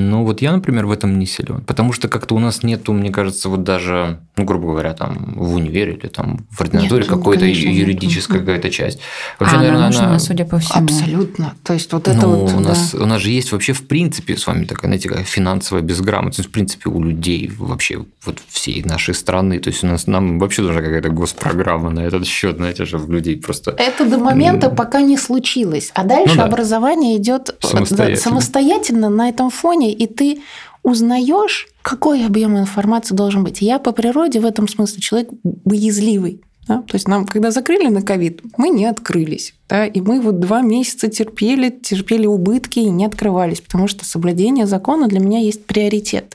Но 0.00 0.24
вот 0.24 0.42
я, 0.42 0.52
например, 0.52 0.86
в 0.86 0.92
этом 0.92 1.18
не 1.18 1.26
силен. 1.26 1.60
Потому 1.62 1.92
что 1.92 2.06
как-то 2.06 2.36
у 2.36 2.38
нас 2.38 2.62
нету, 2.62 2.92
мне 2.92 3.10
кажется, 3.10 3.48
вот 3.48 3.64
даже, 3.64 4.20
ну, 4.36 4.44
грубо 4.44 4.68
говоря, 4.68 4.94
там 4.94 5.34
в 5.34 5.54
универе 5.54 5.94
или 5.94 6.06
там 6.06 6.46
в 6.52 6.60
ординатуре 6.60 7.04
ну, 7.08 7.16
какой-то 7.16 7.44
юридическая 7.46 8.38
какая-то 8.38 8.70
часть. 8.70 9.00
А 9.40 9.44
она 9.44 9.58
наверное, 9.58 9.86
нужна, 9.86 10.06
она- 10.10 10.18
судя 10.20 10.44
по 10.44 10.60
всему. 10.60 10.84
Абсолютно. 10.84 11.54
То 11.64 11.72
есть 11.72 11.92
вот 11.92 12.06
это 12.06 12.26
ну, 12.26 12.36
вот... 12.36 12.52
у, 12.52 12.60
да. 12.60 12.68
нас, 12.68 12.94
у 12.94 13.04
нас 13.06 13.20
же 13.20 13.30
есть 13.30 13.50
вообще, 13.50 13.72
в 13.72 13.88
принципе, 13.88 14.36
с 14.36 14.46
вами 14.46 14.66
такая, 14.66 14.88
знаете, 14.88 15.08
какая 15.08 15.24
финансовая 15.24 15.82
безграмотность, 15.82 16.48
в 16.48 16.52
принципе, 16.52 16.90
у 16.90 17.02
людей 17.02 17.50
вообще 17.58 18.04
вот 18.24 18.38
всей 18.48 18.84
нашей 18.84 19.14
страны. 19.14 19.58
То 19.58 19.70
есть 19.70 19.82
у 19.82 19.88
нас 19.88 20.06
нам 20.06 20.38
вообще 20.38 20.62
должна 20.62 20.80
какая-то 20.80 21.08
госпрограмма 21.08 21.90
на 21.90 22.00
этот 22.00 22.24
счет, 22.24 22.58
знаете, 22.58 22.84
чтобы 22.84 23.12
людей 23.12 23.36
просто... 23.36 23.72
Это 23.72 24.08
до 24.08 24.18
момента, 24.18 24.70
пока 24.70 25.00
не 25.00 25.16
случилось. 25.16 25.90
А 25.94 26.04
дальше 26.04 26.36
Ну 26.36 26.42
да. 26.42 26.44
образование 26.44 27.16
идет 27.16 27.56
Самостоятельно. 27.60 28.20
самостоятельно 28.20 29.08
на 29.08 29.28
этом 29.28 29.50
фоне, 29.50 29.87
и 29.92 30.06
ты 30.06 30.40
узнаешь, 30.82 31.68
какой 31.82 32.24
объем 32.24 32.58
информации 32.58 33.14
должен 33.14 33.44
быть. 33.44 33.60
Я 33.60 33.78
по 33.78 33.92
природе 33.92 34.40
в 34.40 34.46
этом 34.46 34.68
смысле 34.68 35.00
человек 35.00 35.28
боязливый. 35.42 36.40
да. 36.66 36.82
То 36.82 36.94
есть 36.94 37.08
нам, 37.08 37.26
когда 37.26 37.50
закрыли 37.50 37.88
на 37.88 38.02
ковид, 38.02 38.42
мы 38.56 38.68
не 38.68 38.86
открылись. 38.86 39.54
Да? 39.68 39.86
И 39.86 40.00
мы 40.00 40.20
вот 40.20 40.38
два 40.40 40.62
месяца 40.62 41.08
терпели, 41.08 41.70
терпели 41.70 42.26
убытки 42.26 42.78
и 42.78 42.90
не 42.90 43.06
открывались, 43.06 43.60
потому 43.60 43.88
что 43.88 44.04
соблюдение 44.04 44.66
закона 44.66 45.08
для 45.08 45.20
меня 45.20 45.38
есть 45.38 45.64
приоритет. 45.66 46.34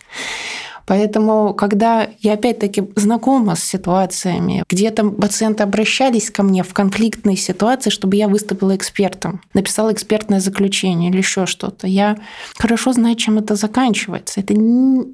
Поэтому, 0.85 1.53
когда 1.53 2.07
я 2.19 2.33
опять-таки 2.33 2.83
знакома 2.95 3.55
с 3.55 3.63
ситуациями, 3.63 4.63
где 4.69 4.91
там 4.91 5.11
пациенты 5.15 5.63
обращались 5.63 6.29
ко 6.29 6.43
мне 6.43 6.63
в 6.63 6.73
конфликтной 6.73 7.37
ситуации, 7.37 7.89
чтобы 7.89 8.15
я 8.17 8.27
выступила 8.27 8.75
экспертом, 8.75 9.41
написала 9.53 9.91
экспертное 9.93 10.39
заключение 10.39 11.09
или 11.09 11.17
еще 11.17 11.45
что-то, 11.45 11.87
я 11.87 12.17
хорошо 12.57 12.93
знаю, 12.93 13.15
чем 13.15 13.37
это 13.37 13.55
заканчивается. 13.55 14.39
Это 14.41 14.53
не- 14.53 15.05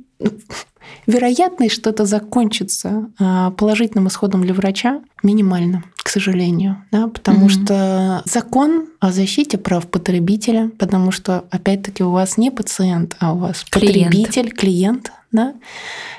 вероятность, 1.08 1.76
что 1.76 1.90
это 1.92 2.06
закончится 2.06 3.10
а, 3.20 3.52
положительным 3.52 4.08
исходом 4.08 4.42
для 4.42 4.54
врача, 4.54 5.02
минимально, 5.24 5.84
к 5.98 6.10
сожалению. 6.10 6.84
Да, 6.92 7.08
потому 7.08 7.46
Мгм. 7.46 7.50
что 7.50 8.22
закон 8.26 8.88
о 9.00 9.12
защите 9.12 9.58
прав 9.58 9.88
потребителя, 9.88 10.72
потому 10.80 11.12
что, 11.12 11.46
опять-таки, 11.52 12.04
у 12.04 12.12
вас 12.12 12.38
не 12.38 12.52
пациент, 12.52 13.16
а 13.20 13.34
у 13.34 13.38
вас 13.38 13.64
Клиент. 13.70 14.08
потребитель, 14.12 14.52
клиент, 14.52 15.12
да, 15.32 15.56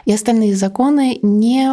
и 0.05 0.13
остальные 0.13 0.55
законы 0.55 1.19
не 1.23 1.65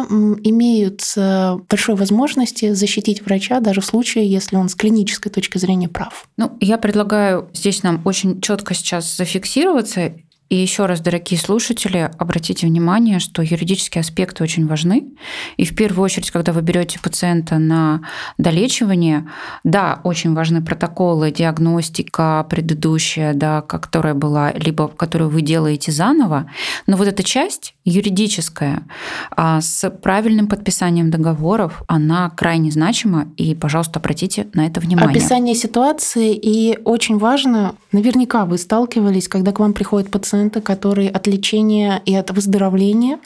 имеют 0.44 1.02
э, 1.16 1.56
большой 1.68 1.94
возможности 1.94 2.72
защитить 2.72 3.22
врача 3.22 3.60
даже 3.60 3.80
в 3.80 3.86
случае, 3.86 4.30
если 4.30 4.56
он 4.56 4.68
с 4.68 4.74
клинической 4.74 5.30
точки 5.30 5.58
зрения 5.58 5.88
прав. 5.88 6.28
Ну, 6.36 6.56
я 6.60 6.78
предлагаю 6.78 7.48
здесь 7.52 7.82
нам 7.82 8.02
очень 8.04 8.40
четко 8.40 8.74
сейчас 8.74 9.16
зафиксироваться. 9.16 10.12
И 10.48 10.56
еще 10.56 10.86
раз, 10.86 11.00
дорогие 11.00 11.38
слушатели, 11.38 12.10
обратите 12.18 12.66
внимание, 12.66 13.18
что 13.18 13.42
юридические 13.42 14.00
аспекты 14.00 14.42
очень 14.42 14.66
важны. 14.66 15.06
И 15.58 15.64
в 15.66 15.74
первую 15.76 16.04
очередь, 16.04 16.30
когда 16.30 16.52
вы 16.52 16.62
берете 16.62 16.98
пациента 17.00 17.58
на 17.58 18.00
долечивание, 18.38 19.28
да, 19.62 20.00
очень 20.04 20.34
важны 20.34 20.62
протоколы, 20.62 21.30
диагностика 21.30 22.46
предыдущая, 22.48 23.34
да, 23.34 23.60
которая 23.60 24.14
была, 24.14 24.52
либо 24.52 24.88
которую 24.88 25.28
вы 25.28 25.42
делаете 25.42 25.92
заново. 25.92 26.50
Но 26.86 26.96
вот 26.96 27.08
эта 27.08 27.22
часть 27.22 27.74
юридическая 27.84 28.82
а, 29.30 29.60
с 29.60 29.90
правильным 29.90 30.46
подписанием 30.46 31.10
договоров, 31.10 31.82
она 31.88 32.30
крайне 32.30 32.70
значима. 32.70 33.28
И, 33.36 33.54
пожалуйста, 33.54 33.98
обратите 33.98 34.48
на 34.54 34.66
это 34.66 34.80
внимание. 34.80 35.10
Описание 35.10 35.54
ситуации, 35.54 36.34
и 36.34 36.78
очень 36.84 37.18
важно, 37.18 37.74
наверняка 37.92 38.46
вы 38.46 38.56
сталкивались, 38.56 39.28
когда 39.28 39.52
к 39.52 39.58
вам 39.58 39.74
приходят 39.74 40.10
пациенты, 40.38 40.60
которые 40.60 41.10
от 41.10 41.26
лечения 41.26 42.02
и 42.04 42.14
от 42.14 42.30
выздоровления 42.30 43.18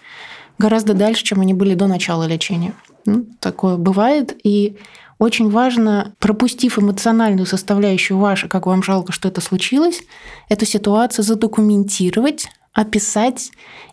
гораздо 0.58 0.94
дальше, 0.94 1.24
чем 1.24 1.40
они 1.40 1.54
были 1.54 1.74
до 1.74 1.86
начала 1.86 2.26
лечения. 2.26 2.72
Ну, 3.04 3.26
такое 3.40 3.76
бывает, 3.76 4.34
и 4.44 4.76
очень 5.18 5.50
важно, 5.50 6.12
пропустив 6.18 6.78
эмоциональную 6.78 7.46
составляющую 7.46 8.18
вашу, 8.18 8.48
как 8.48 8.66
вам 8.66 8.82
жалко, 8.82 9.12
что 9.12 9.28
это 9.28 9.40
случилось, 9.40 10.02
эту 10.48 10.66
ситуацию 10.66 11.24
задокументировать, 11.24 12.48
описать 12.72 13.50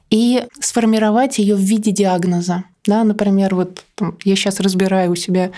и 0.10 0.46
сформировать 0.60 1.40
ее 1.40 1.56
в 1.56 1.60
виде 1.60 1.92
диагноза. 1.92 2.64
Да, 2.86 3.04
например, 3.04 3.56
вот 3.56 3.84
там, 3.96 4.18
я 4.24 4.36
сейчас 4.36 4.60
разбираю 4.60 5.12
у 5.12 5.16
себя 5.16 5.52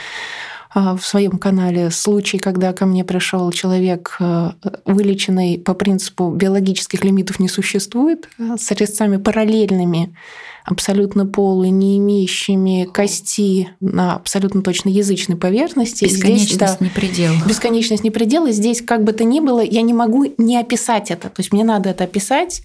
в 0.73 1.01
своем 1.01 1.37
канале 1.37 1.91
случай, 1.91 2.37
когда 2.37 2.71
ко 2.71 2.85
мне 2.85 3.03
пришел 3.03 3.51
человек, 3.51 4.15
э, 4.19 4.51
вылеченный 4.85 5.59
по 5.59 5.73
принципу 5.73 6.29
биологических 6.29 7.03
лимитов 7.03 7.39
не 7.39 7.49
существует, 7.49 8.29
э, 8.39 8.55
с 8.57 8.71
резцами 8.71 9.17
параллельными, 9.17 10.15
абсолютно 10.63 11.25
полые, 11.25 11.71
не 11.71 11.97
имеющими 11.97 12.85
кости 12.85 13.69
на 13.81 14.15
абсолютно 14.15 14.61
точно 14.61 14.89
язычной 14.89 15.35
поверхности. 15.35 16.05
И 16.05 16.07
здесь, 16.07 16.19
Бесконечность 16.19 16.59
да, 16.59 16.77
не 16.79 16.89
предел. 16.89 17.33
бесконечность 17.47 18.03
не 18.03 18.11
предел. 18.11 18.45
И 18.45 18.51
здесь, 18.51 18.81
как 18.81 19.03
бы 19.03 19.11
то 19.11 19.23
ни 19.23 19.39
было, 19.39 19.61
я 19.61 19.81
не 19.81 19.93
могу 19.93 20.33
не 20.37 20.57
описать 20.57 21.11
это. 21.11 21.29
То 21.29 21.39
есть 21.39 21.51
мне 21.51 21.63
надо 21.63 21.89
это 21.89 22.05
описать 22.05 22.63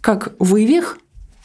как 0.00 0.34
вывих 0.38 0.98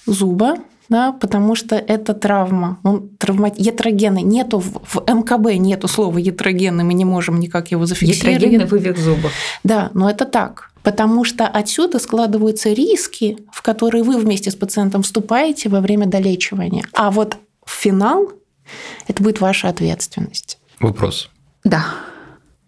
зуба, 0.06 0.58
да, 0.90 1.12
потому 1.12 1.56
что 1.56 1.76
это 1.76 2.14
травма. 2.14 2.80
Он 2.84 3.10
травма... 3.18 3.52
ятрогенный. 3.56 4.22
Нету 4.22 4.60
в, 4.60 4.82
в 4.84 5.04
МКБ 5.08 5.54
нету 5.58 5.88
слова 5.88 6.18
ятрогенный, 6.18 6.84
мы 6.84 6.94
не 6.94 7.06
можем 7.06 7.40
никак 7.40 7.72
его 7.72 7.86
зафиксировать. 7.86 8.42
Ятрогенный 8.42 8.66
вывих 8.66 8.98
зуба. 8.98 9.30
Да, 9.64 9.92
но 9.94 10.10
это 10.10 10.26
так. 10.26 10.72
Потому 10.84 11.24
что 11.24 11.48
отсюда 11.48 11.98
складываются 11.98 12.74
риски, 12.74 13.38
в 13.52 13.62
которые 13.62 14.04
вы 14.04 14.18
вместе 14.18 14.52
с 14.52 14.56
пациентом 14.56 15.04
вступаете 15.04 15.70
во 15.70 15.80
время 15.80 16.08
долечивания. 16.08 16.86
А 16.94 17.10
вот 17.10 17.38
финал– 17.66 18.32
это 19.08 19.24
будет 19.24 19.40
ваша 19.40 19.70
ответственность. 19.70 20.60
Вопрос. 20.80 21.30
Да. 21.64 21.86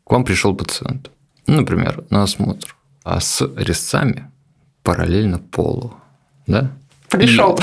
К 0.05 0.11
вам 0.11 0.23
пришел 0.23 0.55
пациент, 0.55 1.11
ну, 1.47 1.57
например, 1.57 2.05
на 2.09 2.23
осмотр, 2.23 2.75
а 3.03 3.19
с 3.19 3.45
резцами 3.57 4.31
параллельно 4.83 5.39
полу, 5.39 5.93
да? 6.47 6.71
Пришел. 7.09 7.59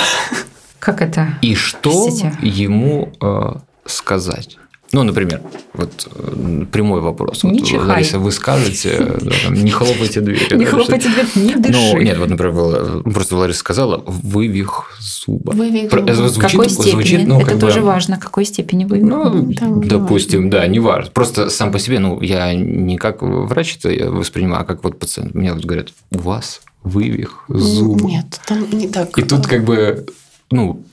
Как 0.83 1.01
это? 1.01 1.39
И 1.43 1.55
что 1.55 1.91
Простите. 2.07 2.33
ему 2.43 3.13
э, 3.21 3.53
сказать? 3.85 4.59
Ну, 4.91 5.05
например, 5.05 5.41
вот 5.75 6.09
э, 6.13 6.65
прямой 6.73 7.01
вопрос. 7.01 7.45
Не 7.45 7.61
вот, 7.61 7.69
чихай. 7.69 7.87
Лариса, 7.87 8.19
вы 8.19 8.33
скажете, 8.33 8.99
да, 9.23 9.31
там, 9.45 9.55
не 9.55 9.71
хлопайте 9.71 10.21
дверь. 10.21 10.53
Не 10.57 10.65
хлопайте 10.65 11.09
дверь, 11.09 11.27
не 11.37 11.55
дыши. 11.55 11.73
Ну, 11.73 11.99
нет, 12.01 12.19
вот, 12.19 12.31
например, 12.31 13.03
просто 13.05 13.37
Лариса 13.37 13.61
сказала 13.61 14.03
вывих 14.05 14.91
зуба. 15.01 15.53
Вывих 15.53 15.89
зуба. 15.89 16.15
звучит- 16.15 16.41
какой 16.51 16.69
степени? 16.69 16.91
звучит, 16.91 17.27
ну, 17.29 17.41
это 17.41 17.57
тоже 17.61 17.79
бы- 17.81 17.87
важно, 17.87 18.19
какой 18.19 18.45
степени 18.45 18.85
вы. 18.85 18.99
Ну, 18.99 19.53
Там 19.55 19.87
допустим, 19.87 20.51
да, 20.51 20.67
не 20.67 20.81
важно. 20.81 21.13
Просто 21.13 21.49
сам 21.49 21.71
по 21.71 21.79
себе, 21.79 22.01
ну, 22.01 22.21
я 22.21 22.53
не 22.55 22.99
как 22.99 23.23
врач 23.23 23.79
это 23.81 24.11
воспринимаю, 24.11 24.63
а 24.63 24.65
как 24.65 24.83
вот 24.83 24.99
пациент. 24.99 25.33
Мне 25.37 25.53
вот 25.55 25.65
говорят, 25.65 25.91
у 26.11 26.19
вас 26.19 26.61
вывих 26.83 27.45
зуба. 27.49 28.09
Нет, 28.09 28.41
там 28.47 28.69
не 28.73 28.89
так. 28.89 29.17
И 29.17 29.23
тут 29.23 29.47
как 29.47 29.65
бы, 29.65 30.05
ну, 30.53 30.85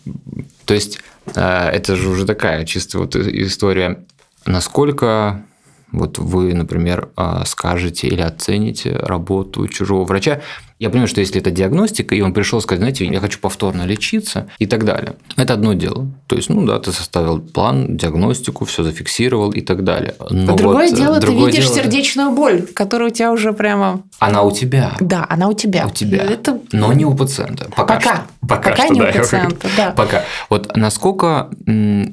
то 0.66 0.74
есть 0.74 1.00
э, 1.36 1.42
это 1.42 1.96
же 1.96 2.10
уже 2.10 2.26
такая 2.26 2.66
чисто 2.66 3.00
вот 3.00 3.16
история, 3.16 4.06
насколько 4.46 5.44
вот 5.92 6.20
вы, 6.20 6.54
например, 6.54 7.10
э, 7.18 7.42
скажете 7.46 8.08
или 8.08 8.22
оцените 8.22 8.96
работу 8.96 9.68
чужого 9.68 10.06
врача. 10.06 10.42
Я 10.80 10.90
понимаю, 10.90 11.10
что 11.10 11.20
если 11.20 11.42
это 11.42 11.52
диагностика, 11.52 12.16
и 12.16 12.22
он 12.22 12.34
пришел 12.34 12.62
сказать, 12.62 12.80
знаете, 12.80 13.06
я 13.06 13.20
хочу 13.20 13.40
повторно 13.40 13.86
лечиться 13.86 14.48
и 14.60 14.66
так 14.66 14.86
далее, 14.86 15.16
это 15.36 15.54
одно 15.54 15.74
дело. 15.74 16.08
То 16.28 16.38
есть, 16.38 16.50
ну 16.50 16.66
да, 16.66 16.80
ты 16.80 16.94
составил 16.94 17.40
план, 17.40 17.98
диагностику, 17.98 18.64
все 18.64 18.84
зафиксировал 18.84 19.52
и 19.52 19.60
так 19.60 19.84
далее. 19.84 20.16
Но 20.30 20.54
а 20.54 20.58
другое 20.58 20.90
вот, 20.90 20.98
дело, 20.98 21.20
другое 21.20 21.52
ты 21.52 21.58
видишь 21.58 21.70
дело, 21.70 21.84
сердечную 21.84 22.32
боль, 22.32 22.62
которая 22.62 23.10
у 23.10 23.12
тебя 23.12 23.34
уже 23.34 23.52
прямо... 23.52 24.04
Она 24.20 24.44
у 24.44 24.52
тебя. 24.52 24.96
Да, 25.02 25.26
она 25.30 25.50
у 25.50 25.54
тебя. 25.54 25.86
У 25.86 25.90
тебя. 25.90 26.24
Это... 26.24 26.58
Но 26.72 26.94
не 26.94 27.04
у 27.04 27.14
пациента. 27.14 27.66
Пока. 27.76 27.96
Пока. 27.96 28.02
Что. 28.02 28.24
Пока, 28.48 28.70
Пока 28.70 28.86
что, 28.86 28.94
не 28.94 29.00
да, 29.02 29.10
у 29.10 29.14
пациента, 29.14 29.68
да. 29.76 29.92
Пока. 29.92 30.24
Вот 30.50 30.76
насколько 30.78 31.50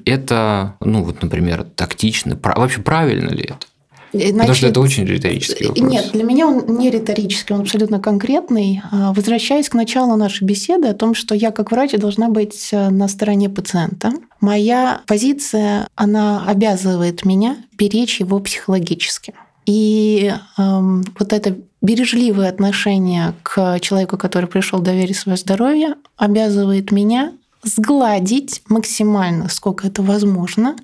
это, 0.04 0.74
ну 0.80 1.04
вот, 1.04 1.22
например, 1.22 1.64
тактично, 1.76 2.36
вообще 2.42 2.80
правильно 2.80 3.30
ли 3.30 3.44
это? 3.44 3.66
Значит, 4.12 4.36
Потому 4.36 4.54
что 4.54 4.66
это 4.68 4.80
очень 4.80 5.04
риторический 5.04 5.66
вопрос. 5.66 5.88
Нет, 5.88 6.10
для 6.12 6.22
меня 6.22 6.46
он 6.46 6.78
не 6.78 6.90
риторический, 6.90 7.54
он 7.54 7.60
абсолютно 7.60 8.00
конкретный. 8.00 8.82
А, 8.90 9.12
возвращаясь 9.12 9.68
к 9.68 9.74
началу 9.74 10.16
нашей 10.16 10.44
беседы 10.44 10.88
о 10.88 10.94
том, 10.94 11.14
что 11.14 11.34
я 11.34 11.50
как 11.50 11.70
врач 11.72 11.92
должна 11.92 12.28
быть 12.28 12.68
э, 12.72 12.88
на 12.90 13.08
стороне 13.08 13.48
пациента, 13.48 14.12
моя 14.40 15.00
позиция, 15.06 15.88
она 15.94 16.44
обязывает 16.46 17.24
меня 17.24 17.56
беречь 17.76 18.20
его 18.20 18.38
психологически. 18.40 19.34
И 19.66 20.32
эм, 20.58 21.04
вот 21.18 21.32
это 21.32 21.56
бережливое 21.82 22.48
отношение 22.48 23.34
к 23.42 23.78
человеку, 23.80 24.16
который 24.16 24.46
пришел 24.46 24.78
доверить 24.80 25.16
свое 25.16 25.36
здоровье, 25.36 25.96
обязывает 26.16 26.92
меня 26.92 27.32
сгладить 27.62 28.62
максимально, 28.68 29.48
сколько 29.48 29.88
это 29.88 30.02
возможно, 30.02 30.76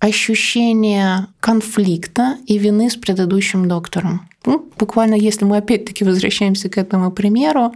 ощущение 0.00 1.26
конфликта 1.40 2.36
и 2.46 2.58
вины 2.58 2.90
с 2.90 2.96
предыдущим 2.96 3.68
доктором. 3.68 4.28
Ну, 4.46 4.64
буквально, 4.78 5.14
если 5.14 5.44
мы 5.44 5.56
опять-таки 5.58 6.04
возвращаемся 6.04 6.68
к 6.68 6.78
этому 6.78 7.10
примеру, 7.10 7.72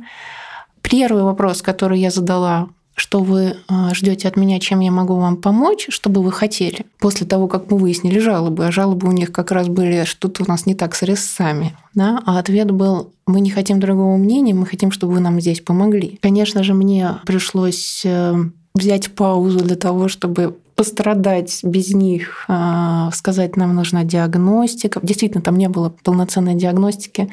первый 0.83 1.23
вопрос, 1.23 1.63
который 1.63 1.99
я 2.01 2.11
задала 2.11 2.69
что 2.95 3.21
вы 3.21 3.57
а, 3.69 3.95
ждете 3.95 4.29
от 4.29 4.37
меня, 4.37 4.61
чем 4.61 4.81
я 4.81 4.91
могу 4.91 5.17
вам 5.17 5.39
помочь, 5.39 5.87
чтобы 5.89 6.23
вы 6.23 6.31
хотели. 6.31 6.85
После 6.99 7.27
того, 7.27 7.49
как 7.49 7.71
мы 7.71 7.79
выяснили 7.79 8.19
жалобы, 8.19 8.67
а 8.67 8.73
жалобы 8.73 9.09
у 9.09 9.13
них 9.13 9.33
как 9.33 9.51
раз 9.51 9.69
были, 9.69 10.05
что-то 10.05 10.45
у 10.45 10.47
нас 10.47 10.67
не 10.67 10.75
так 10.75 10.95
с 10.95 11.03
резцами, 11.03 11.75
да, 11.95 12.23
а 12.27 12.39
ответ 12.39 12.71
был, 12.71 13.13
мы 13.27 13.41
не 13.41 13.51
хотим 13.51 13.81
другого 13.81 14.17
мнения, 14.17 14.53
мы 14.53 14.67
хотим, 14.67 14.91
чтобы 14.91 15.15
вы 15.15 15.21
нам 15.21 15.41
здесь 15.41 15.61
помогли. 15.61 16.19
Конечно 16.21 16.63
же, 16.63 16.75
мне 16.75 17.17
пришлось 17.25 18.03
э, 18.05 18.35
взять 18.75 19.15
паузу 19.15 19.61
для 19.61 19.77
того, 19.77 20.09
чтобы 20.09 20.59
пострадать 20.75 21.61
без 21.63 21.93
них, 21.95 22.45
а, 22.49 23.11
сказать, 23.13 23.57
нам 23.57 23.75
нужна 23.75 24.05
диагностика. 24.05 25.01
Действительно, 25.03 25.43
там 25.43 25.57
не 25.57 25.69
было 25.69 25.95
полноценной 26.03 26.55
диагностики. 26.55 27.31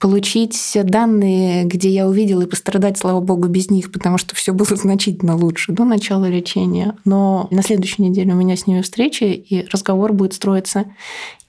Получить 0.00 0.76
данные, 0.82 1.64
где 1.64 1.88
я 1.90 2.06
увидела, 2.06 2.42
и 2.42 2.46
пострадать, 2.46 2.98
слава 2.98 3.20
богу, 3.20 3.48
без 3.48 3.70
них, 3.70 3.92
потому 3.92 4.18
что 4.18 4.34
все 4.34 4.52
было 4.52 4.66
значительно 4.76 5.36
лучше 5.36 5.72
до 5.72 5.84
начала 5.84 6.26
лечения. 6.26 6.96
Но 7.04 7.48
на 7.50 7.62
следующей 7.62 8.02
неделе 8.02 8.32
у 8.32 8.36
меня 8.36 8.56
с 8.56 8.66
ними 8.66 8.82
встреча, 8.82 9.26
и 9.26 9.66
разговор 9.70 10.12
будет 10.12 10.34
строиться 10.34 10.84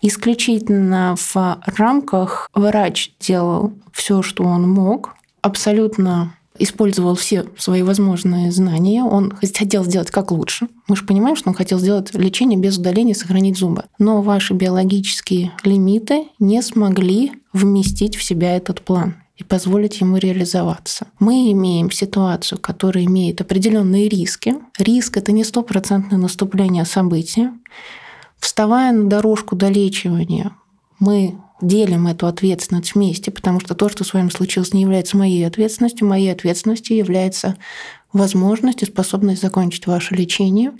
исключительно 0.01 1.15
в 1.17 1.57
рамках 1.77 2.49
врач 2.53 3.11
делал 3.19 3.73
все, 3.91 4.21
что 4.21 4.43
он 4.43 4.69
мог, 4.69 5.15
абсолютно 5.41 6.35
использовал 6.59 7.15
все 7.15 7.45
свои 7.57 7.81
возможные 7.81 8.51
знания. 8.51 9.03
Он 9.03 9.31
хотел 9.31 9.83
сделать 9.83 10.11
как 10.11 10.31
лучше. 10.31 10.67
Мы 10.87 10.95
же 10.95 11.05
понимаем, 11.05 11.35
что 11.35 11.49
он 11.49 11.55
хотел 11.55 11.79
сделать 11.79 12.13
лечение 12.13 12.59
без 12.59 12.77
удаления, 12.77 13.13
сохранить 13.13 13.57
зубы. 13.57 13.85
Но 13.99 14.21
ваши 14.21 14.53
биологические 14.53 15.51
лимиты 15.63 16.27
не 16.39 16.61
смогли 16.61 17.33
вместить 17.53 18.15
в 18.15 18.23
себя 18.23 18.55
этот 18.55 18.81
план 18.81 19.15
и 19.37 19.43
позволить 19.43 19.99
ему 19.99 20.17
реализоваться. 20.17 21.07
Мы 21.19 21.51
имеем 21.51 21.91
ситуацию, 21.91 22.59
которая 22.59 23.05
имеет 23.05 23.41
определенные 23.41 24.07
риски. 24.07 24.55
Риск– 24.77 25.17
это 25.17 25.31
не 25.31 25.43
стопроцентное 25.43 26.17
наступление 26.17 26.85
события. 26.85 27.53
Вставая 28.39 28.93
на 28.93 29.09
дорожку 29.09 29.55
долечивания, 29.55 30.51
мы 30.99 31.35
делим 31.61 32.07
эту 32.07 32.27
ответственность 32.27 32.95
вместе, 32.95 33.31
потому 33.31 33.59
что 33.59 33.75
то, 33.75 33.89
что 33.89 34.03
с 34.03 34.13
вами 34.13 34.29
случилось, 34.29 34.73
не 34.73 34.81
является 34.81 35.17
моей 35.17 35.45
ответственностью. 35.45 36.07
Моей 36.07 36.31
ответственностью 36.31 36.97
является 36.97 37.55
возможность 38.13 38.83
и 38.83 38.85
способность 38.85 39.41
закончить 39.41 39.87
ваше 39.87 40.15
лечение 40.15 40.71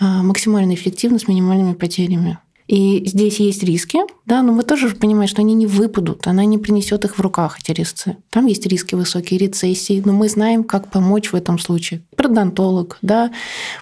а, 0.00 0.22
максимально 0.22 0.74
эффективно 0.74 1.18
с 1.18 1.28
минимальными 1.28 1.74
потерями. 1.74 2.38
И 2.68 3.02
здесь 3.06 3.40
есть 3.40 3.62
риски, 3.62 3.98
да, 4.24 4.42
но 4.42 4.52
вы 4.52 4.62
тоже 4.62 4.94
понимаете, 4.94 5.32
что 5.32 5.42
они 5.42 5.54
не 5.54 5.66
выпадут, 5.66 6.26
она 6.26 6.44
не 6.44 6.58
принесет 6.58 7.04
их 7.04 7.18
в 7.18 7.20
руках, 7.20 7.58
эти 7.60 7.72
резцы. 7.72 8.16
Там 8.30 8.46
есть 8.46 8.66
риски 8.66 8.94
высокие 8.94 9.38
рецессии, 9.38 10.00
но 10.04 10.12
мы 10.12 10.28
знаем, 10.28 10.64
как 10.64 10.90
помочь 10.90 11.32
в 11.32 11.34
этом 11.34 11.58
случае. 11.58 12.02
Продонтолог, 12.16 12.98
да, 13.02 13.32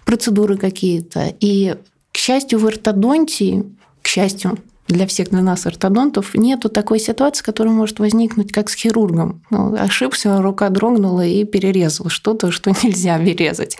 процедуры 0.04 0.56
какие-то. 0.56 1.34
И, 1.40 1.76
к 2.10 2.16
счастью, 2.16 2.58
в 2.58 2.66
ортодонтии, 2.66 3.64
к 4.02 4.08
счастью, 4.08 4.58
для 4.92 5.06
всех 5.06 5.30
для 5.30 5.40
нас 5.40 5.66
ортодонтов 5.66 6.34
нету 6.34 6.68
такой 6.68 6.98
ситуации, 6.98 7.42
которая 7.42 7.74
может 7.74 7.98
возникнуть 7.98 8.52
как 8.52 8.70
с 8.70 8.74
хирургом. 8.74 9.42
Ну, 9.50 9.74
ошибся, 9.74 10.40
рука 10.42 10.68
дрогнула 10.68 11.26
и 11.26 11.44
перерезал 11.44 12.08
что-то, 12.08 12.50
что 12.50 12.70
нельзя 12.82 13.18
перерезать. 13.18 13.76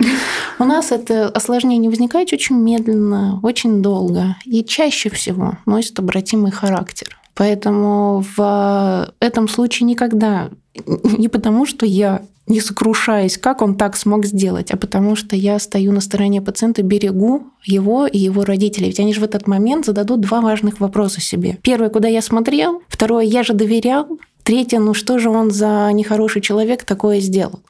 У 0.59 0.65
нас 0.65 0.93
это 0.93 1.29
осложнение 1.29 1.91
возникает 1.91 2.33
очень 2.33 2.57
медленно, 2.57 3.41
очень 3.43 3.83
долго 3.83 4.37
и 4.45 4.65
чаще 4.65 5.11
всего 5.11 5.59
носит 5.67 5.99
обратимый 5.99 6.51
характер. 6.51 7.17
Поэтому 7.35 8.25
в 8.37 9.13
этом 9.21 9.49
случае 9.49 9.87
никогда 9.87 10.51
не 10.85 11.29
потому, 11.29 11.67
что 11.67 11.87
я 11.87 12.23
не 12.51 12.61
сокрушаясь, 12.61 13.39
как 13.39 13.63
он 13.63 13.77
так 13.77 13.97
смог 13.97 14.27
сделать, 14.27 14.71
а 14.73 14.77
потому 14.77 15.17
что 15.17 15.37
я 15.37 15.59
стою 15.59 15.93
на 15.93 16.01
стороне 16.01 16.43
пациента, 16.43 16.83
берегу 16.83 17.45
его 17.65 18.07
и 18.07 18.19
его 18.19 18.45
родителей. 18.45 18.89
Ведь 18.89 19.01
они 19.01 19.15
же 19.15 19.21
в 19.21 19.25
этот 19.25 19.47
момент 19.47 19.87
зададут 19.87 20.21
два 20.21 20.41
важных 20.41 20.81
вопроса 20.81 21.21
себе. 21.21 21.59
Первое, 21.63 21.89
куда 21.89 22.09
я 22.09 22.21
смотрел. 22.21 22.83
Второе, 22.89 23.25
я 23.25 23.43
же 23.45 23.55
доверял. 23.55 24.19
Третье, 24.43 24.81
ну 24.81 24.95
что 24.95 25.19
же 25.19 25.31
он 25.31 25.51
за 25.51 25.91
нехороший 25.93 26.43
человек 26.43 26.85
такое 26.85 27.21
сделал? 27.21 27.61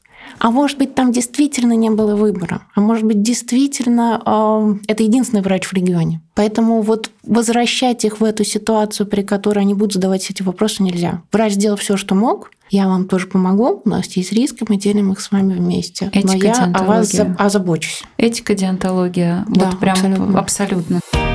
А 0.40 0.50
может 0.50 0.78
быть, 0.78 0.94
там 0.94 1.12
действительно 1.12 1.74
не 1.74 1.90
было 1.90 2.16
выбора. 2.16 2.62
А 2.74 2.80
может 2.80 3.04
быть, 3.04 3.22
действительно 3.22 4.22
э, 4.24 4.74
это 4.88 5.02
единственный 5.02 5.42
врач 5.42 5.66
в 5.66 5.72
регионе. 5.74 6.22
Поэтому 6.34 6.80
вот 6.80 7.10
возвращать 7.24 8.06
их 8.06 8.20
в 8.20 8.24
эту 8.24 8.42
ситуацию, 8.42 9.06
при 9.06 9.22
которой 9.22 9.60
они 9.60 9.74
будут 9.74 9.94
задавать 9.94 10.28
эти 10.30 10.42
вопросы, 10.42 10.82
нельзя. 10.82 11.22
Врач 11.30 11.52
сделал 11.52 11.76
все, 11.76 11.98
что 11.98 12.14
мог, 12.14 12.50
я 12.70 12.86
вам 12.88 13.06
тоже 13.06 13.26
помогу, 13.26 13.82
у 13.84 13.88
нас 13.88 14.06
есть 14.16 14.32
риски, 14.32 14.64
мы 14.66 14.76
делим 14.76 15.12
их 15.12 15.20
с 15.20 15.30
вами 15.30 15.54
вместе. 15.54 16.08
Этика, 16.12 16.26
Но 16.26 16.34
я 16.34 16.72
о 16.72 16.84
вас 16.84 17.14
озабочусь. 17.38 18.04
Этика, 18.16 18.54
диантология. 18.54 19.44
Да, 19.48 19.66
вот 19.66 19.78
прям 19.78 19.94
абсолютно. 19.94 20.38
абсолютно. 20.38 21.29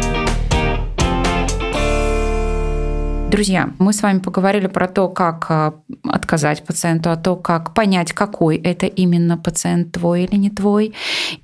Друзья, 3.36 3.69
мы 3.79 3.91
с 3.91 4.01
вами 4.01 4.19
поговорили 4.19 4.67
про 4.67 4.88
то, 4.88 5.09
как 5.09 5.47
а, 5.49 5.73
отказать 6.05 6.63
пациенту, 6.63 7.11
а 7.11 7.17
то, 7.17 7.36
как 7.36 7.73
понять, 7.73 8.13
какой 8.13 8.55
это 8.55 8.86
именно 8.86 9.38
пациент 9.38 9.91
твой 9.91 10.23
или 10.23 10.38
не 10.38 10.49
твой. 10.49 10.93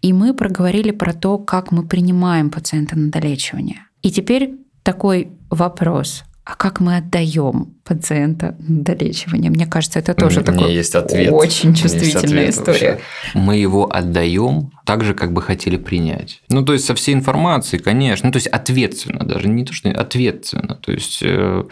И 0.01 0.13
мы 0.13 0.33
проговорили 0.33 0.91
про 0.91 1.11
то, 1.11 1.37
как 1.37 1.73
мы 1.73 1.85
принимаем 1.85 2.49
пациента 2.49 2.97
на 2.97 3.11
долечивание. 3.11 3.79
И 4.03 4.09
теперь 4.09 4.55
такой 4.83 5.31
вопрос 5.49 6.23
а 6.43 6.55
как 6.55 6.79
мы 6.79 6.97
отдаем 6.97 7.75
пациента 7.83 8.55
долечивание? 8.59 9.51
Мне 9.51 9.67
кажется, 9.67 9.99
это 9.99 10.15
тоже 10.15 10.41
такой 10.41 10.73
есть 10.73 10.95
ответ. 10.95 11.31
очень 11.31 11.75
чувствительная 11.75 12.49
ответ 12.49 12.49
история. 12.49 12.91
Вообще. 12.91 13.03
Мы 13.35 13.57
его 13.57 13.87
отдаем 13.91 14.71
так 14.85 15.03
же, 15.03 15.13
как 15.13 15.33
бы 15.33 15.41
хотели 15.43 15.77
принять. 15.77 16.41
Ну, 16.49 16.65
то 16.65 16.73
есть 16.73 16.85
со 16.85 16.95
всей 16.95 17.13
информацией, 17.13 17.81
конечно. 17.81 18.27
Ну, 18.27 18.31
то 18.31 18.37
есть 18.37 18.47
ответственно 18.47 19.23
даже, 19.23 19.47
не 19.47 19.65
то, 19.65 19.73
что 19.73 19.91
ответственно. 19.91 20.75
То 20.75 20.91
есть, 20.91 21.19
э, 21.21 21.63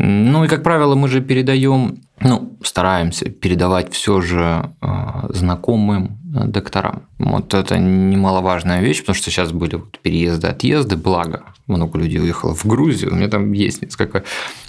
ну 0.00 0.44
и, 0.44 0.48
как 0.48 0.62
правило, 0.62 0.94
мы 0.94 1.08
же 1.08 1.20
передаем, 1.20 1.98
ну, 2.20 2.56
стараемся 2.62 3.30
передавать 3.30 3.92
все 3.92 4.20
же 4.20 4.70
э, 4.80 4.86
знакомым 5.30 6.18
э, 6.36 6.46
докторам. 6.46 7.02
Вот 7.18 7.52
это 7.52 7.78
немаловажная 7.78 8.80
вещь, 8.80 9.00
потому 9.00 9.16
что 9.16 9.32
сейчас 9.32 9.50
были 9.50 9.74
вот 9.74 9.98
переезды, 9.98 10.46
отъезды, 10.46 10.96
благо 10.96 11.42
много 11.66 11.98
людей 11.98 12.20
уехало 12.20 12.54
в 12.54 12.64
Грузию, 12.64 13.12
у 13.12 13.16
меня 13.16 13.28
там 13.28 13.52
есть 13.52 13.82
несколько 13.82 14.22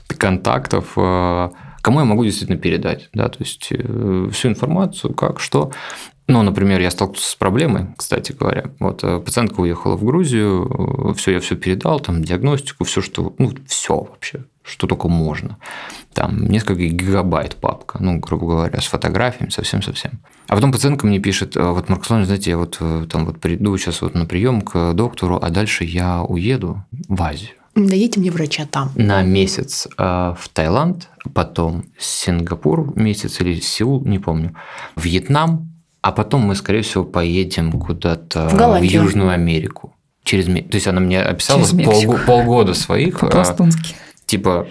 контактов, 0.08 0.94
э, 0.96 1.50
кому 1.82 2.00
я 2.00 2.06
могу 2.06 2.26
действительно 2.26 2.58
передать, 2.58 3.10
да, 3.14 3.30
то 3.30 3.38
есть 3.40 3.68
э, 3.70 4.30
всю 4.32 4.48
информацию, 4.48 5.14
как, 5.14 5.40
что. 5.40 5.72
Ну, 6.28 6.42
например, 6.42 6.82
я 6.82 6.90
столкнулся 6.90 7.30
с 7.30 7.36
проблемой, 7.36 7.88
кстати 7.98 8.32
говоря. 8.32 8.66
Вот 8.80 9.02
пациентка 9.02 9.62
уехала 9.62 9.96
в 9.96 10.04
Грузию, 10.04 11.14
все, 11.16 11.34
я 11.34 11.40
все 11.40 11.56
передал, 11.56 12.00
там 12.00 12.24
диагностику, 12.24 12.84
все, 12.84 13.02
что, 13.02 13.34
ну, 13.40 13.52
все 13.68 13.96
вообще, 13.96 14.44
что 14.70 14.88
только 14.88 15.08
можно. 15.08 15.58
Там 16.14 16.46
несколько 16.48 16.86
гигабайт 16.86 17.56
папка, 17.56 17.98
ну, 18.02 18.20
грубо 18.20 18.48
говоря, 18.48 18.80
с 18.82 18.86
фотографиями, 18.86 19.50
совсем-совсем. 19.50 20.20
А 20.48 20.56
потом 20.56 20.72
пациентка 20.72 21.06
мне 21.08 21.20
пишет, 21.20 21.56
вот, 21.56 21.90
Марк 21.90 22.06
Славович, 22.06 22.28
знаете, 22.28 22.52
я 22.52 22.58
вот 22.58 22.80
там 23.10 23.26
вот 23.26 23.40
приду 23.40 23.78
сейчас 23.78 24.02
вот 24.02 24.16
на 24.16 24.26
прием 24.26 24.62
к 24.62 24.94
доктору, 24.94 25.40
а 25.42 25.50
дальше 25.50 25.84
я 25.86 26.22
уеду 26.24 26.84
в 27.08 27.22
Азию. 27.22 27.52
Дайте 27.76 28.20
мне 28.20 28.32
врача 28.32 28.66
там. 28.70 28.92
На 28.96 29.22
месяц 29.22 29.88
э, 29.98 30.04
в 30.38 30.50
Таиланд, 30.52 31.08
потом 31.34 31.86
Сингапур 31.98 32.94
месяц 33.00 33.40
или 33.42 33.60
Сеул, 33.60 34.04
не 34.06 34.20
помню, 34.20 34.56
Вьетнам, 34.98 35.72
а 36.02 36.12
потом 36.12 36.42
мы, 36.42 36.56
скорее 36.56 36.82
всего, 36.82 37.04
поедем 37.06 37.72
куда-то 37.74 38.50
В 38.50 38.54
в. 38.80 38.84
Южную 38.84 39.30
Америку. 39.30 39.94
Через 40.24 40.48
ме- 40.48 40.62
То 40.64 40.76
есть 40.76 40.88
она 40.88 41.00
мне 41.00 41.22
описала 41.22 41.64
полго- 41.64 42.20
полгода 42.26 42.74
своих, 42.74 43.16
э, 43.18 43.28
По-пластунски. 43.28 43.96
Типа 44.30 44.68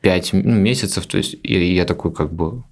пять 0.00 0.32
м- 0.32 0.62
месяцев, 0.62 1.06
то 1.06 1.18
есть 1.18 1.36
и 1.42 1.74
я 1.74 1.84
такой 1.84 2.12
как 2.12 2.32
бы 2.32 2.62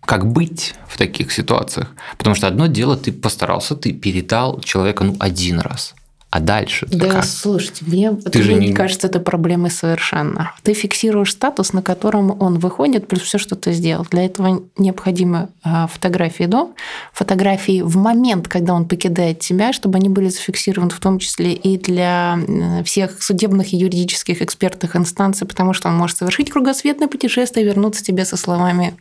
как 0.00 0.32
быть 0.32 0.74
в 0.88 0.96
таких 0.96 1.32
ситуациях? 1.32 1.88
Потому 2.18 2.34
что 2.34 2.46
одно 2.46 2.66
дело, 2.66 2.96
ты 2.96 3.12
постарался, 3.12 3.74
ты 3.76 3.92
передал 3.92 4.60
человека 4.60 5.04
ну 5.04 5.16
один 5.18 5.60
раз, 5.60 5.94
а 6.32 6.40
дальше 6.40 6.86
Да, 6.90 7.10
как? 7.10 7.24
слушайте, 7.26 7.84
мне 7.86 8.10
Ты 8.14 8.42
же 8.42 8.54
не- 8.54 8.72
кажется, 8.72 9.06
это 9.06 9.20
проблемы 9.20 9.68
совершенно. 9.68 10.52
Ты 10.62 10.72
фиксируешь 10.72 11.32
статус, 11.32 11.74
на 11.74 11.82
котором 11.82 12.34
он 12.40 12.58
выходит, 12.58 13.06
плюс 13.06 13.20
все, 13.20 13.36
что 13.36 13.54
ты 13.54 13.72
сделал. 13.72 14.06
Для 14.10 14.24
этого 14.24 14.62
необходимы 14.78 15.50
а, 15.62 15.86
фотографии 15.88 16.44
до, 16.44 16.70
фотографии 17.12 17.82
в 17.82 17.98
момент, 17.98 18.48
когда 18.48 18.72
он 18.72 18.88
покидает 18.88 19.40
тебя, 19.40 19.74
чтобы 19.74 19.98
они 19.98 20.08
были 20.08 20.30
зафиксированы 20.30 20.88
в 20.88 21.00
том 21.00 21.18
числе 21.18 21.52
и 21.52 21.76
для 21.76 22.38
всех 22.86 23.22
судебных 23.22 23.74
и 23.74 23.76
юридических 23.76 24.40
экспертных 24.40 24.96
инстанций, 24.96 25.46
потому 25.46 25.74
что 25.74 25.90
он 25.90 25.96
может 25.96 26.16
совершить 26.16 26.50
кругосветное 26.50 27.08
путешествие 27.08 27.66
и 27.66 27.68
вернуться 27.68 28.02
тебе 28.02 28.24
со 28.24 28.38
словами 28.38 28.94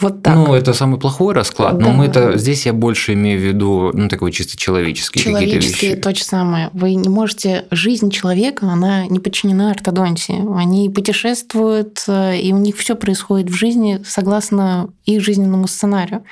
вот 0.00 0.22
так. 0.22 0.34
Ну, 0.34 0.54
это 0.54 0.72
самый 0.72 0.98
плохой 0.98 1.34
расклад, 1.34 1.74
но 1.78 1.88
Да. 1.88 1.92
мы 1.92 2.06
это 2.06 2.38
здесь 2.38 2.66
я 2.66 2.72
больше 2.72 3.12
имею 3.14 3.38
в 3.38 3.42
виду, 3.42 3.90
ну, 3.92 4.08
такой 4.08 4.32
чисто 4.32 4.56
человеческий 4.56 5.20
какие-то 5.20 5.40
Человеческие 5.40 5.90
вещи. 5.92 6.02
то 6.02 6.14
же 6.14 6.24
самое. 6.24 6.70
Вы 6.72 6.94
не 6.94 7.08
можете... 7.08 7.66
Жизнь 7.70 8.10
человека, 8.10 8.66
она 8.66 9.06
не 9.06 9.18
подчинена 9.20 9.70
ортодонтии. 9.70 10.42
Они 10.56 10.88
путешествуют, 10.90 12.04
э, 12.08 12.38
и 12.38 12.52
у 12.52 12.58
них 12.58 12.76
все 12.76 12.94
происходит 12.96 13.50
в 13.50 13.54
жизни 13.54 14.00
согласно 14.04 14.88
их 15.04 15.20
жизненному 15.22 15.66
сценарию. 15.66 16.22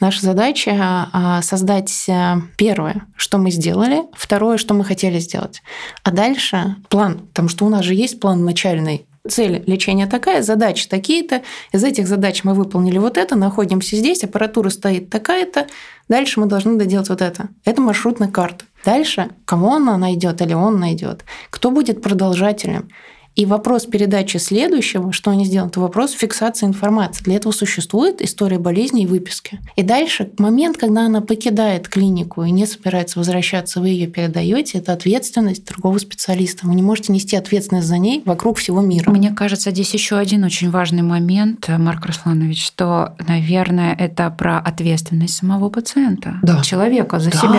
Наша 0.00 0.22
задача 0.22 1.08
а, 1.12 1.42
создать 1.42 2.06
э, 2.08 2.36
первое, 2.56 3.02
что 3.16 3.36
мы 3.38 3.50
сделали, 3.50 4.02
второе, 4.16 4.56
что 4.56 4.72
мы 4.72 4.84
хотели 4.84 5.18
сделать. 5.18 5.62
А 6.04 6.10
дальше 6.10 6.76
план, 6.88 7.18
потому 7.28 7.48
что 7.48 7.66
у 7.66 7.68
нас 7.68 7.84
же 7.84 7.94
есть 7.94 8.18
план 8.18 8.44
начальный. 8.44 9.06
Цель 9.28 9.62
лечения 9.66 10.06
такая, 10.06 10.42
задачи 10.42 10.88
такие-то. 10.88 11.42
Из 11.72 11.84
этих 11.84 12.08
задач 12.08 12.42
мы 12.42 12.54
выполнили 12.54 12.96
вот 12.96 13.18
это, 13.18 13.36
находимся 13.36 13.96
здесь, 13.96 14.24
аппаратура 14.24 14.70
стоит 14.70 15.10
такая-то. 15.10 15.66
Дальше 16.08 16.40
мы 16.40 16.46
должны 16.46 16.76
доделать 16.76 17.10
вот 17.10 17.20
это. 17.20 17.48
Это 17.66 17.82
маршрутная 17.82 18.28
карта. 18.28 18.64
Дальше 18.84 19.30
кому 19.44 19.74
она 19.74 19.98
найдет 19.98 20.40
или 20.40 20.54
он 20.54 20.80
найдет, 20.80 21.24
кто 21.50 21.70
будет 21.70 22.02
продолжателем. 22.02 22.88
И 23.36 23.46
вопрос 23.46 23.86
передачи 23.86 24.36
следующего, 24.38 25.12
что 25.12 25.30
они 25.30 25.44
сделают, 25.44 25.72
это 25.72 25.80
вопрос 25.80 26.12
фиксации 26.12 26.66
информации. 26.66 27.22
Для 27.22 27.36
этого 27.36 27.52
существует 27.52 28.20
история 28.20 28.58
болезни 28.58 29.04
и 29.04 29.06
выписки. 29.06 29.60
И 29.76 29.82
дальше, 29.82 30.30
момент, 30.38 30.76
когда 30.76 31.06
она 31.06 31.20
покидает 31.20 31.88
клинику 31.88 32.42
и 32.42 32.50
не 32.50 32.66
собирается 32.66 33.18
возвращаться, 33.20 33.80
вы 33.80 33.90
ее 33.90 34.08
передаете, 34.08 34.78
это 34.78 34.92
ответственность 34.92 35.64
другого 35.64 35.98
специалиста. 35.98 36.66
Вы 36.66 36.74
не 36.74 36.82
можете 36.82 37.12
нести 37.12 37.36
ответственность 37.36 37.86
за 37.86 37.98
ней 37.98 38.22
вокруг 38.26 38.58
всего 38.58 38.80
мира. 38.80 39.10
Мне 39.10 39.30
кажется, 39.30 39.70
здесь 39.70 39.94
еще 39.94 40.16
один 40.16 40.42
очень 40.44 40.70
важный 40.70 41.02
момент, 41.02 41.68
Марк 41.68 42.04
Русланович, 42.06 42.66
что, 42.66 43.14
наверное, 43.28 43.94
это 43.94 44.28
про 44.30 44.58
ответственность 44.58 45.34
самого 45.36 45.70
пациента, 45.70 46.34
Да. 46.42 46.62
человека 46.62 47.20
за 47.20 47.30
Да, 47.30 47.38
себя. 47.38 47.52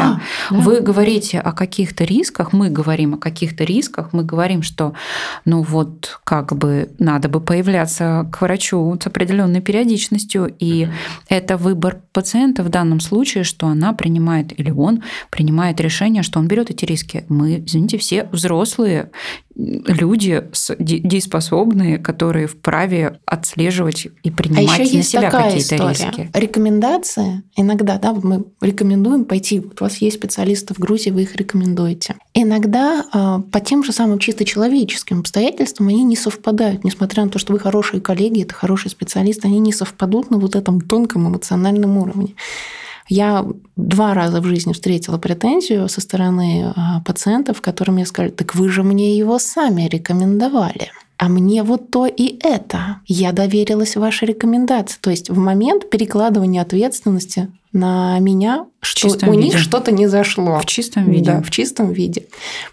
да. 0.50 0.58
Вы 0.58 0.82
говорите 0.82 1.40
о 1.40 1.54
каких-то 1.54 2.04
рисках, 2.04 2.52
мы 2.52 2.70
говорим 2.70 3.14
о 3.14 3.18
каких-то 3.18 3.64
рисках, 3.64 4.10
мы 4.12 4.24
говорим, 4.24 4.62
что, 4.64 4.94
ну 5.46 5.61
вот, 5.62 6.20
как 6.24 6.56
бы 6.56 6.92
надо 7.00 7.30
бы 7.30 7.42
появляться 7.42 8.30
к 8.32 8.42
врачу 8.42 8.98
с 9.02 9.08
определенной 9.08 9.62
периодичностью, 9.62 10.54
и 10.60 10.88
это 11.30 11.58
выбор 11.58 12.02
пациента 12.14 12.64
в 12.64 12.70
данном 12.70 13.00
случае, 13.00 13.44
что 13.44 13.68
она 13.68 13.94
принимает 13.94 14.58
или 14.60 14.72
он 14.72 15.04
принимает 15.30 15.80
решение, 15.80 16.24
что 16.24 16.40
он 16.40 16.48
берет 16.48 16.70
эти 16.70 16.86
риски. 16.86 17.26
Мы, 17.30 17.64
извините, 17.66 17.98
все 17.98 18.28
взрослые 18.32 19.12
люди 19.56 20.44
с- 20.54 20.76
де- 20.80 21.00
дееспособные, 21.00 21.98
которые 21.98 22.48
вправе 22.48 23.20
отслеживать 23.26 24.06
и 24.06 24.30
А 24.30 24.32
принимать 24.32 24.80
еще 24.80 24.94
на 24.94 24.98
есть 24.98 25.10
себя 25.10 25.22
такая 25.24 25.52
какие-то 25.52 25.90
риски. 25.90 26.30
Рекомендации 26.34 27.44
иногда, 27.56 27.98
да, 27.98 28.14
мы 28.14 28.46
рекомендуем 28.62 29.26
пойти. 29.26 29.60
Вот 29.60 29.82
у 29.82 29.84
вас 29.84 29.98
есть 29.98 30.18
специалисты 30.18 30.74
в 30.74 30.80
Грузии, 30.80 31.10
вы 31.10 31.24
их 31.24 31.36
рекомендуете. 31.36 32.16
Иногда 32.34 33.06
а, 33.12 33.40
по 33.40 33.60
тем 33.60 33.84
же 33.84 33.92
самым 33.92 34.20
чисто 34.20 34.46
человеческим 34.46 35.20
обстоятельствам 35.20 35.90
они 35.90 36.04
не 36.04 36.16
совпадают, 36.16 36.84
несмотря 36.84 37.26
на 37.26 37.30
то, 37.30 37.40
что 37.40 37.54
вы 37.54 37.60
хорошие 37.60 38.02
коллеги, 38.02 38.44
это 38.44 38.54
хорошие 38.54 38.92
специалисты, 38.92 39.48
они 39.48 39.60
не 39.60 39.74
совпадут 39.74 40.32
на 40.32 40.38
вот 40.38 40.56
этом 40.56 40.82
тонком 40.82 41.28
эмоциональном 41.28 41.98
уровне. 41.98 42.36
Я 43.14 43.46
два 43.76 44.14
раза 44.14 44.40
в 44.40 44.46
жизни 44.46 44.72
встретила 44.72 45.18
претензию 45.18 45.90
со 45.90 46.00
стороны 46.00 46.72
а, 46.74 47.02
пациентов, 47.02 47.60
которые 47.60 47.94
мне 47.94 48.06
сказали, 48.06 48.32
так 48.32 48.56
вы 48.56 48.70
же 48.70 48.84
мне 48.84 49.18
его 49.18 49.38
сами 49.38 49.90
рекомендовали. 49.90 50.92
А 51.18 51.28
мне 51.28 51.62
вот 51.64 51.92
то 51.92 52.06
и 52.06 52.40
это. 52.42 53.02
Я 53.06 53.34
доверилась 53.34 53.98
вашей 53.98 54.30
рекомендации. 54.30 54.98
То 55.02 55.10
есть 55.10 55.30
в 55.30 55.38
момент 55.38 55.90
перекладывания 55.90 56.62
ответственности 56.62 57.50
на 57.74 58.20
меня, 58.20 58.66
что 58.82 59.08
у 59.08 59.32
виде. 59.32 59.44
них 59.44 59.58
что-то 59.58 59.92
не 59.92 60.08
зашло. 60.08 60.60
В 60.60 60.66
чистом 60.66 61.10
виде. 61.10 61.32
Да, 61.32 61.42
в 61.42 61.50
чистом 61.50 61.92
виде. 61.92 62.26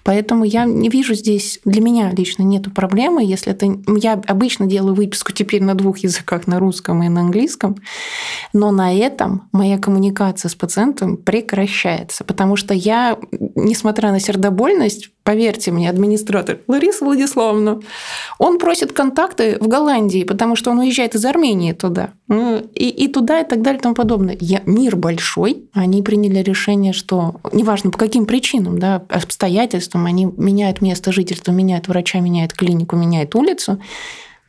Поэтому 0.03 0.45
я 0.45 0.65
не 0.65 0.89
вижу 0.89 1.15
здесь, 1.15 1.61
для 1.65 1.81
меня 1.81 2.11
лично 2.11 2.43
нету 2.43 2.71
проблемы, 2.71 3.25
если 3.25 3.53
это... 3.53 3.67
Я 3.97 4.15
обычно 4.15 4.67
делаю 4.67 4.95
выписку 4.95 5.33
теперь 5.33 5.63
на 5.63 5.75
двух 5.75 5.99
языках, 5.99 6.47
на 6.47 6.59
русском 6.59 7.03
и 7.03 7.09
на 7.09 7.21
английском, 7.21 7.77
но 8.53 8.71
на 8.73 8.93
этом 8.97 9.49
моя 9.53 9.79
коммуникация 9.79 10.49
с 10.49 10.55
пациентом 10.55 11.17
прекращается, 11.17 12.25
потому 12.25 12.57
что 12.57 12.75
я, 12.75 13.19
несмотря 13.55 14.11
на 14.11 14.19
сердобольность, 14.19 15.11
поверьте 15.29 15.73
мне, 15.73 15.91
администратор 15.91 16.61
Лариса 16.69 17.05
Владиславовна, 17.05 17.83
он 18.39 18.59
просит 18.59 18.95
контакты 18.95 19.59
в 19.61 19.69
Голландии, 19.69 20.25
потому 20.25 20.57
что 20.57 20.71
он 20.71 20.79
уезжает 20.79 21.15
из 21.15 21.25
Армении 21.27 21.73
туда. 21.73 22.15
Ну, 22.29 22.67
И, 22.75 22.89
и 22.89 23.09
туда, 23.09 23.41
и 23.41 23.47
так 23.47 23.61
далее, 23.61 23.79
и 23.79 23.83
тому 23.83 23.95
подобное. 23.95 24.39
Я, 24.41 24.63
мир 24.65 24.97
большой, 24.97 25.69
они 25.75 26.03
приняли 26.03 26.39
решение, 26.39 26.95
что 26.95 27.43
неважно 27.53 27.91
по 27.91 27.99
каким 27.99 28.25
причинам, 28.25 28.79
да, 28.79 29.03
обстоятельствам, 29.11 30.07
они 30.07 30.25
меняют 30.25 30.81
место 30.81 31.13
жительства, 31.13 31.53
меняют 31.53 31.89
врача, 31.89 32.21
меняют 32.21 32.55
клинику, 32.55 32.97
меняют 32.97 33.35
улицу. 33.35 33.83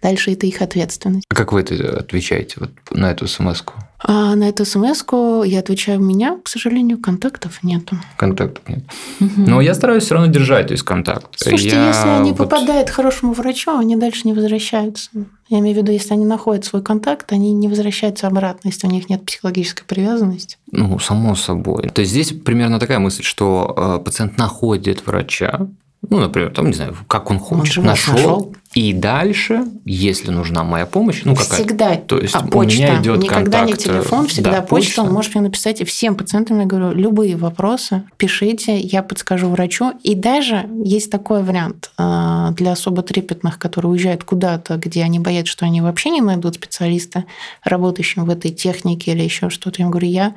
Дальше 0.01 0.31
это 0.31 0.47
их 0.47 0.61
ответственность. 0.61 1.25
А 1.29 1.35
как 1.35 1.51
вы 1.51 1.59
это 1.59 1.99
отвечаете 1.99 2.55
вот 2.57 2.71
на 2.91 3.11
эту 3.11 3.27
смс 3.27 3.61
-ку? 3.63 3.73
А 4.01 4.35
на 4.35 4.47
эту 4.47 4.63
смс 4.65 5.03
я 5.45 5.59
отвечаю, 5.59 5.99
у 5.99 6.03
меня, 6.03 6.37
к 6.41 6.47
сожалению, 6.47 6.99
контактов 6.99 7.59
нету. 7.63 7.97
Контактов 8.17 8.63
нет. 8.69 8.83
Но 9.19 9.59
я 9.59 9.73
стараюсь 9.73 10.03
все 10.03 10.15
равно 10.15 10.31
держать, 10.31 10.67
то 10.67 10.73
есть 10.73 10.83
контакт. 10.83 11.27
Слушайте, 11.35 11.75
Я 11.75 11.87
если 11.87 12.07
они 12.07 12.29
вот- 12.31 12.37
попадают 12.49 12.89
к 12.89 12.93
хорошему 12.93 13.33
врачу, 13.33 13.77
они 13.77 13.95
дальше 13.97 14.21
не 14.23 14.33
возвращаются. 14.33 15.09
Я 15.49 15.59
имею 15.59 15.75
в 15.75 15.79
виду, 15.79 15.91
если 15.91 16.13
они 16.13 16.25
находят 16.25 16.63
свой 16.63 16.81
контакт, 16.81 17.31
они 17.33 17.51
не 17.51 17.67
возвращаются 17.67 18.27
обратно, 18.27 18.69
если 18.69 18.87
у 18.87 18.91
них 18.91 19.09
нет 19.09 19.25
психологической 19.25 19.83
привязанности. 19.85 20.57
Ну, 20.71 20.97
само 20.99 21.35
собой. 21.35 21.89
То 21.89 22.01
есть 22.01 22.11
здесь 22.11 22.31
примерно 22.31 22.79
такая 22.79 22.99
мысль, 22.99 23.23
что 23.23 23.73
э, 23.75 24.03
пациент 24.03 24.37
находит 24.37 25.05
врача, 25.05 25.67
ну, 26.07 26.19
например, 26.19 26.51
там, 26.51 26.67
не 26.67 26.73
знаю, 26.73 26.95
как 27.07 27.29
он 27.29 27.39
хочет, 27.39 27.77
вас 27.77 27.85
нашел, 27.85 28.15
нашел. 28.15 28.55
и 28.73 28.93
дальше, 28.93 29.65
если 29.83 30.31
нужна 30.31 30.63
моя 30.63 30.85
помощь, 30.85 31.23
ну, 31.25 31.35
какая 31.35 31.59
всегда. 31.59 31.95
то 31.95 32.17
есть 32.17 32.35
а 32.35 32.39
у 32.39 32.47
почта, 32.47 32.81
меня 32.81 33.01
идет 33.01 33.17
никогда 33.19 33.65
не 33.65 33.73
контакт, 33.73 33.81
э, 33.81 34.01
телефон, 34.01 34.27
всегда 34.27 34.51
да, 34.51 34.61
почта. 34.61 35.01
Он 35.01 35.07
почта. 35.07 35.13
может 35.13 35.35
мне 35.35 35.43
написать, 35.43 35.81
и 35.81 35.83
всем 35.83 36.15
пациентам 36.15 36.61
я 36.61 36.65
говорю, 36.65 36.93
любые 36.93 37.35
вопросы 37.35 38.03
пишите, 38.15 38.79
я 38.79 39.03
подскажу 39.03 39.49
врачу. 39.49 39.91
И 40.03 40.15
даже 40.15 40.69
есть 40.85 41.11
такой 41.11 41.43
вариант 41.43 41.91
а, 41.97 42.51
для 42.51 42.71
особо 42.71 43.01
трепетных, 43.03 43.59
которые 43.59 43.91
уезжают 43.91 44.23
куда-то, 44.23 44.77
где 44.77 45.03
они 45.03 45.19
боятся, 45.19 45.51
что 45.51 45.65
они 45.65 45.81
вообще 45.81 46.11
не 46.11 46.21
найдут 46.21 46.55
специалиста, 46.55 47.25
работающего 47.65 48.23
в 48.23 48.29
этой 48.29 48.51
технике 48.51 49.11
или 49.11 49.23
еще 49.23 49.49
что-то. 49.49 49.81
Я 49.81 49.89
говорю, 49.89 50.07
я 50.07 50.33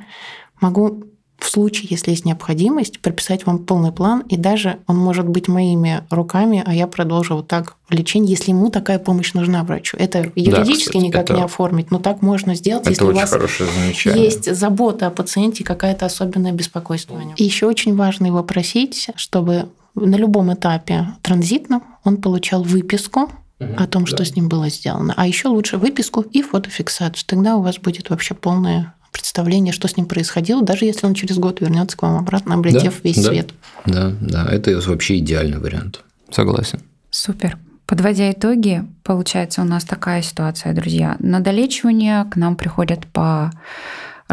могу 0.59 1.03
в 1.43 1.49
случае, 1.49 1.87
если 1.89 2.11
есть 2.11 2.23
необходимость, 2.23 2.99
прописать 3.01 3.45
вам 3.45 3.59
полный 3.59 3.91
план, 3.91 4.21
и 4.29 4.37
даже 4.37 4.77
он 4.87 4.97
может 4.97 5.27
быть 5.27 5.49
моими 5.49 6.03
руками, 6.09 6.63
а 6.65 6.73
я 6.73 6.87
продолжу 6.87 7.35
вот 7.35 7.49
так 7.49 7.75
лечение, 7.89 8.31
если 8.31 8.51
ему 8.51 8.69
такая 8.69 8.97
помощь 8.97 9.33
нужна 9.33 9.63
врачу. 9.63 9.97
Это 9.99 10.31
юридически 10.35 10.87
кстати, 10.87 11.03
никак 11.03 11.23
это- 11.25 11.33
не 11.33 11.41
оформить, 11.43 11.91
но 11.91 11.99
так 11.99 12.21
можно 12.21 12.55
сделать, 12.55 12.83
Это 12.83 12.91
если 12.91 13.03
у 13.03 13.11
вас 13.13 13.29
хорошее 13.29 13.69
замечание. 13.69 14.23
есть 14.23 14.55
забота 14.55 15.07
о 15.07 15.09
пациенте, 15.09 15.65
какая-то 15.65 16.05
особенное 16.05 16.53
беспокойство 16.53 17.19
о 17.19 17.23
нем. 17.23 17.33
И 17.35 17.43
еще 17.43 17.65
очень 17.65 17.95
важно 17.95 18.27
его 18.27 18.41
просить, 18.43 19.09
чтобы 19.17 19.67
на 19.95 20.15
любом 20.15 20.53
этапе 20.53 21.07
транзитном 21.21 21.83
он 22.05 22.17
получал 22.17 22.63
выписку 22.63 23.29
о 23.77 23.85
том, 23.87 24.05
что 24.05 24.17
да. 24.19 24.25
с 24.25 24.35
ним 24.35 24.47
было 24.47 24.69
сделано. 24.69 25.13
А 25.17 25.27
еще 25.27 25.49
лучше 25.49 25.77
выписку 25.77 26.21
и 26.21 26.41
фотофиксацию. 26.41 27.25
Тогда 27.27 27.57
у 27.57 27.61
вас 27.61 27.79
будет 27.79 28.09
вообще 28.09 28.33
полное 28.33 28.93
представление, 29.13 29.71
что 29.71 29.87
с 29.87 29.95
ним 29.95 30.07
происходило, 30.07 30.61
даже 30.61 30.83
если 30.85 31.05
он 31.05 31.13
через 31.13 31.37
год 31.37 31.61
вернется 31.61 31.95
к 31.95 32.01
вам 32.01 32.17
обратно, 32.17 32.55
облетев 32.55 32.95
Да, 32.95 32.99
весь 33.03 33.23
да. 33.23 33.29
свет. 33.29 33.53
Да, 33.85 34.11
да, 34.19 34.45
это 34.51 34.77
вообще 34.85 35.19
идеальный 35.19 35.59
вариант. 35.59 36.01
Согласен. 36.29 36.81
Супер. 37.09 37.57
Подводя 37.85 38.31
итоги, 38.31 38.83
получается 39.03 39.61
у 39.61 39.65
нас 39.65 39.83
такая 39.83 40.21
ситуация, 40.21 40.73
друзья. 40.73 41.15
На 41.19 41.39
долечивание 41.39 42.25
к 42.25 42.35
нам 42.35 42.55
приходят 42.55 43.05
по 43.07 43.51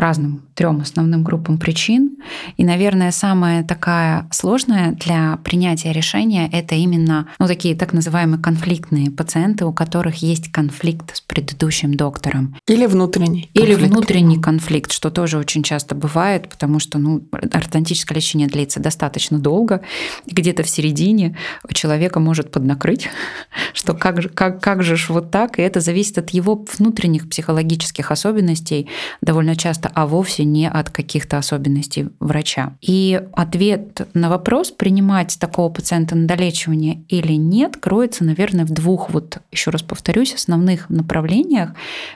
разным 0.01 0.43
трем 0.55 0.81
основным 0.81 1.23
группам 1.23 1.59
причин. 1.59 2.17
И, 2.57 2.65
наверное, 2.65 3.13
самая 3.13 3.63
такая 3.65 4.27
сложная 4.31 4.93
для 4.93 5.39
принятия 5.45 5.93
решения– 5.93 6.49
это 6.53 6.75
именно 6.75 7.29
ну, 7.39 7.47
такие 7.47 7.75
так 7.77 7.93
называемые 7.93 8.41
конфликтные 8.43 9.11
пациенты, 9.11 9.65
у 9.65 9.73
которых 9.73 10.17
есть 10.17 10.51
конфликт 10.51 11.17
с 11.17 11.21
предыдущим 11.21 11.95
доктором. 11.95 12.57
Или 12.67 12.87
внутренний. 12.87 13.51
Или 13.55 13.73
конфликт. 13.73 13.93
внутренний 13.93 14.41
конфликт, 14.41 14.93
что 14.93 15.11
тоже 15.11 15.39
очень 15.39 15.63
часто 15.63 15.95
бывает, 15.95 16.49
потому 16.49 16.79
что 16.79 16.99
ну, 16.99 17.23
ортодонтическое 17.33 18.17
лечение 18.17 18.49
длится 18.49 18.81
достаточно 18.81 19.39
долго, 19.39 19.83
и 20.27 20.35
где-то 20.35 20.63
в 20.63 20.69
середине 20.69 21.37
человека 21.73 22.21
может 22.21 22.51
поднакрыть, 22.51 23.09
что 23.75 23.95
как 23.95 24.23
же, 24.23 24.29
как, 24.29 24.63
как 24.63 24.83
же 24.83 24.97
ж 24.97 25.11
вот 25.11 25.31
так, 25.31 25.59
и 25.59 25.63
это 25.63 25.81
зависит 25.81 26.19
от 26.19 26.31
его 26.31 26.65
внутренних 26.79 27.29
психологических 27.29 28.11
особенностей 28.11 28.89
довольно 29.21 29.57
часто, 29.57 29.90
а 29.95 30.07
вовсе 30.07 30.45
не 30.45 30.69
от 30.69 30.91
каких-то 30.91 31.39
особенностей 31.39 32.09
врача. 32.21 32.77
И 32.81 33.21
ответ 33.33 34.09
на 34.15 34.29
вопрос, 34.29 34.71
принимать 34.71 35.39
такого 35.39 35.71
пациента 35.71 36.15
на 36.17 36.27
долечивание 36.27 37.03
или 37.09 37.35
нет, 37.35 37.77
кроется, 37.77 38.25
наверное, 38.25 38.65
в 38.65 38.71
двух, 38.71 39.11
вот 39.11 39.39
еще 39.51 39.71
раз 39.71 39.83
повторюсь, 39.83 40.35
основных 40.35 40.89
направлениях. 40.91 41.71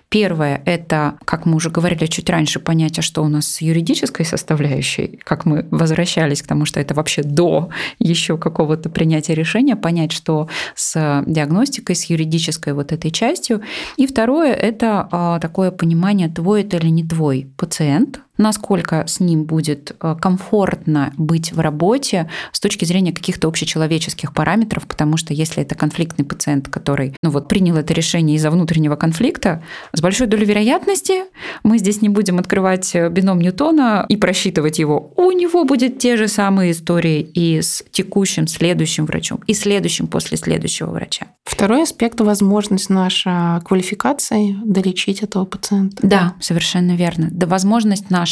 Первое– 0.09 0.63
это, 0.65 1.15
как 1.25 1.47
мы 1.47 1.57
уже 1.57 1.71
говорили 1.71 2.07
чуть 2.07 2.31
раньше, 2.31 2.61
понятие, 2.61 3.03
что 3.03 3.23
у 3.23 3.29
нас 3.29 3.47
с 3.47 3.61
юридической 3.61 4.25
составляющей, 4.25 5.19
как 5.25 5.45
мы 5.45 5.67
возвращались 5.71 6.43
к 6.43 6.47
тому, 6.47 6.65
что 6.65 6.81
это 6.81 6.95
вообще 6.95 7.23
до 7.23 7.71
еще 7.99 8.39
какого-то 8.39 8.91
принятия 8.91 9.35
решения, 9.35 9.77
понять, 9.77 10.13
что 10.13 10.49
с 10.75 11.25
диагностикой, 11.27 11.97
с 11.97 12.05
юридической 12.05 12.73
вот 12.73 12.93
этой 12.93 13.11
частью. 13.11 13.63
И 13.97 14.07
второе– 14.07 14.53
это 14.55 15.09
а, 15.11 15.41
такое 15.41 15.71
понимание, 15.71 16.29
твой 16.29 16.63
это 16.63 16.77
или 16.77 16.89
не 16.89 17.05
твой 17.05 17.49
пациент, 17.65 18.24
насколько 18.37 19.07
с 19.07 19.21
ним 19.21 19.45
будет 19.45 19.97
э, 20.01 20.17
комфортно 20.21 21.13
быть 21.17 21.53
в 21.53 21.61
работе 21.61 22.29
с 22.53 22.61
точки 22.61 22.85
зрения 22.85 23.13
каких-то 23.13 23.49
общечеловеческих 23.49 24.33
параметров, 24.33 24.87
потому 24.87 25.17
что 25.17 25.33
если 25.33 25.63
это 25.63 25.75
конфликтный 25.75 26.25
пациент, 26.25 26.69
который 26.69 27.15
ну 27.23 27.31
вот, 27.31 27.49
принял 27.49 27.77
это 27.77 27.93
решение 27.95 28.37
из-за 28.37 28.51
внутреннего 28.51 28.97
конфликта, 28.97 29.63
с 29.93 30.01
большой 30.01 30.27
долей 30.27 30.47
вероятности 30.47 31.25
мы 31.63 31.79
здесь 31.79 32.03
не 32.03 32.09
будем 32.09 32.39
открывать 32.39 32.95
э, 32.95 33.09
бином 33.09 33.39
Ньютона 33.39 34.07
и 34.09 34.17
просчитывать 34.17 34.79
его. 34.79 35.13
У 35.17 35.31
него 35.31 35.65
будет 35.65 35.99
те 35.99 36.17
же 36.17 36.29
самые 36.29 36.73
истории 36.73 37.21
и 37.21 37.61
с 37.61 37.85
текущим 37.91 38.47
следующим 38.47 39.07
врачом, 39.07 39.41
и 39.47 39.55
следующим 39.55 40.07
после 40.07 40.37
следующего 40.37 40.91
врача. 40.91 41.27
Второй 41.45 41.83
аспект– 41.83 42.21
возможность 42.23 42.91
наша 42.91 43.63
квалификации 43.65 44.57
долечить 44.65 45.23
этого 45.23 45.45
пациента. 45.45 45.97
Да, 46.03 46.35
совершенно 46.41 46.97
верно. 46.97 47.29
Да, 47.31 47.47
возможность 47.47 48.11
наша 48.11 48.24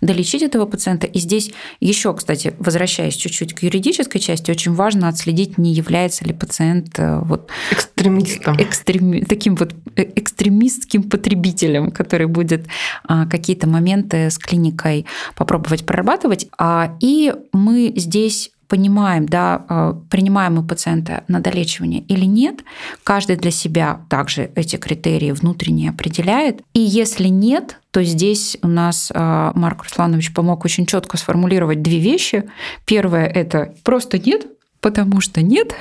долечить 0.00 0.42
этого 0.42 0.66
пациента. 0.66 1.06
И 1.06 1.18
здесь 1.18 1.50
еще, 1.80 2.14
кстати, 2.14 2.54
возвращаясь 2.58 3.14
чуть-чуть 3.14 3.54
к 3.54 3.62
юридической 3.62 4.18
части, 4.18 4.50
очень 4.50 4.74
важно 4.74 5.08
отследить, 5.08 5.58
не 5.58 5.72
является 5.72 6.24
ли 6.24 6.32
пациент 6.32 6.98
э, 6.98 7.20
вот 7.20 7.50
Экстремистом. 7.70 8.56
экстреми- 8.56 9.24
таким 9.24 9.56
вот 9.56 9.74
э- 9.96 10.06
экстремистским 10.16 11.02
потребителем, 11.04 11.90
который 11.90 12.26
будет 12.26 12.66
а, 13.04 13.26
какие-то 13.26 13.66
моменты 13.68 14.30
с 14.30 14.38
клиникой 14.38 15.06
попробовать 15.34 15.86
прорабатывать. 15.86 16.48
А, 16.58 16.96
и 17.00 17.32
мы 17.52 17.92
здесь 17.96 18.50
понимаем, 18.68 19.26
да, 19.26 19.64
э, 19.68 19.94
принимаем 20.10 20.56
мы 20.56 20.62
пациента 20.62 21.24
на 21.26 21.40
долечивание 21.40 22.02
или 22.02 22.26
нет, 22.26 22.60
каждый 23.02 23.36
для 23.36 23.50
себя 23.50 24.02
также 24.08 24.50
эти 24.54 24.76
критерии 24.76 25.32
внутренне 25.32 25.90
определяет. 25.90 26.60
И 26.74 26.80
если 26.80 27.28
нет, 27.28 27.80
то 27.90 28.04
здесь 28.04 28.58
у 28.62 28.68
нас 28.68 29.10
э, 29.12 29.52
Марк 29.54 29.84
Русланович 29.84 30.34
помог 30.34 30.64
очень 30.64 30.86
четко 30.86 31.16
сформулировать 31.16 31.82
две 31.82 31.98
вещи. 31.98 32.44
Первое– 32.84 33.26
это 33.26 33.74
просто 33.84 34.18
нет, 34.18 34.46
потому 34.80 35.20
что 35.20 35.40
нет. 35.40 35.74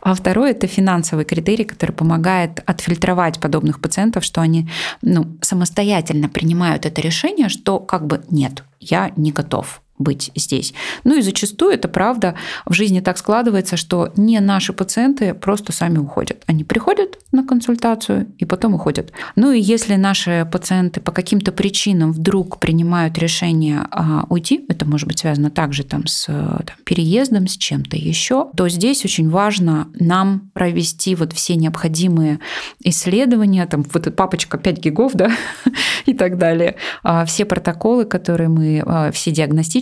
А 0.00 0.14
второе– 0.14 0.50
это 0.52 0.68
финансовый 0.68 1.24
критерий, 1.24 1.64
который 1.64 1.92
помогает 1.92 2.62
отфильтровать 2.64 3.40
подобных 3.40 3.80
пациентов, 3.80 4.24
что 4.24 4.40
они 4.40 4.68
ну, 5.02 5.36
самостоятельно 5.40 6.28
принимают 6.28 6.86
это 6.86 7.00
решение, 7.00 7.48
что 7.48 7.80
как 7.80 8.06
бы 8.06 8.22
нет, 8.30 8.62
я 8.78 9.12
не 9.16 9.32
готов 9.32 9.80
быть 9.98 10.30
здесь. 10.34 10.74
Ну 11.04 11.16
и 11.16 11.22
зачастую 11.22 11.72
это 11.72 11.88
правда 11.88 12.34
в 12.66 12.72
жизни 12.72 13.00
так 13.00 13.18
складывается, 13.18 13.76
что 13.76 14.12
не 14.16 14.40
наши 14.40 14.72
пациенты 14.72 15.34
просто 15.34 15.72
сами 15.72 15.98
уходят. 15.98 16.42
Они 16.46 16.64
приходят 16.64 17.18
на 17.32 17.46
консультацию 17.46 18.26
и 18.38 18.44
потом 18.44 18.74
уходят. 18.74 19.12
Ну 19.36 19.52
и 19.52 19.60
если 19.60 19.94
наши 19.94 20.48
пациенты 20.50 21.00
по 21.00 21.12
каким-то 21.12 21.52
причинам 21.52 22.12
вдруг 22.12 22.58
принимают 22.58 23.18
решение 23.18 23.86
а, 23.90 24.24
уйти, 24.28 24.64
это 24.68 24.84
может 24.84 25.06
быть 25.06 25.20
связано 25.20 25.50
также 25.50 25.84
там, 25.84 26.06
с 26.06 26.26
там, 26.26 26.76
переездом, 26.84 27.46
с 27.46 27.56
чем-то 27.56 27.96
еще, 27.96 28.50
то 28.56 28.68
здесь 28.68 29.04
очень 29.04 29.30
важно 29.30 29.88
нам 29.94 30.50
провести 30.54 31.14
вот 31.14 31.32
все 31.32 31.54
необходимые 31.54 32.40
исследования, 32.82 33.66
там 33.66 33.84
вот 33.92 34.14
папочка 34.16 34.58
5 34.58 34.78
гигов, 34.78 35.12
да, 35.14 35.30
и 36.06 36.14
так 36.14 36.38
далее, 36.38 36.76
а, 37.02 37.24
все 37.24 37.44
протоколы, 37.44 38.04
которые 38.04 38.48
мы, 38.48 38.82
а, 38.84 39.12
все 39.12 39.30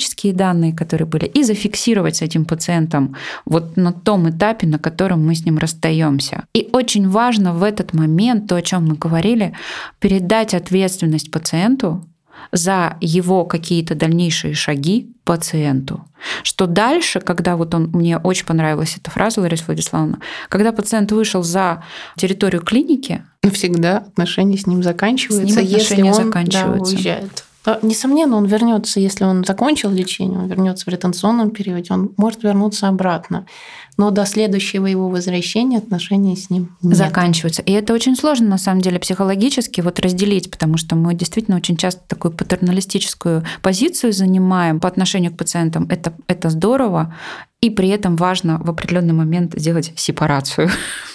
диагностические 0.02 0.32
данные, 0.32 0.72
которые 0.72 1.06
были, 1.06 1.26
и 1.26 1.44
зафиксировать 1.44 2.16
с 2.16 2.22
этим 2.22 2.44
пациентом 2.44 3.14
вот 3.44 3.76
на 3.76 3.92
том 3.92 4.28
этапе, 4.28 4.66
на 4.66 4.78
котором 4.78 5.26
мы 5.26 5.34
с 5.34 5.44
ним 5.44 5.58
расстаемся. 5.58 6.44
И 6.54 6.68
очень 6.72 7.08
важно 7.08 7.54
в 7.54 7.62
этот 7.62 7.94
момент, 7.94 8.48
то, 8.48 8.56
о 8.56 8.62
чем 8.62 8.88
мы 8.88 8.94
говорили, 8.94 9.52
передать 10.00 10.54
ответственность 10.54 11.30
пациенту 11.30 12.04
за 12.52 12.96
его 13.00 13.44
какие-то 13.44 13.94
дальнейшие 13.94 14.54
шаги 14.54 15.12
пациенту. 15.24 16.04
Что 16.42 16.66
дальше, 16.66 17.20
когда 17.20 17.56
вот 17.56 17.74
он, 17.74 17.90
мне 17.92 18.18
очень 18.18 18.46
понравилась 18.46 18.96
эта 18.96 19.10
фраза, 19.10 19.40
Лариса 19.40 19.64
Владиславовна, 19.66 20.18
когда 20.48 20.72
пациент 20.72 21.12
вышел 21.12 21.42
за 21.42 21.84
территорию 22.16 22.62
клиники, 22.62 23.22
Навсегда 23.44 23.98
отношения 23.98 24.56
с 24.56 24.66
ним 24.68 24.82
заканчиваются, 24.82 25.54
С 25.54 25.56
ним 25.56 25.66
если 25.66 25.94
отношения 25.94 26.12
он 26.12 26.24
заканчиваются. 26.24 26.92
Да, 26.92 26.96
уезжает. 26.96 27.44
А, 27.64 27.78
Несомненно, 27.82 28.36
он 28.36 28.46
вернется, 28.46 29.00
если 29.00 29.24
он 29.24 29.44
закончил 29.44 29.90
лечение, 29.90 30.38
он 30.38 30.48
вернется 30.48 30.84
в 30.84 30.88
ретенционном 30.88 31.50
периоде, 31.50 31.92
он 31.92 32.12
может 32.16 32.42
вернуться 32.42 32.88
обратно. 32.88 33.46
Но 33.98 34.10
до 34.10 34.24
следующего 34.24 34.86
его 34.86 35.08
возвращения 35.08 35.78
отношения 35.78 36.36
с 36.36 36.50
ним 36.50 36.76
нет. 36.82 36.96
заканчиваются. 36.96 37.62
И 37.62 37.72
это 37.72 37.92
очень 37.92 38.16
сложно, 38.16 38.48
на 38.48 38.58
самом 38.58 38.80
деле, 38.80 38.98
психологически 38.98 39.80
вот 39.80 40.00
разделить, 40.00 40.50
потому 40.50 40.76
что 40.76 40.96
мы 40.96 41.14
действительно 41.14 41.56
очень 41.56 41.76
часто 41.76 42.00
такую 42.06 42.32
патерналистическую 42.32 43.44
позицию 43.60 44.12
занимаем 44.12 44.80
по 44.80 44.88
отношению 44.88 45.32
к 45.32 45.36
пациентам. 45.36 45.86
Это, 45.90 46.12
это 46.26 46.50
здорово, 46.50 47.14
и 47.60 47.70
при 47.70 47.88
этом 47.88 48.16
важно 48.16 48.58
в 48.58 48.68
определенный 48.70 49.14
момент 49.14 49.54
сделать 49.56 49.92
сепарацию 49.96 50.68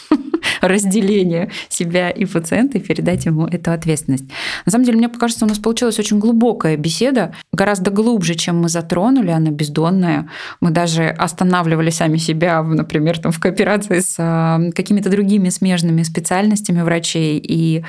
разделение 0.62 1.52
себя 1.70 2.10
и 2.10 2.26
пациента 2.26 2.78
и 2.78 2.82
передать 2.82 3.26
ему 3.26 3.46
эту 3.48 3.72
ответственность. 3.72 4.26
На 4.66 4.72
самом 4.72 4.86
деле, 4.86 4.98
мне 4.98 5.10
кажется, 5.10 5.46
у 5.46 5.48
нас 5.48 5.60
получилась 5.60 6.00
очень 6.00 6.20
глубокая 6.20 6.78
беседа, 6.78 7.34
гораздо 7.52 7.92
глубже, 7.92 8.36
чем 8.36 8.62
мы 8.62 8.70
затронули, 8.70 9.32
она 9.32 9.52
бездонная. 9.52 10.30
Мы 10.62 10.72
даже 10.72 11.08
останавливали 11.10 11.90
сами 11.90 12.18
себя, 12.18 12.62
например, 12.76 13.20
там, 13.20 13.32
в 13.32 13.40
кооперации 13.40 14.00
с 14.00 14.16
а, 14.18 14.60
какими-то 14.76 15.10
другими 15.10 15.50
смежными 15.50 16.04
специальностями 16.04 16.82
врачей. 16.82 17.38
И 17.38 17.84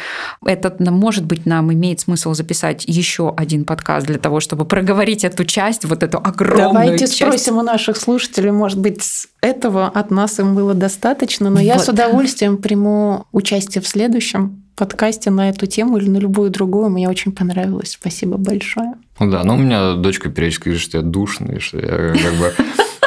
это, 0.45 0.75
может 0.91 1.25
быть, 1.25 1.47
нам 1.47 1.73
имеет 1.73 2.01
смысл 2.01 2.35
записать 2.35 2.85
еще 2.87 3.33
один 3.37 3.65
подкаст 3.65 4.07
для 4.07 4.19
того, 4.19 4.41
чтобы 4.41 4.65
проговорить 4.65 5.25
эту 5.25 5.45
часть, 5.45 5.85
вот 5.85 6.03
эту 6.03 6.19
огромную 6.19 6.73
Давайте 6.73 7.07
часть. 7.07 7.17
спросим 7.17 7.57
у 7.59 7.63
наших 7.63 7.97
слушателей, 7.97 8.51
может 8.51 8.79
быть, 8.79 9.03
с 9.03 9.29
этого 9.41 9.87
от 9.87 10.11
нас 10.11 10.39
им 10.41 10.55
было 10.55 10.75
достаточно, 10.75 11.51
но 11.51 11.61
я 11.61 11.75
Вот. 11.75 11.85
с 11.85 11.89
удовольствием 11.89 12.57
приму 12.59 13.27
участие 13.33 13.83
в 13.83 13.87
следующем 13.89 14.63
подкасте 14.77 15.31
на 15.31 15.51
эту 15.51 15.67
тему 15.67 15.99
или 15.99 16.09
на 16.09 16.19
любую 16.19 16.51
другую. 16.51 16.89
Мне 16.89 17.09
очень 17.09 17.33
понравилось. 17.33 17.91
Спасибо 18.01 18.37
большое. 18.37 18.95
Ну 19.19 19.31
да, 19.31 19.43
но 19.43 19.55
у 19.55 19.57
меня 19.59 19.95
дочка 19.95 20.31
периодически 20.31 20.65
говорит, 20.65 20.83
что 20.83 20.99
я 20.99 21.03
душный, 21.03 21.59
что 21.59 21.79
я 21.79 22.15
как 22.15 22.35
бы 22.35 22.53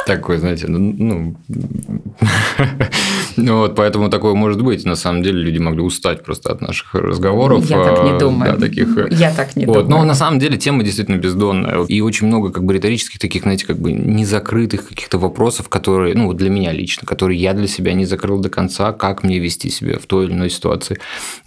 такой, 0.05 0.37
знаете, 0.37 0.67
ну, 0.67 0.79
ну, 0.97 1.35
ну 3.37 3.57
вот, 3.59 3.75
поэтому 3.75 4.09
такое 4.09 4.33
может 4.33 4.61
быть. 4.61 4.85
На 4.85 4.95
самом 4.95 5.23
деле 5.23 5.41
люди 5.41 5.57
могли 5.57 5.81
устать 5.81 6.23
просто 6.23 6.51
от 6.51 6.61
наших 6.61 6.93
разговоров. 6.93 7.65
Я 7.69 7.83
так 7.83 8.03
не 8.03 8.11
а, 8.11 8.19
думаю. 8.19 8.53
Да, 8.53 8.59
таких. 8.59 8.97
э, 8.97 9.07
Я 9.11 9.33
так 9.33 9.55
не 9.55 9.65
Вот, 9.65 9.83
думаю. 9.85 9.89
но 10.01 10.05
на 10.05 10.15
самом 10.15 10.39
деле 10.39 10.57
тема 10.57 10.83
действительно 10.83 11.17
бездонная. 11.17 11.83
И 11.85 12.01
очень 12.01 12.27
много 12.27 12.51
как 12.51 12.63
бы 12.63 12.73
риторических 12.73 13.19
таких, 13.19 13.43
знаете, 13.43 13.65
как 13.65 13.79
бы 13.79 13.91
незакрытых 13.91 14.87
каких-то 14.87 15.17
вопросов, 15.17 15.69
которые, 15.69 16.15
ну 16.15 16.27
вот 16.27 16.37
для 16.37 16.49
меня 16.49 16.71
лично, 16.71 17.05
которые 17.05 17.39
я 17.39 17.53
для 17.53 17.67
себя 17.67 17.93
не 17.93 18.05
закрыл 18.05 18.39
до 18.39 18.49
конца, 18.49 18.91
как 18.93 19.23
мне 19.23 19.39
вести 19.39 19.69
себя 19.69 19.99
в 19.99 20.05
той 20.05 20.25
или 20.25 20.33
иной 20.33 20.49
ситуации. 20.49 20.97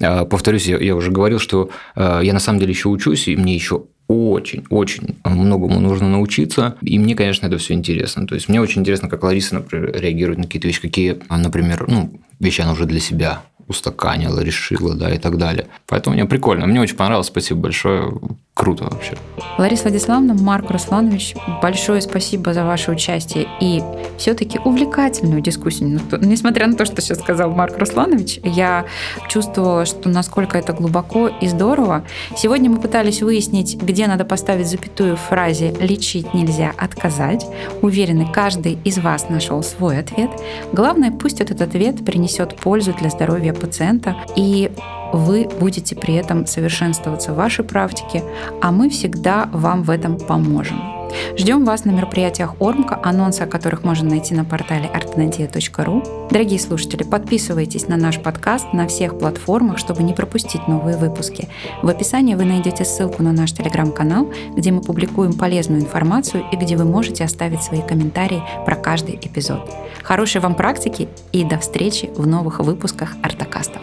А, 0.00 0.24
Повторюсь, 0.24 0.66
я, 0.66 0.78
я 0.78 0.96
уже 0.96 1.10
говорил, 1.10 1.38
что 1.38 1.70
а, 1.94 2.20
я 2.20 2.32
на 2.32 2.40
самом 2.40 2.58
деле 2.58 2.72
еще 2.72 2.88
учусь, 2.88 3.28
и 3.28 3.36
мне 3.36 3.54
еще 3.54 3.84
очень-очень 4.08 5.16
многому 5.24 5.80
нужно 5.80 6.08
научиться. 6.10 6.76
И 6.82 6.98
мне, 6.98 7.14
конечно, 7.14 7.46
это 7.46 7.58
все 7.58 7.74
интересно. 7.74 8.26
То 8.26 8.34
есть 8.34 8.48
мне 8.48 8.60
очень 8.60 8.82
интересно, 8.82 9.08
как 9.08 9.22
Лариса, 9.22 9.54
например, 9.54 9.92
реагирует 9.98 10.38
на 10.38 10.44
какие-то 10.44 10.66
вещи, 10.66 10.80
какие, 10.80 11.18
например, 11.30 11.86
ну, 11.88 12.20
вещи 12.38 12.60
она 12.60 12.72
уже 12.72 12.84
для 12.84 13.00
себя 13.00 13.42
устаканила, 13.66 14.40
решила, 14.40 14.94
да, 14.94 15.10
и 15.10 15.18
так 15.18 15.38
далее. 15.38 15.68
Поэтому 15.86 16.14
мне 16.14 16.26
прикольно. 16.26 16.66
Мне 16.66 16.80
очень 16.80 16.96
понравилось. 16.96 17.28
Спасибо 17.28 17.60
большое. 17.60 18.12
Круто 18.54 18.84
вообще. 18.84 19.16
Лариса 19.58 19.84
Владиславовна, 19.84 20.34
Марк 20.34 20.70
Русланович, 20.70 21.34
большое 21.60 22.00
спасибо 22.00 22.54
за 22.54 22.64
ваше 22.64 22.92
участие 22.92 23.48
и 23.60 23.82
все-таки 24.16 24.60
увлекательную 24.60 25.40
дискуссию. 25.40 26.00
Ну, 26.10 26.18
несмотря 26.18 26.68
на 26.68 26.76
то, 26.76 26.84
что 26.84 27.02
сейчас 27.02 27.18
сказал 27.18 27.50
Марк 27.50 27.76
Русланович, 27.78 28.38
я 28.44 28.86
чувствовала, 29.28 29.84
что 29.84 30.08
насколько 30.08 30.56
это 30.56 30.72
глубоко 30.72 31.26
и 31.26 31.48
здорово. 31.48 32.04
Сегодня 32.36 32.70
мы 32.70 32.78
пытались 32.80 33.22
выяснить, 33.22 33.76
где 33.76 34.06
надо 34.06 34.24
поставить 34.24 34.68
запятую 34.68 35.16
в 35.16 35.20
фразе 35.20 35.74
«лечить 35.80 36.32
нельзя 36.32 36.72
отказать». 36.78 37.44
Уверены, 37.82 38.30
каждый 38.32 38.78
из 38.84 38.98
вас 38.98 39.28
нашел 39.28 39.64
свой 39.64 39.98
ответ. 39.98 40.30
Главное, 40.72 41.10
пусть 41.10 41.40
этот 41.40 41.60
ответ 41.60 42.04
принесет 42.04 42.54
пользу 42.54 42.92
для 42.92 43.10
здоровья 43.10 43.52
пациента 43.52 44.16
и 44.36 44.70
вы 45.14 45.48
будете 45.60 45.94
при 45.94 46.14
этом 46.14 46.46
совершенствоваться 46.46 47.32
в 47.32 47.36
вашей 47.36 47.64
практике, 47.64 48.24
а 48.60 48.72
мы 48.72 48.90
всегда 48.90 49.48
вам 49.52 49.82
в 49.82 49.90
этом 49.90 50.18
поможем. 50.18 50.94
Ждем 51.36 51.64
вас 51.64 51.84
на 51.84 51.90
мероприятиях 51.90 52.54
Ормка, 52.60 52.98
анонсы 53.02 53.42
о 53.42 53.46
которых 53.46 53.84
можно 53.84 54.08
найти 54.08 54.34
на 54.34 54.44
портале 54.44 54.90
artnadia.ru. 54.92 56.28
Дорогие 56.30 56.58
слушатели, 56.58 57.04
подписывайтесь 57.04 57.86
на 57.86 57.96
наш 57.96 58.20
подкаст 58.20 58.72
на 58.72 58.88
всех 58.88 59.16
платформах, 59.18 59.78
чтобы 59.78 60.02
не 60.02 60.12
пропустить 60.12 60.66
новые 60.66 60.96
выпуски. 60.96 61.48
В 61.82 61.88
описании 61.88 62.34
вы 62.34 62.44
найдете 62.44 62.84
ссылку 62.84 63.22
на 63.22 63.32
наш 63.32 63.52
телеграм-канал, 63.52 64.32
где 64.56 64.72
мы 64.72 64.80
публикуем 64.80 65.34
полезную 65.34 65.82
информацию 65.82 66.44
и 66.50 66.56
где 66.56 66.76
вы 66.76 66.84
можете 66.84 67.22
оставить 67.22 67.62
свои 67.62 67.82
комментарии 67.82 68.42
про 68.66 68.74
каждый 68.74 69.14
эпизод. 69.16 69.70
Хорошей 70.02 70.40
вам 70.40 70.54
практики 70.56 71.08
и 71.30 71.44
до 71.44 71.58
встречи 71.58 72.10
в 72.16 72.26
новых 72.26 72.58
выпусках 72.58 73.14
Артокастов. 73.22 73.82